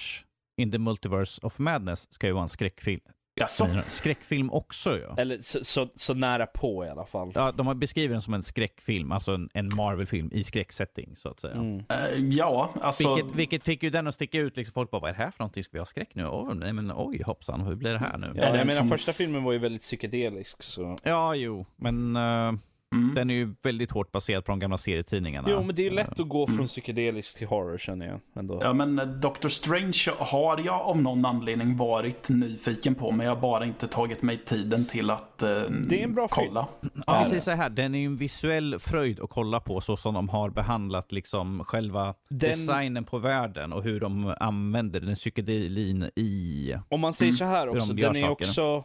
[0.57, 3.01] in the Multiverse of Madness ska ju vara en skräckfilm.
[3.37, 3.81] Jaså?
[3.87, 5.15] Skräckfilm också ja.
[5.17, 7.31] Eller så, så, så, nära på i alla fall.
[7.35, 11.29] Ja, de har beskrivit den som en skräckfilm, alltså en, en Marvel-film i skräcksetting så
[11.29, 11.53] att säga.
[11.53, 11.75] Mm.
[11.75, 13.15] Uh, ja, alltså.
[13.15, 15.31] Vilket, vilket fick ju den att sticka ut, liksom folk bara, vad är det här
[15.31, 15.63] för någonting?
[15.63, 16.25] Ska vi ha skräck nu?
[16.25, 18.33] Oh, nej men oj hoppsan, hur blir det här nu?
[18.35, 18.89] Ja, jag menar som...
[18.89, 20.95] första filmen var ju väldigt psykedelisk så.
[21.03, 22.53] Ja, jo, men uh,
[22.95, 23.15] Mm.
[23.15, 25.49] Den är ju väldigt hårt baserad på de gamla serietidningarna.
[25.51, 26.67] Jo, men det är lätt att gå från mm.
[26.67, 28.19] psykedelisk till horror känner jag.
[28.35, 28.59] Ändå.
[28.63, 33.35] Ja, men eh, Doctor Strange har jag av någon anledning varit nyfiken på, men jag
[33.35, 35.49] har bara inte tagit mig tiden till att eh,
[35.89, 36.67] det är en bra kolla.
[36.81, 37.03] Film.
[37.07, 39.97] Ja, vi säger så här, den är ju en visuell fröjd att kolla på, så
[39.97, 42.49] som de har behandlat liksom själva den...
[42.49, 46.75] designen på världen och hur de använder den psykedelin i...
[46.89, 47.37] Om man säger mm.
[47.37, 48.31] så här också, de den är saker.
[48.31, 48.83] också...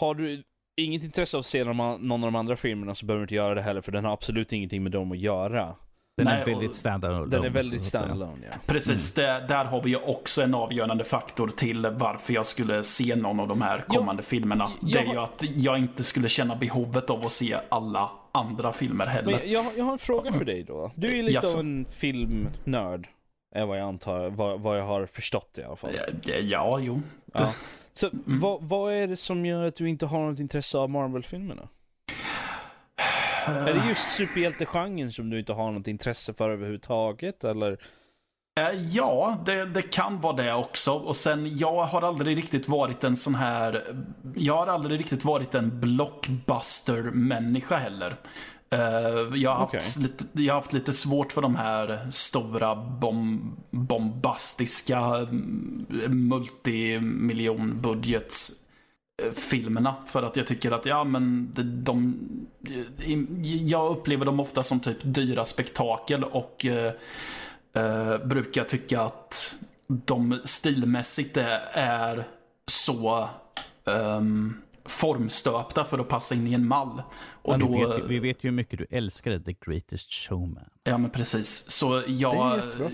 [0.00, 0.42] Har du
[0.78, 3.54] inget intresse av att se någon, av de andra filmerna så behöver du inte göra
[3.54, 5.74] det heller för den har absolut ingenting med dem att göra.
[6.16, 7.26] Den Nej, är väldigt standalone.
[7.26, 8.56] Den är väldigt standalone, ja.
[8.66, 9.40] Precis, mm.
[9.40, 13.40] det, där har vi ju också en avgörande faktor till varför jag skulle se någon
[13.40, 14.72] av de här kommande jo, filmerna.
[14.80, 19.06] Det är ju att jag inte skulle känna behovet av att se alla andra filmer
[19.06, 19.38] heller.
[19.38, 20.92] Men jag, jag har en fråga för dig då.
[20.94, 21.54] Du är lite Jaså.
[21.54, 23.08] av en filmnörd.
[23.54, 25.90] Är vad jag antar, vad, vad jag har förstått i alla fall.
[26.22, 27.02] Ja, ja jo.
[27.32, 27.52] Ja.
[28.00, 28.40] Så mm.
[28.40, 31.68] vad, vad är det som gör att du inte har något intresse av Marvel-filmerna?
[33.46, 37.72] Är det just superhjältegenren som du inte har något intresse för överhuvudtaget, eller?
[38.60, 40.92] Eh, Ja, det, det kan vara det också.
[40.92, 43.84] Och sen, jag har aldrig riktigt varit en sån här...
[44.34, 48.16] Jag har aldrig riktigt varit en blockbuster-människa heller.
[48.70, 48.80] Eh,
[49.34, 50.02] jag, har haft Okej.
[50.02, 55.86] lite, jag har haft lite svårt för de här stora bom, bombastiska mm,
[56.28, 58.50] multimiljonbudgets
[59.22, 62.14] eh, filmerna för att jag tycker att ja men de, de
[63.04, 66.92] i- jag upplever dem ofta som typ dyra spektakel och eh,
[67.76, 69.54] eh, brukar tycka att
[69.86, 72.24] de stilmässigt är, är
[72.66, 73.28] så
[73.86, 74.54] ehm,
[74.88, 77.02] formstöpta för att passa in i en mall.
[77.42, 80.12] Och Men då, vi, vet, ju- vi vet ju hur mycket du älskade The Greatest
[80.12, 80.70] Showman.
[80.84, 81.70] ja men precis.
[81.70, 82.90] Så Det är jag, jättebra.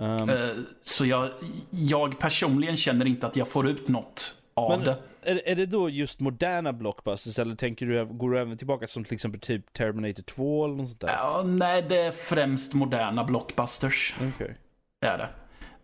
[0.00, 0.48] Um, eh,
[0.84, 1.30] så jag,
[1.70, 4.96] jag personligen känner inte att jag får ut något av Men- det.
[5.22, 9.04] är, är det då just moderna blockbusters eller tänker du, går du även tillbaka som
[9.04, 11.08] till exempel typ Terminator 2 eller något sånt där?
[11.08, 14.16] Ja, nej, det är främst moderna blockbusters.
[14.34, 14.56] Okej.
[15.00, 15.28] Är det.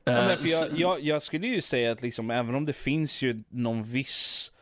[0.05, 2.73] Ja, Eh, men för jag, jag, jag skulle ju säga att liksom, även om det
[2.73, 4.53] finns ju någon viss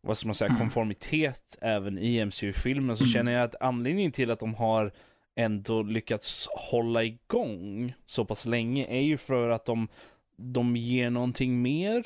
[0.00, 0.60] vad ska man säga, Mm.
[0.60, 4.92] konformitet även i MCU-filmen så känner jag att anledningen till att de har
[5.36, 9.88] ändå lyckats hålla igång så pass länge är ju för att de,
[10.36, 12.04] de ger någonting mer.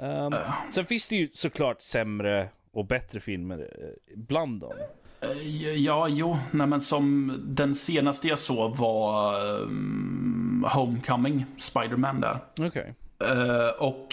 [0.00, 0.70] Um, Äh.
[0.74, 4.72] sen finns det ju såklart sämre och bättre filmer eh, bland dem.
[5.20, 12.38] Eh, Ja, jo, nej men som den senaste jag såg var um, Homecoming, Spider-Man där.
[12.60, 12.94] Okej.
[13.24, 14.08] Eh, och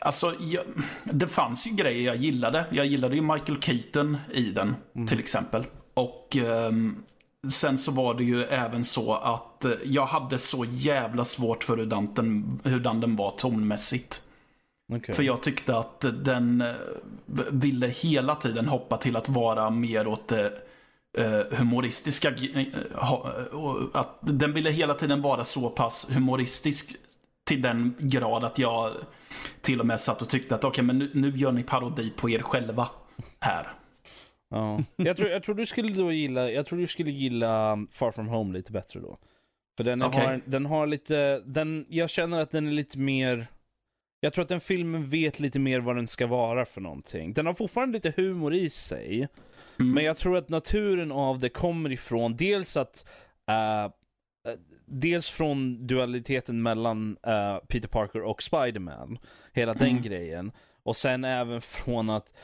[0.00, 0.64] alltså, jag,
[1.04, 2.64] det fanns ju grejer jag gillade.
[2.70, 4.74] Jag gillade ju Michael Keaton i den,
[5.08, 5.64] till exempel.
[5.94, 7.02] Och ehm,
[7.52, 11.76] sen så var det ju även så att eh, jag hade så jävla svårt för
[11.76, 14.22] hur den, hur den var tonmässigt.
[14.92, 15.14] Okej.
[15.14, 16.74] För jag tyckte att den eh,
[17.50, 20.52] ville hela tiden hoppa till att vara mer åt det
[21.18, 22.28] eh, humoristiska.
[22.54, 22.66] eh,
[23.92, 26.96] Att den ville hela tiden vara så pass humoristisk
[27.50, 28.92] till den grad att jag
[29.60, 32.30] till och med satt och tyckte att okej, men nu, nu gör ni parodi på
[32.30, 32.88] er själva
[33.40, 33.68] här.
[34.50, 34.80] Ja.
[34.96, 38.12] Jag, tror, jag tror du skulle då gilla, jag tror du skulle gilla um, Far
[38.12, 39.18] From Home lite bättre då.
[39.76, 40.20] För den Okej.
[40.20, 43.46] har, den har lite, den, jag känner att den är lite mer,
[44.20, 47.32] jag tror att den filmen vet lite mer vad den ska vara för någonting.
[47.32, 49.28] Den har fortfarande lite humor i sig.
[49.78, 49.92] Mm.
[49.92, 53.06] Men jag tror att naturen av det kommer ifrån dels att
[53.48, 53.92] eh,
[54.92, 59.18] Dels från dualiteten mellan eh, Peter Parker och Spider-Man.
[59.52, 60.02] Hela den Mm.
[60.02, 60.52] grejen.
[60.82, 62.34] Och sen även från att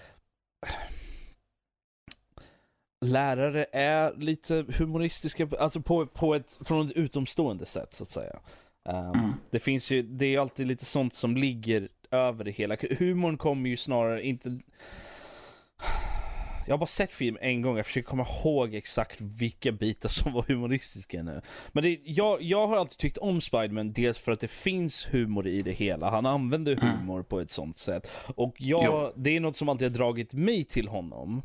[3.04, 8.38] lärare är lite humoristiska, alltså på, på ett, från ett utomstående sätt så att säga.
[8.88, 9.32] Um, Mm.
[9.50, 12.76] Det finns ju, det är alltid lite sånt som ligger över det hela.
[12.98, 14.58] Humorn kommer ju snarare inte...
[16.66, 20.32] Jag har bara sett film en gång, jag försöker komma ihåg exakt vilka bitar som
[20.32, 21.40] var humoristiska nu.
[21.72, 25.46] Men det, jag, jag har alltid tyckt om Spiderman, dels för att det finns humor
[25.46, 26.10] i det hela.
[26.10, 26.88] Han använder Mm.
[26.98, 28.10] humor på ett sånt sätt.
[28.36, 29.12] Och jag, Jo.
[29.16, 31.42] det är något som alltid har dragit mig till honom.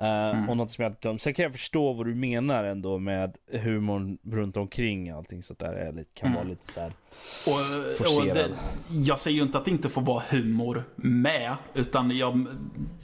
[0.00, 0.48] Eh, Mm.
[0.48, 1.18] Och något som jag inte.
[1.18, 5.72] Sen kan jag förstå vad du menar ändå med humorn runt omkring allting sånt där
[5.72, 6.36] är lite, kan Mm.
[6.36, 6.92] vara lite så här.
[7.46, 8.36] Och, och Forcerad.
[8.36, 8.50] det,
[8.90, 12.46] jag säger ju inte att det inte får vara humor med, utan jag,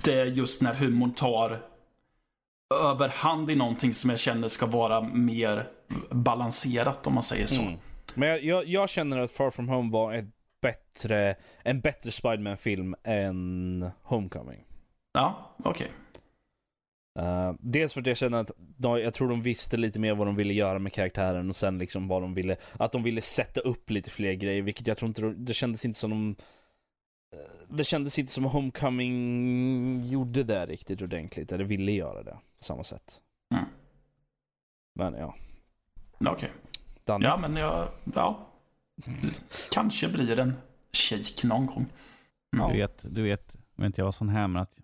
[0.04, 1.62] det är just när humorn tar
[2.84, 5.68] överhand i någonting som jag känner ska vara mer
[6.10, 7.62] balanserat om man säger så.
[7.62, 7.74] Mm.
[8.14, 10.24] Men jag, jag, jag känner att Far From Home var ett
[10.62, 14.64] bättre, en bättre Spiderman-film än Homecoming.
[15.12, 15.88] Ja, okej.
[17.18, 20.26] Eh, dels för att jag känner att de, jag tror de visste lite mer vad
[20.26, 23.60] de ville göra med karaktären och sen liksom vad de ville, att de ville sätta
[23.60, 26.36] upp lite fler grejer, vilket jag tror inte, de- det kändes inte som de
[27.36, 32.64] eh, det kändes inte som Homecoming gjorde det riktigt ordentligt, eller ville göra det på
[32.64, 33.20] samma sätt.
[33.54, 33.64] Mm.
[34.94, 35.34] Men ja,
[36.26, 36.50] Okej.
[37.04, 37.24] Danne.
[37.26, 38.46] Ja, men jag, ja.
[39.70, 40.54] Kanske blir en
[40.92, 41.86] kik någon gång.
[42.56, 42.72] Mm.
[42.72, 44.80] Du vet, du vet, jag vet jag var sån här, men att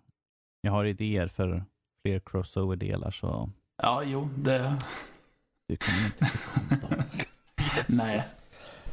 [0.61, 1.63] jag har idéer för
[2.01, 4.77] fler crossover-delar så Ja, jo, det...
[5.67, 7.03] du kommer inte tycka om dem.
[7.87, 8.21] Nej.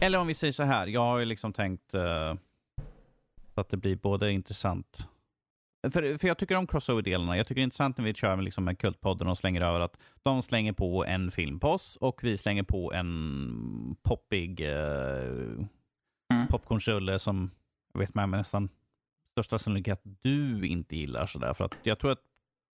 [0.01, 2.35] Eller om vi säger så här, jag har ju liksom tänkt eh,
[3.55, 5.07] att det blir både intressant
[5.93, 7.37] för, för jag tycker om crossover-delarna.
[7.37, 9.81] Jag tycker det är intressant när vi kör med, liksom med Kultpodden och slänger över
[9.81, 15.67] att de slänger på en film på oss och vi slänger på en poppig eh,
[16.33, 16.49] Mm.
[16.49, 17.51] popcornsrulle som
[17.93, 18.69] jag vet med mig nästan
[19.33, 21.55] största sannolikhet att du inte gillar sådär.
[21.55, 22.23] För att jag tror att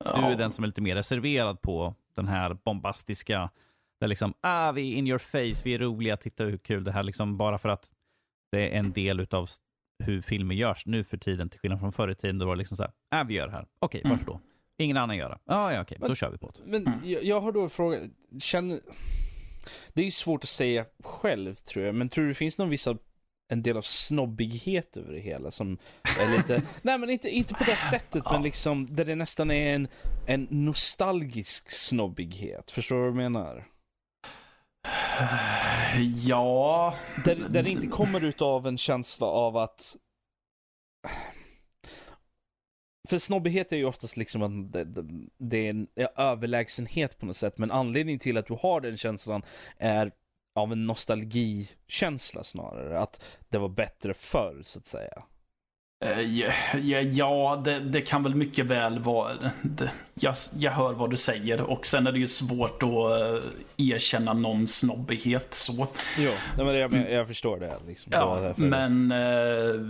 [0.04, 3.50] du är den som är lite mer reserverad på den här bombastiska,
[4.00, 6.92] där liksom, ah, vi är in your face, vi är roliga, titta hur kul det
[6.92, 7.90] här liksom, bara för att
[8.52, 9.48] det är en del utav
[10.04, 12.58] hur filmer görs nu för tiden, till skillnad från förr i tiden, då var det
[12.58, 13.66] liksom så här, ah, vi gör det här.
[13.78, 14.10] Okej, Mm.
[14.10, 14.40] varför då?
[14.78, 15.38] Ingen annan gör det.
[15.54, 16.60] Ah, ja, okej, då Men- kör vi på det.
[16.70, 16.98] Men Mm.
[17.04, 17.98] jag, jag har då en fråga,
[18.40, 18.80] känner,
[19.92, 22.68] det är ju svårt att säga själv tror jag, men tror du det finns någon
[22.68, 22.96] vissa
[23.54, 25.78] en del av snobbighet över det hela som
[26.20, 29.74] är lite, nej men inte, inte på det sättet men liksom där det nästan är
[29.74, 29.88] en,
[30.26, 32.70] en nostalgisk snobbighet.
[32.70, 33.66] Förstår du vad jag menar?
[36.26, 36.94] Ja...
[37.24, 39.96] Där, där det inte kommer ut av en känsla av att
[43.08, 45.04] för snobbighet är ju oftast liksom att det, det,
[45.38, 45.86] det är en
[46.16, 49.42] överlägsenhet på något sätt, men anledningen till att du har den känslan
[49.78, 50.12] är
[50.54, 53.00] av en nostalgikänsla snarare.
[53.00, 55.22] Att det var bättre förr, så att säga.
[56.04, 56.50] Eh, ja,
[57.00, 59.50] ja det, det, kan väl mycket väl vara.
[59.62, 63.42] Det, jag, jag hör vad du säger och sen är det ju svårt att uh,
[63.76, 65.86] erkänna någon snobbighet så.
[66.18, 67.76] Jo, men jag, jag förstår det.
[67.86, 68.12] Liksom.
[68.14, 69.12] Ja, det men...
[69.12, 69.80] Uh,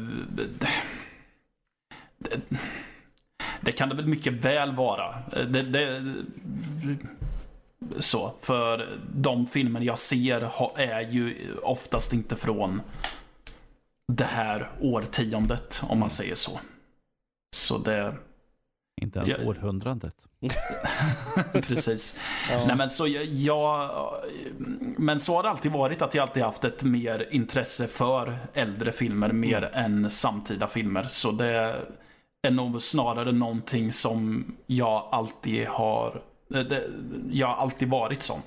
[2.19, 2.41] det,
[3.61, 5.15] det, kan det väl mycket väl vara.
[5.49, 5.63] Det,
[7.99, 12.81] så, för de filmer jag ser är ju oftast inte från
[14.13, 16.61] det här årtiondet, om man säger så.
[17.57, 18.15] Så det...
[19.03, 19.49] Inte ens ja.
[19.49, 20.15] århundradet.
[21.53, 22.19] Precis.
[22.51, 22.65] Ja.
[22.67, 23.91] Nej, men, så jag,
[24.97, 28.93] men så har det alltid varit att jag alltid haft ett mer intresse för äldre
[28.93, 30.05] filmer mer mm.
[30.05, 31.07] än samtida filmer.
[31.09, 31.77] Så det
[32.43, 36.91] är nog snarare någonting som jag alltid har det,
[37.31, 38.41] jag har alltid varit sån.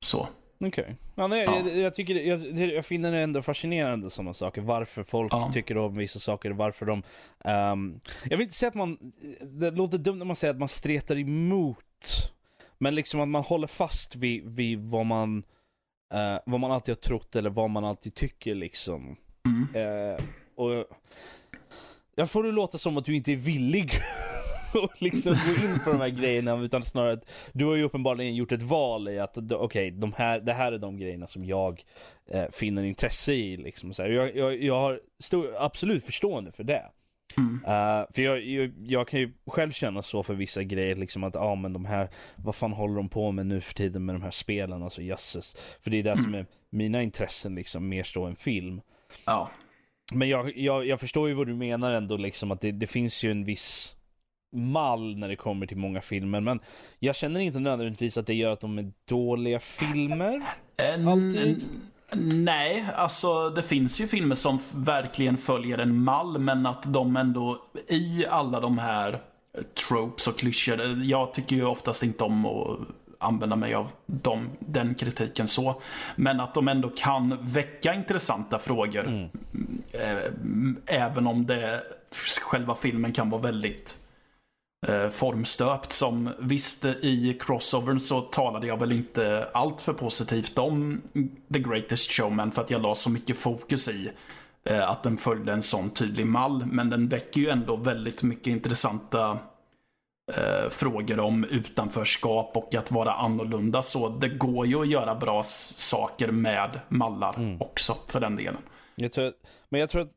[0.00, 0.28] Så.
[0.66, 0.84] Okej.
[0.84, 0.94] Okay.
[1.14, 4.60] Ja, jag, jag, tycker, jag, jag, finner det ändå fascinerande sådana saker.
[4.60, 5.50] Varför folk ja.
[5.52, 7.02] tycker om vissa saker, varför de...
[7.44, 9.12] Um, jag vill inte säga att man...
[9.40, 11.78] Det låter dumt när man säger att man stretar emot.
[12.78, 15.42] Men liksom att man håller fast vid, vid vad man...
[16.14, 19.16] Uh, vad man alltid har trott eller vad man alltid tycker liksom.
[19.46, 19.86] Mm.
[19.86, 20.20] Uh,
[20.54, 20.86] och...
[22.14, 23.90] Jag får det låta som att du inte är villig
[24.82, 28.34] och liksom gå in för de här grejerna utan snarare att du har ju uppenbarligen
[28.34, 31.44] gjort ett val i att okej, okay, de här, det här är de grejerna som
[31.44, 31.82] jag
[32.30, 33.56] eh, finner intresse i.
[33.56, 33.94] Liksom.
[33.94, 36.84] Så här, jag, jag, jag har stor, absolut förstående för det.
[37.36, 37.54] Mm.
[37.54, 41.34] Uh, för jag, jag, jag, kan ju själv känna så för vissa grejer, liksom att
[41.34, 44.14] ja ah, men de här, vad fan håller de på med nu för tiden med
[44.14, 45.56] de här spelen, alltså jösses.
[45.80, 46.24] För det är det mm.
[46.24, 48.80] som är mina intressen liksom, mer så än film.
[49.26, 49.50] Ja.
[50.12, 53.24] Men jag, jag, jag förstår ju vad du menar ändå, liksom att det, det finns
[53.24, 53.96] ju en viss
[54.52, 56.40] mall när det kommer till många filmer.
[56.40, 56.60] Men
[56.98, 60.42] jag känner inte nödvändigtvis att det gör att de är dåliga filmer.
[61.06, 61.68] Alltid.
[62.16, 67.58] Nej, alltså det finns ju filmer som verkligen följer en mall men att de ändå
[67.88, 69.20] i alla de här
[69.88, 71.04] tropes och klyschor.
[71.04, 72.78] Jag tycker ju oftast inte om att
[73.18, 75.80] använda mig av dem, den kritiken så.
[76.16, 79.06] Men att de ändå kan väcka intressanta frågor.
[79.06, 80.76] Mm.
[80.86, 81.82] Även om det
[82.42, 83.98] själva filmen kan vara väldigt
[84.88, 91.02] eh, formstöpt som visst i crossovern så talade jag väl inte allt för positivt om
[91.52, 94.12] The Greatest Showman för att jag la så mycket fokus i
[94.64, 96.66] eh, att den följde en sån tydlig mall.
[96.66, 99.38] Men den väcker ju ändå väldigt mycket intressanta
[100.32, 103.82] eh, frågor om utanförskap och att vara annorlunda.
[103.82, 107.60] Så det går ju att göra bra saker med mallar mm.
[107.60, 108.62] också för den delen.
[108.94, 109.32] Jag tror,
[109.68, 110.12] men jag tror att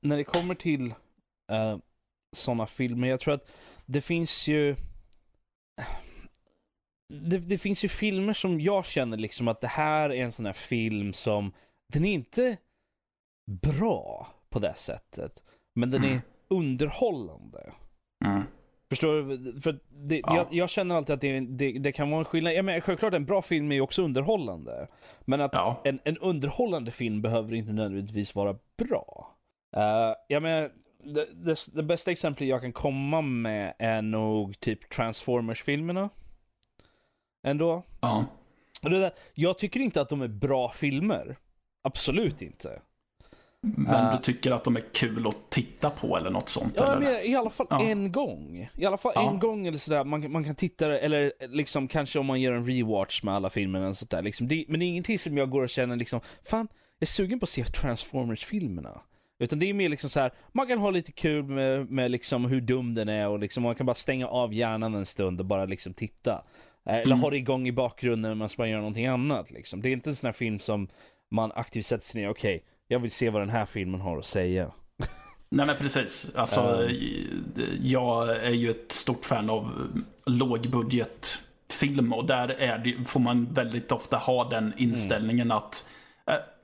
[0.00, 0.86] när det kommer till
[1.52, 1.78] uh,
[2.36, 3.48] sådana filmer, jag tror att
[3.86, 4.76] det finns ju...
[7.08, 10.46] Det, det, finns ju filmer som jag känner liksom att det här är en sån
[10.46, 11.52] här film som,
[11.92, 12.56] den är inte
[13.46, 15.42] bra på det sättet.
[15.74, 16.20] Men den är mm.
[16.48, 17.72] underhållande.
[18.24, 18.42] Mm.
[18.88, 19.60] Förstår du?
[19.60, 20.36] För det, ja.
[20.36, 22.52] jag, jag, känner alltid att det, det, det, kan vara en skillnad.
[22.52, 24.88] Jag menar, självklart en bra film är ju också underhållande.
[25.24, 25.80] Men att ja.
[25.84, 29.36] en, en underhållande film behöver inte nödvändigtvis vara bra.
[29.76, 30.70] Uh, jag menar,
[31.14, 36.08] det, det, det, bästa exemplet jag kan komma med är nog typ Transformers-filmerna.
[37.42, 37.82] Ändå.
[38.00, 38.24] Ja.
[38.82, 41.36] Och det där, jag tycker inte att de är bra filmer.
[41.82, 42.80] Absolut inte.
[43.60, 46.74] Men uh, du tycker att de är kul att titta på eller något sånt?
[46.76, 47.00] Ja, eller?
[47.00, 47.82] Men i alla fall ja.
[47.82, 48.70] en gång.
[48.74, 49.30] I alla fall ja.
[49.30, 50.04] en gång eller sådär.
[50.04, 53.50] Man, man kan titta, eller liksom kanske om man gör en rewatch med alla
[53.94, 54.22] sådär.
[54.22, 54.48] Liksom.
[54.48, 57.40] Det, men det är ingenting som jag går och känner liksom, fan, jag är sugen
[57.40, 59.00] på att se Transformers-filmerna.
[59.38, 62.44] Utan det är mer liksom så här, man kan ha lite kul med, med liksom
[62.44, 65.46] hur dum den är och liksom man kan bara stänga av hjärnan en stund och
[65.46, 66.44] bara liksom titta.
[66.86, 67.20] Eh, eller mm.
[67.20, 69.50] ha det igång i bakgrunden när man ska göra någonting annat.
[69.50, 69.82] Liksom.
[69.82, 70.88] Det är inte en sån här film som
[71.30, 74.18] man aktivt sätter sig ner, okej, okay, jag vill se vad den här filmen har
[74.18, 74.72] att säga.
[75.48, 76.34] Nej men precis.
[76.36, 76.90] Alltså, um.
[77.82, 79.88] jag är ju ett stort fan av
[80.26, 85.56] lågbudgetfilm och där är det, får man väldigt ofta ha den inställningen mm.
[85.56, 85.88] att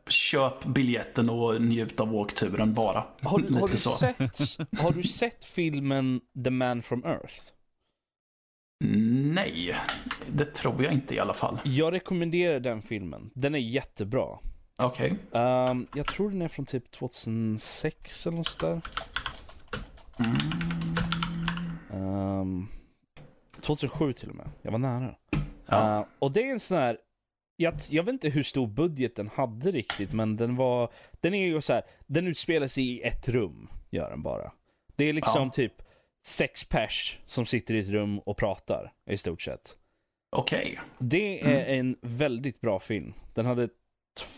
[0.09, 3.05] köp biljetten och njut av åkturen bara.
[3.21, 7.37] Har du, har du sett, har du sett filmen The Man from Earth?
[9.35, 9.77] Nej,
[10.33, 11.59] det tror jag inte i alla fall.
[11.65, 13.31] Jag rekommenderar den filmen.
[13.35, 14.39] Den är jättebra.
[14.77, 15.15] Okej.
[15.33, 18.81] Ehm, jag tror den är från typ 2006 eller något sådär.
[21.93, 22.69] Ehm,
[23.61, 24.51] 2007 till och med.
[24.63, 25.15] Jag var nära.
[25.67, 25.99] Ja.
[25.99, 26.99] Eh, och det är en sån här,
[27.57, 31.47] jag, jag vet inte hur stor budget den hade riktigt, men den var, den är
[31.47, 34.53] ju så här, den utspelar sig i ett rum, gör den bara.
[34.97, 35.51] Det är liksom Ja.
[35.51, 35.83] typ
[36.27, 39.77] sex pers som sitter i ett rum och pratar, i stort sett.
[40.37, 40.81] Okej.
[40.99, 43.13] Det är en väldigt bra film.
[43.35, 43.69] Den hade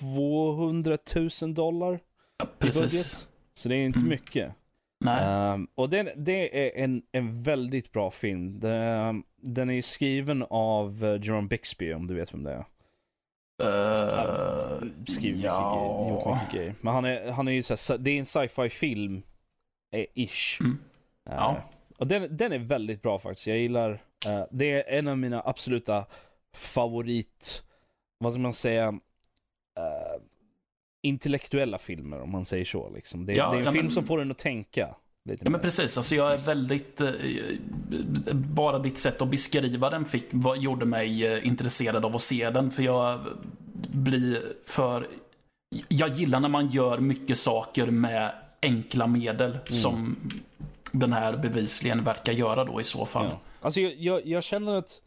[0.01, 0.99] 200
[1.43, 2.01] 000 dollar
[2.39, 2.83] Ja, i Precis.
[2.83, 3.29] budget.
[3.55, 4.09] Så det är inte Mm.
[4.11, 4.53] mycket.
[5.01, 5.25] Nej.
[5.25, 8.61] Ehm, och den, det är en, en väldigt bra film.
[8.61, 12.65] Den, den är skriven av eh, Jerome Bixby, om du vet vem det är.
[13.63, 16.09] Uh, Skrivit ja.
[16.09, 16.75] mycket, gjort mycket grejer.
[16.81, 19.23] Men han är, han är ju såhär, det är en sci-fi film,
[19.93, 20.61] eh, ish.
[20.61, 20.79] Mm.
[21.31, 21.63] Eh, Ja.
[21.99, 23.47] Och den, den är väldigt bra faktiskt.
[23.47, 26.07] Jag gillar, eh, det är en av mina absoluta
[26.57, 27.65] favorit,
[28.19, 28.89] vad ska man säga,
[29.79, 30.23] eh,
[31.03, 32.91] intellektuella filmer om man säger så.
[32.91, 33.27] Liksom.
[33.27, 34.95] Det, Ja, det är en ja, film men- som får en att tänka.
[35.29, 37.01] Lite Ja men precis, alltså jag är väldigt...
[37.01, 42.51] Eh, bara ditt sätt att beskriva den fick, gjorde mig eh, intresserad av att se
[42.51, 42.71] den.
[42.71, 43.21] För jag
[43.89, 45.09] blir för...
[45.89, 49.51] Jag gillar när man gör mycket saker med enkla medel.
[49.51, 49.63] Mm.
[49.65, 50.17] Som
[50.93, 53.27] den här bevisligen verkar göra då i så fall.
[53.27, 53.41] Ja.
[53.61, 55.03] Alltså jag, jag, jag känner att,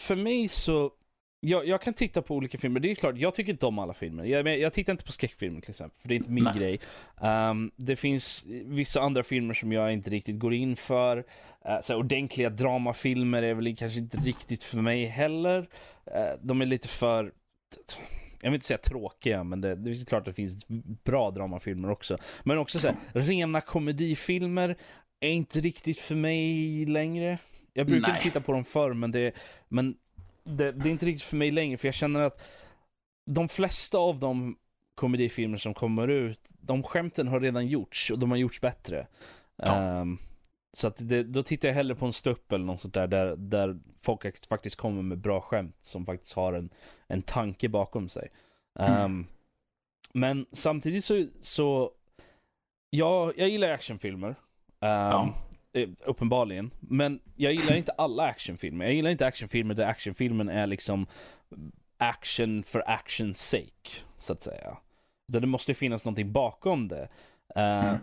[0.00, 0.90] för mig så,
[1.40, 2.80] jag, jag kan titta på olika filmer.
[2.80, 4.24] Det är klart, jag tycker inte om alla filmer.
[4.24, 6.54] Jag, men jag tittar inte på skräckfilmer till exempel, för det är inte min Nej.
[6.58, 6.80] grej.
[7.20, 11.16] Ehm, det finns vissa andra filmer som jag inte riktigt går in för.
[11.16, 15.68] Uh, så ordentliga dramafilmer är väl kanske inte riktigt för mig heller.
[16.06, 17.32] Eh, de är lite för,
[18.40, 20.68] jag vill inte säga tråkiga, men det, det är klart att det finns
[21.04, 22.18] bra dramafilmer också.
[22.42, 24.76] Men också så här, rena komedifilmer
[25.20, 27.38] är inte riktigt för mig längre.
[27.72, 28.10] Jag brukar Nej.
[28.10, 29.34] inte titta på dem förr, men, det,
[29.68, 29.94] men
[30.50, 32.40] det, det är inte riktigt för mig längre, för jag känner att
[33.26, 34.56] de flesta av de
[34.94, 39.06] komedifilmer som kommer ut, de skämten har redan gjorts och de har gjorts bättre.
[39.56, 39.76] Ja.
[39.76, 40.18] Ehm,
[40.72, 43.36] så att det, då tittar jag hellre på en stupp eller något sånt där, där,
[43.36, 46.70] där folk faktiskt kommer med bra skämt som faktiskt har en,
[47.06, 48.28] en tanke bakom sig.
[48.78, 48.92] Mm.
[48.92, 49.26] Ehm,
[50.12, 51.92] men samtidigt så, så
[52.90, 54.28] jag, jag gillar actionfilmer.
[54.28, 54.36] Ehm,
[54.80, 55.34] Ja.
[55.74, 56.70] Eh, Uppenbarligen.
[56.80, 58.84] Men jag gillar inte alla actionfilmer.
[58.84, 61.06] Jag gillar inte actionfilmer där actionfilmen är liksom
[61.98, 64.76] action for action's sake, så att säga.
[65.28, 67.08] Där det måste finnas någonting bakom det.
[67.56, 67.96] Eh, Mm.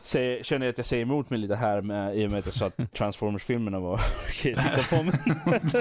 [0.00, 2.44] säger, känner jag att jag säger emot mig lite här med, i och med att
[2.44, 5.02] jag sa att Transformers-filmerna var okej att titta på.
[5.02, 5.12] Men,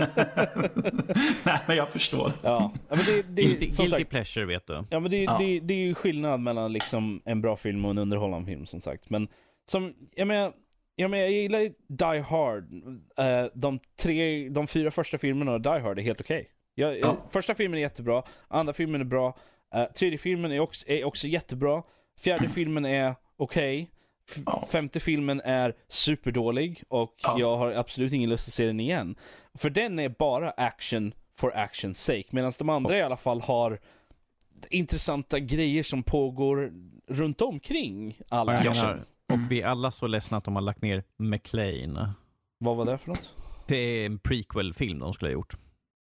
[1.46, 2.32] Nej, men jag förstår.
[2.42, 2.72] ja.
[2.90, 4.84] ja, men det, det, Guilty, som guilty sagt, pleasure vet du.
[4.90, 5.38] Ja men det, Ja.
[5.40, 8.82] det, det är ju skillnad mellan liksom en bra film och en underhållande film som
[8.82, 9.10] sagt.
[9.10, 9.28] Men
[9.66, 10.54] som, jag menar,
[10.96, 12.74] jag, menar, jag gillar Die Hard.
[13.18, 16.48] Eh, de, tre, de fyra första filmerna av Die Hard är helt okej.
[16.76, 17.18] Jag- Ja.
[17.32, 19.38] Första filmen är jättebra, andra filmen är bra,
[19.76, 21.84] eh, tredje filmen är också, är också jättebra,
[22.20, 23.92] fjärde filmen är okej,
[24.30, 24.66] F- Ja.
[24.72, 27.36] femte filmen är superdålig och Ja.
[27.40, 29.16] jag har absolut ingen lust att se den igen.
[29.54, 33.80] För den är bara action for action's sake, medan de andra i alla fall har
[34.70, 36.74] intressanta grejer som pågår
[37.08, 39.02] runt omkring alla Jag action.
[39.32, 42.10] Menar, och vi är alla så ledsna att de har lagt ner McLean.
[42.60, 43.34] Vad var det för något?
[43.68, 45.56] Det är en prequel-film de skulle ha gjort.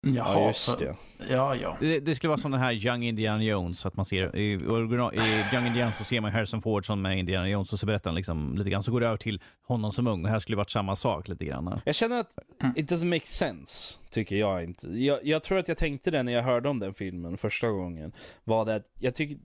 [0.07, 0.95] Jaha, Ja, just det.
[1.29, 1.77] Ja, ja.
[1.79, 5.13] Det, det skulle vara som den här Young Indiana Jones, att man ser i, original,
[5.15, 5.17] i
[5.53, 8.09] Young Indiana Jones så ser man Harrison Ford som med Indiana Jones och så berättar
[8.09, 10.23] han liksom lite grann, så går det över till honom som ung.
[10.25, 11.81] Och här skulle det varit samma sak lite grann.
[11.85, 12.31] Jag känner att
[12.61, 12.73] Mm.
[12.77, 14.87] it doesn't make sense, tycker jag inte.
[14.87, 18.11] Jag, jag tror att jag tänkte det när jag hörde om den filmen första gången.
[18.43, 19.37] Var det att jag tycker...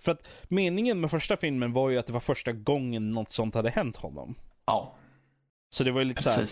[0.00, 3.54] För att meningen med första filmen var ju att det var första gången något sånt
[3.54, 4.34] hade hänt honom.
[4.66, 4.94] Ja,
[5.70, 6.46] Så det var ju lite såhär,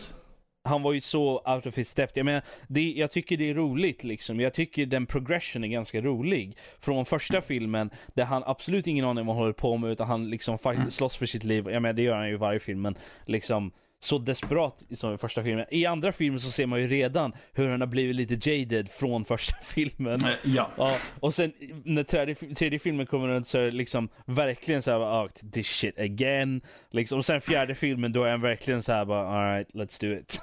[0.68, 2.12] han var ju så out of his depth.
[2.18, 4.40] Jag menar, det, jag tycker det är roligt liksom.
[4.40, 6.56] Jag tycker den progression är ganska rolig.
[6.80, 10.06] Från första filmen, där han absolut ingen aning om vad han håller på med, utan
[10.08, 10.90] han liksom fight, Mm.
[10.90, 11.70] slåss för sitt liv.
[11.70, 12.94] Jag menar, det gör han ju i varje film, men
[13.26, 13.72] liksom
[14.04, 15.66] så desperat som i första filmen.
[15.70, 19.24] I andra filmen så ser man ju redan hur han har blivit lite jaded från
[19.24, 20.24] första filmen.
[20.24, 21.52] Eh, Ja, Ja, och sen
[21.84, 25.66] när tredje, tredje filmen kommer runt så är det liksom verkligen så här, oh, this
[25.66, 26.60] shit again.
[26.90, 30.20] Liksom, och sen fjärde filmen då är han verkligen så här bara, alright, let's do
[30.20, 30.40] it.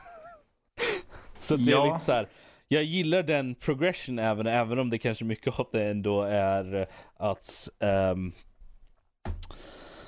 [1.38, 1.86] så det är Ja.
[1.86, 2.28] lite så här.
[2.68, 6.88] Jag gillar den progression även, även om det kanske mycket av det ändå är eh,
[7.18, 8.32] att ehm,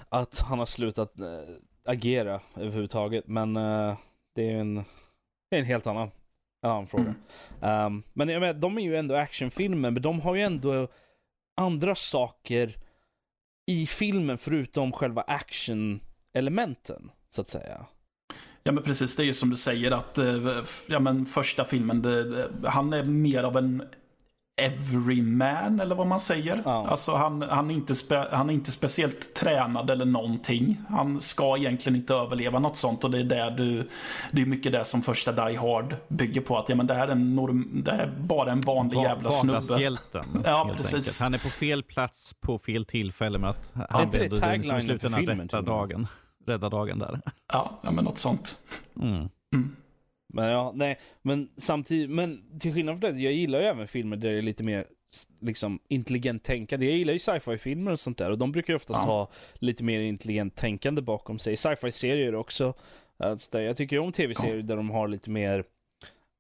[0.09, 1.25] att han har slutat eh,
[1.85, 3.27] agera överhuvudtaget.
[3.27, 3.97] Men eh,
[4.35, 4.76] det är en,
[5.49, 6.11] det är en helt annan,
[6.61, 7.15] en annan fråga.
[7.61, 7.85] Mm.
[7.85, 10.88] Um, men jag menar, de är ju ändå actionfilmer, men de har ju ändå
[11.61, 12.76] andra saker
[13.72, 17.85] i filmen förutom själva action-elementen, så att säga.
[18.64, 20.19] Ja men precis, det är ju som du säger att
[20.88, 23.84] ja, men första filmen, det, han är mer av en
[24.55, 26.61] everyman eller vad man säger.
[26.65, 26.88] Ja.
[26.88, 30.81] Alltså han, han, är inte spe, han är inte speciellt tränad eller någonting.
[30.89, 33.89] Han ska egentligen inte överleva något sånt och det är där du,
[34.31, 36.57] det är mycket det som första Die Hard bygger på.
[36.57, 39.31] Att ja, men det, här är en norm, det är bara en vanlig Va jävla
[39.31, 39.81] snubbe.
[39.81, 40.25] hjälten.
[40.45, 40.93] ja, precis.
[40.93, 41.19] Enkelt.
[41.21, 44.81] Han är på fel plats på fel tillfälle med att han ja, är tagline i
[44.81, 46.07] slutändan rädda dagen.
[46.45, 47.21] Rädda dagen där.
[47.53, 48.55] Ja, ja men något sånt.
[49.01, 49.30] Mm.
[49.53, 49.75] Mm.
[50.34, 54.18] Men ja, nej, men samtidigt, men till skillnad från det, jag gillar ju även filmer
[54.18, 54.88] där det är lite mer
[55.39, 56.85] liksom intelligent tänkande.
[56.85, 59.11] Jag gillar ju sci-fi filmer och sånt där och de brukar ju oftast ja.
[59.11, 61.55] ha lite mer intelligent tänkande bakom sig.
[61.55, 62.73] Sci-fi serier också.
[63.18, 64.61] Alltså, jag tycker om tv-serier ja.
[64.61, 65.60] där de har lite mer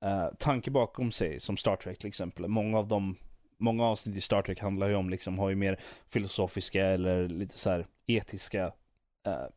[0.05, 2.47] uh, tanke bakom sig, som Star Trek till exempel.
[2.47, 3.15] Många av dem
[3.57, 5.79] Många avsnitt i Star Trek handlar ju om, liksom, har ju mer
[6.09, 8.65] filosofiska eller lite så här etiska
[9.27, 9.47] uh,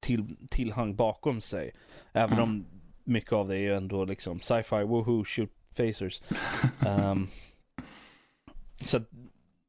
[0.00, 1.72] till, tillhang bakom sig.
[2.12, 2.42] Även mm.
[2.42, 2.66] om
[3.06, 6.22] mycket av det är ju ändå liksom sci-fi, woohoo, shoot phasers.
[6.86, 7.28] Um,
[8.76, 9.00] så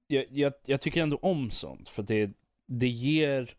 [0.07, 2.31] jag, jag, jag, tycker ändå om sånt, för det,
[2.67, 3.55] det ger,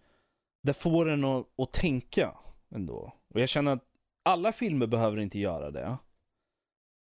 [0.63, 2.35] det får en att, att tänka
[2.71, 3.13] ändå.
[3.29, 3.85] Och jag känner att
[4.23, 5.97] alla filmer behöver inte göra det.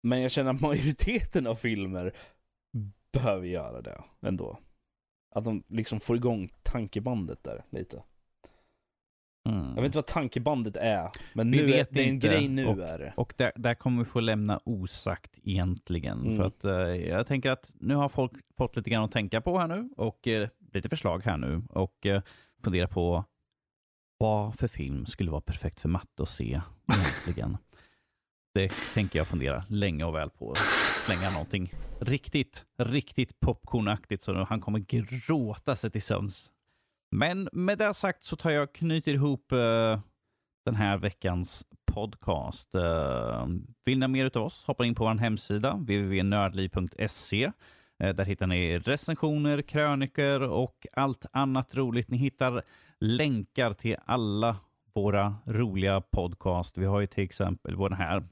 [0.03, 2.15] Men jag känner att majoriteten av filmer
[3.11, 4.59] behöver göra det ändå.
[5.35, 8.03] Att de liksom får igång tankebandet där lite.
[9.49, 9.67] Mm.
[9.67, 12.79] Jag vet inte vad tankebandet är, men nu är, det är en grej nu och,
[12.79, 13.13] är det.
[13.17, 16.21] Och där, där kommer vi få lämna osagt egentligen.
[16.21, 16.37] Mm.
[16.37, 19.59] För att uh, jag tänker att nu har folk fått lite grann att tänka på
[19.59, 22.21] här nu och uh, lite förslag här nu och uh,
[22.63, 23.25] fundera på
[24.17, 26.61] vad för film skulle vara perfekt för Matte att se
[26.93, 27.57] egentligen.
[28.53, 30.55] det tänker jag fundera länge och väl på.
[31.05, 34.79] Slänga någonting riktigt, riktigt popcornaktigt så han kommer
[35.27, 36.51] gråta sig till sömns
[37.11, 39.99] men med det sagt så tar jag och knyter ihop uh,
[40.65, 42.75] den här veckans podcast.
[42.75, 43.47] Uh,
[43.85, 44.65] vill ni ha mer av oss?
[44.65, 47.45] Hoppa in på vår hemsida www.nördliv.se.
[47.45, 47.51] Uh,
[48.09, 52.09] eh, där hittar ni recensioner, kröniker och allt annat roligt.
[52.09, 52.63] Ni hittar
[52.99, 54.57] länkar till alla
[54.93, 56.77] våra roliga podcast.
[56.77, 58.23] Vi har ju till exempel vår här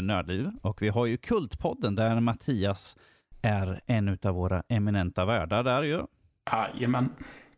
[0.00, 2.96] Nördliv och vi har ju Kultpodden där Mattias
[3.42, 6.00] är en av våra eminenta värdar där ju.
[6.52, 7.10] Jajamän.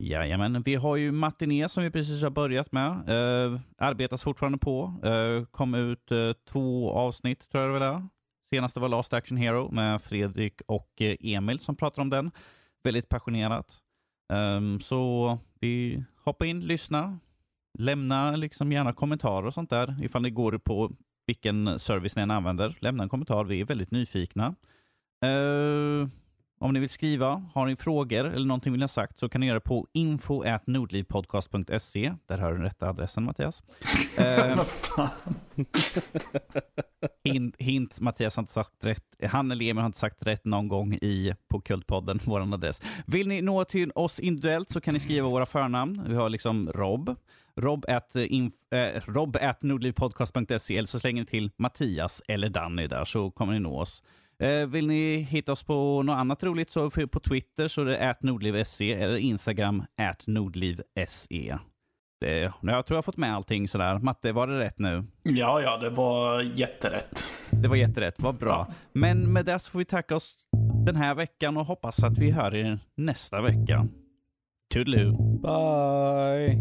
[0.04, 3.10] Jajamän, vi har ju Matiné e som vi precis har börjat med.
[3.10, 4.94] Uh, arbetas fortfarande på.
[5.04, 8.08] Uh, kom ut uh, två avsnitt tror jag det var.
[8.54, 10.90] Senaste var Last Action Hero med Fredrik och
[11.20, 12.30] Emil som pratar om den.
[12.84, 13.78] Väldigt passionerat.
[14.32, 17.18] Um, så vi hoppar in, lyssna,
[17.78, 20.90] lämna liksom gärna kommentarer och sånt där ifall det går på
[21.26, 22.76] vilken service ni än använder.
[22.80, 24.54] Lämna en kommentar, vi är väldigt nyfikna.
[26.64, 29.46] Om ni vill skriva, har ni frågor eller någonting vill ha sagt så kan ni
[29.46, 32.14] göra det på info.nordlivpodcast.se.
[32.26, 33.62] Där har du den rätta adressen Mattias.
[34.16, 34.64] eh,
[37.24, 39.04] hint, hint, Mattias har inte sagt rätt.
[39.22, 42.82] Han eller Emil har inte sagt rätt någon gång i på Kultpodden, vår adress.
[43.06, 46.04] Vill ni nå till oss individuellt så kan ni skriva våra förnamn.
[46.08, 47.16] Vi har liksom Rob.
[47.56, 52.86] Rob at, inf, eh, rob at nordlivpodcast.se eller så slänger ni till Mattias eller Danny
[52.86, 54.02] där så kommer ni nå oss.
[54.44, 58.10] Eh, vill ni hitta oss på något annat roligt så på Twitter så är det
[58.10, 61.58] atnordliv.se eller Instagram atnordliv.se.
[62.20, 63.98] Det, jag tror jag har fått med allting sådär.
[63.98, 65.04] Matte, var det rätt nu?
[65.22, 67.26] Ja, ja, det var jätterätt.
[67.50, 68.66] Det var jätterätt, vad bra.
[68.68, 68.74] Ja.
[68.92, 70.36] Men med det så får vi tacka oss
[70.86, 73.88] den här veckan och hoppas att vi hör er nästa vecka.
[74.74, 75.38] Toodaloo.
[75.38, 76.56] Bye.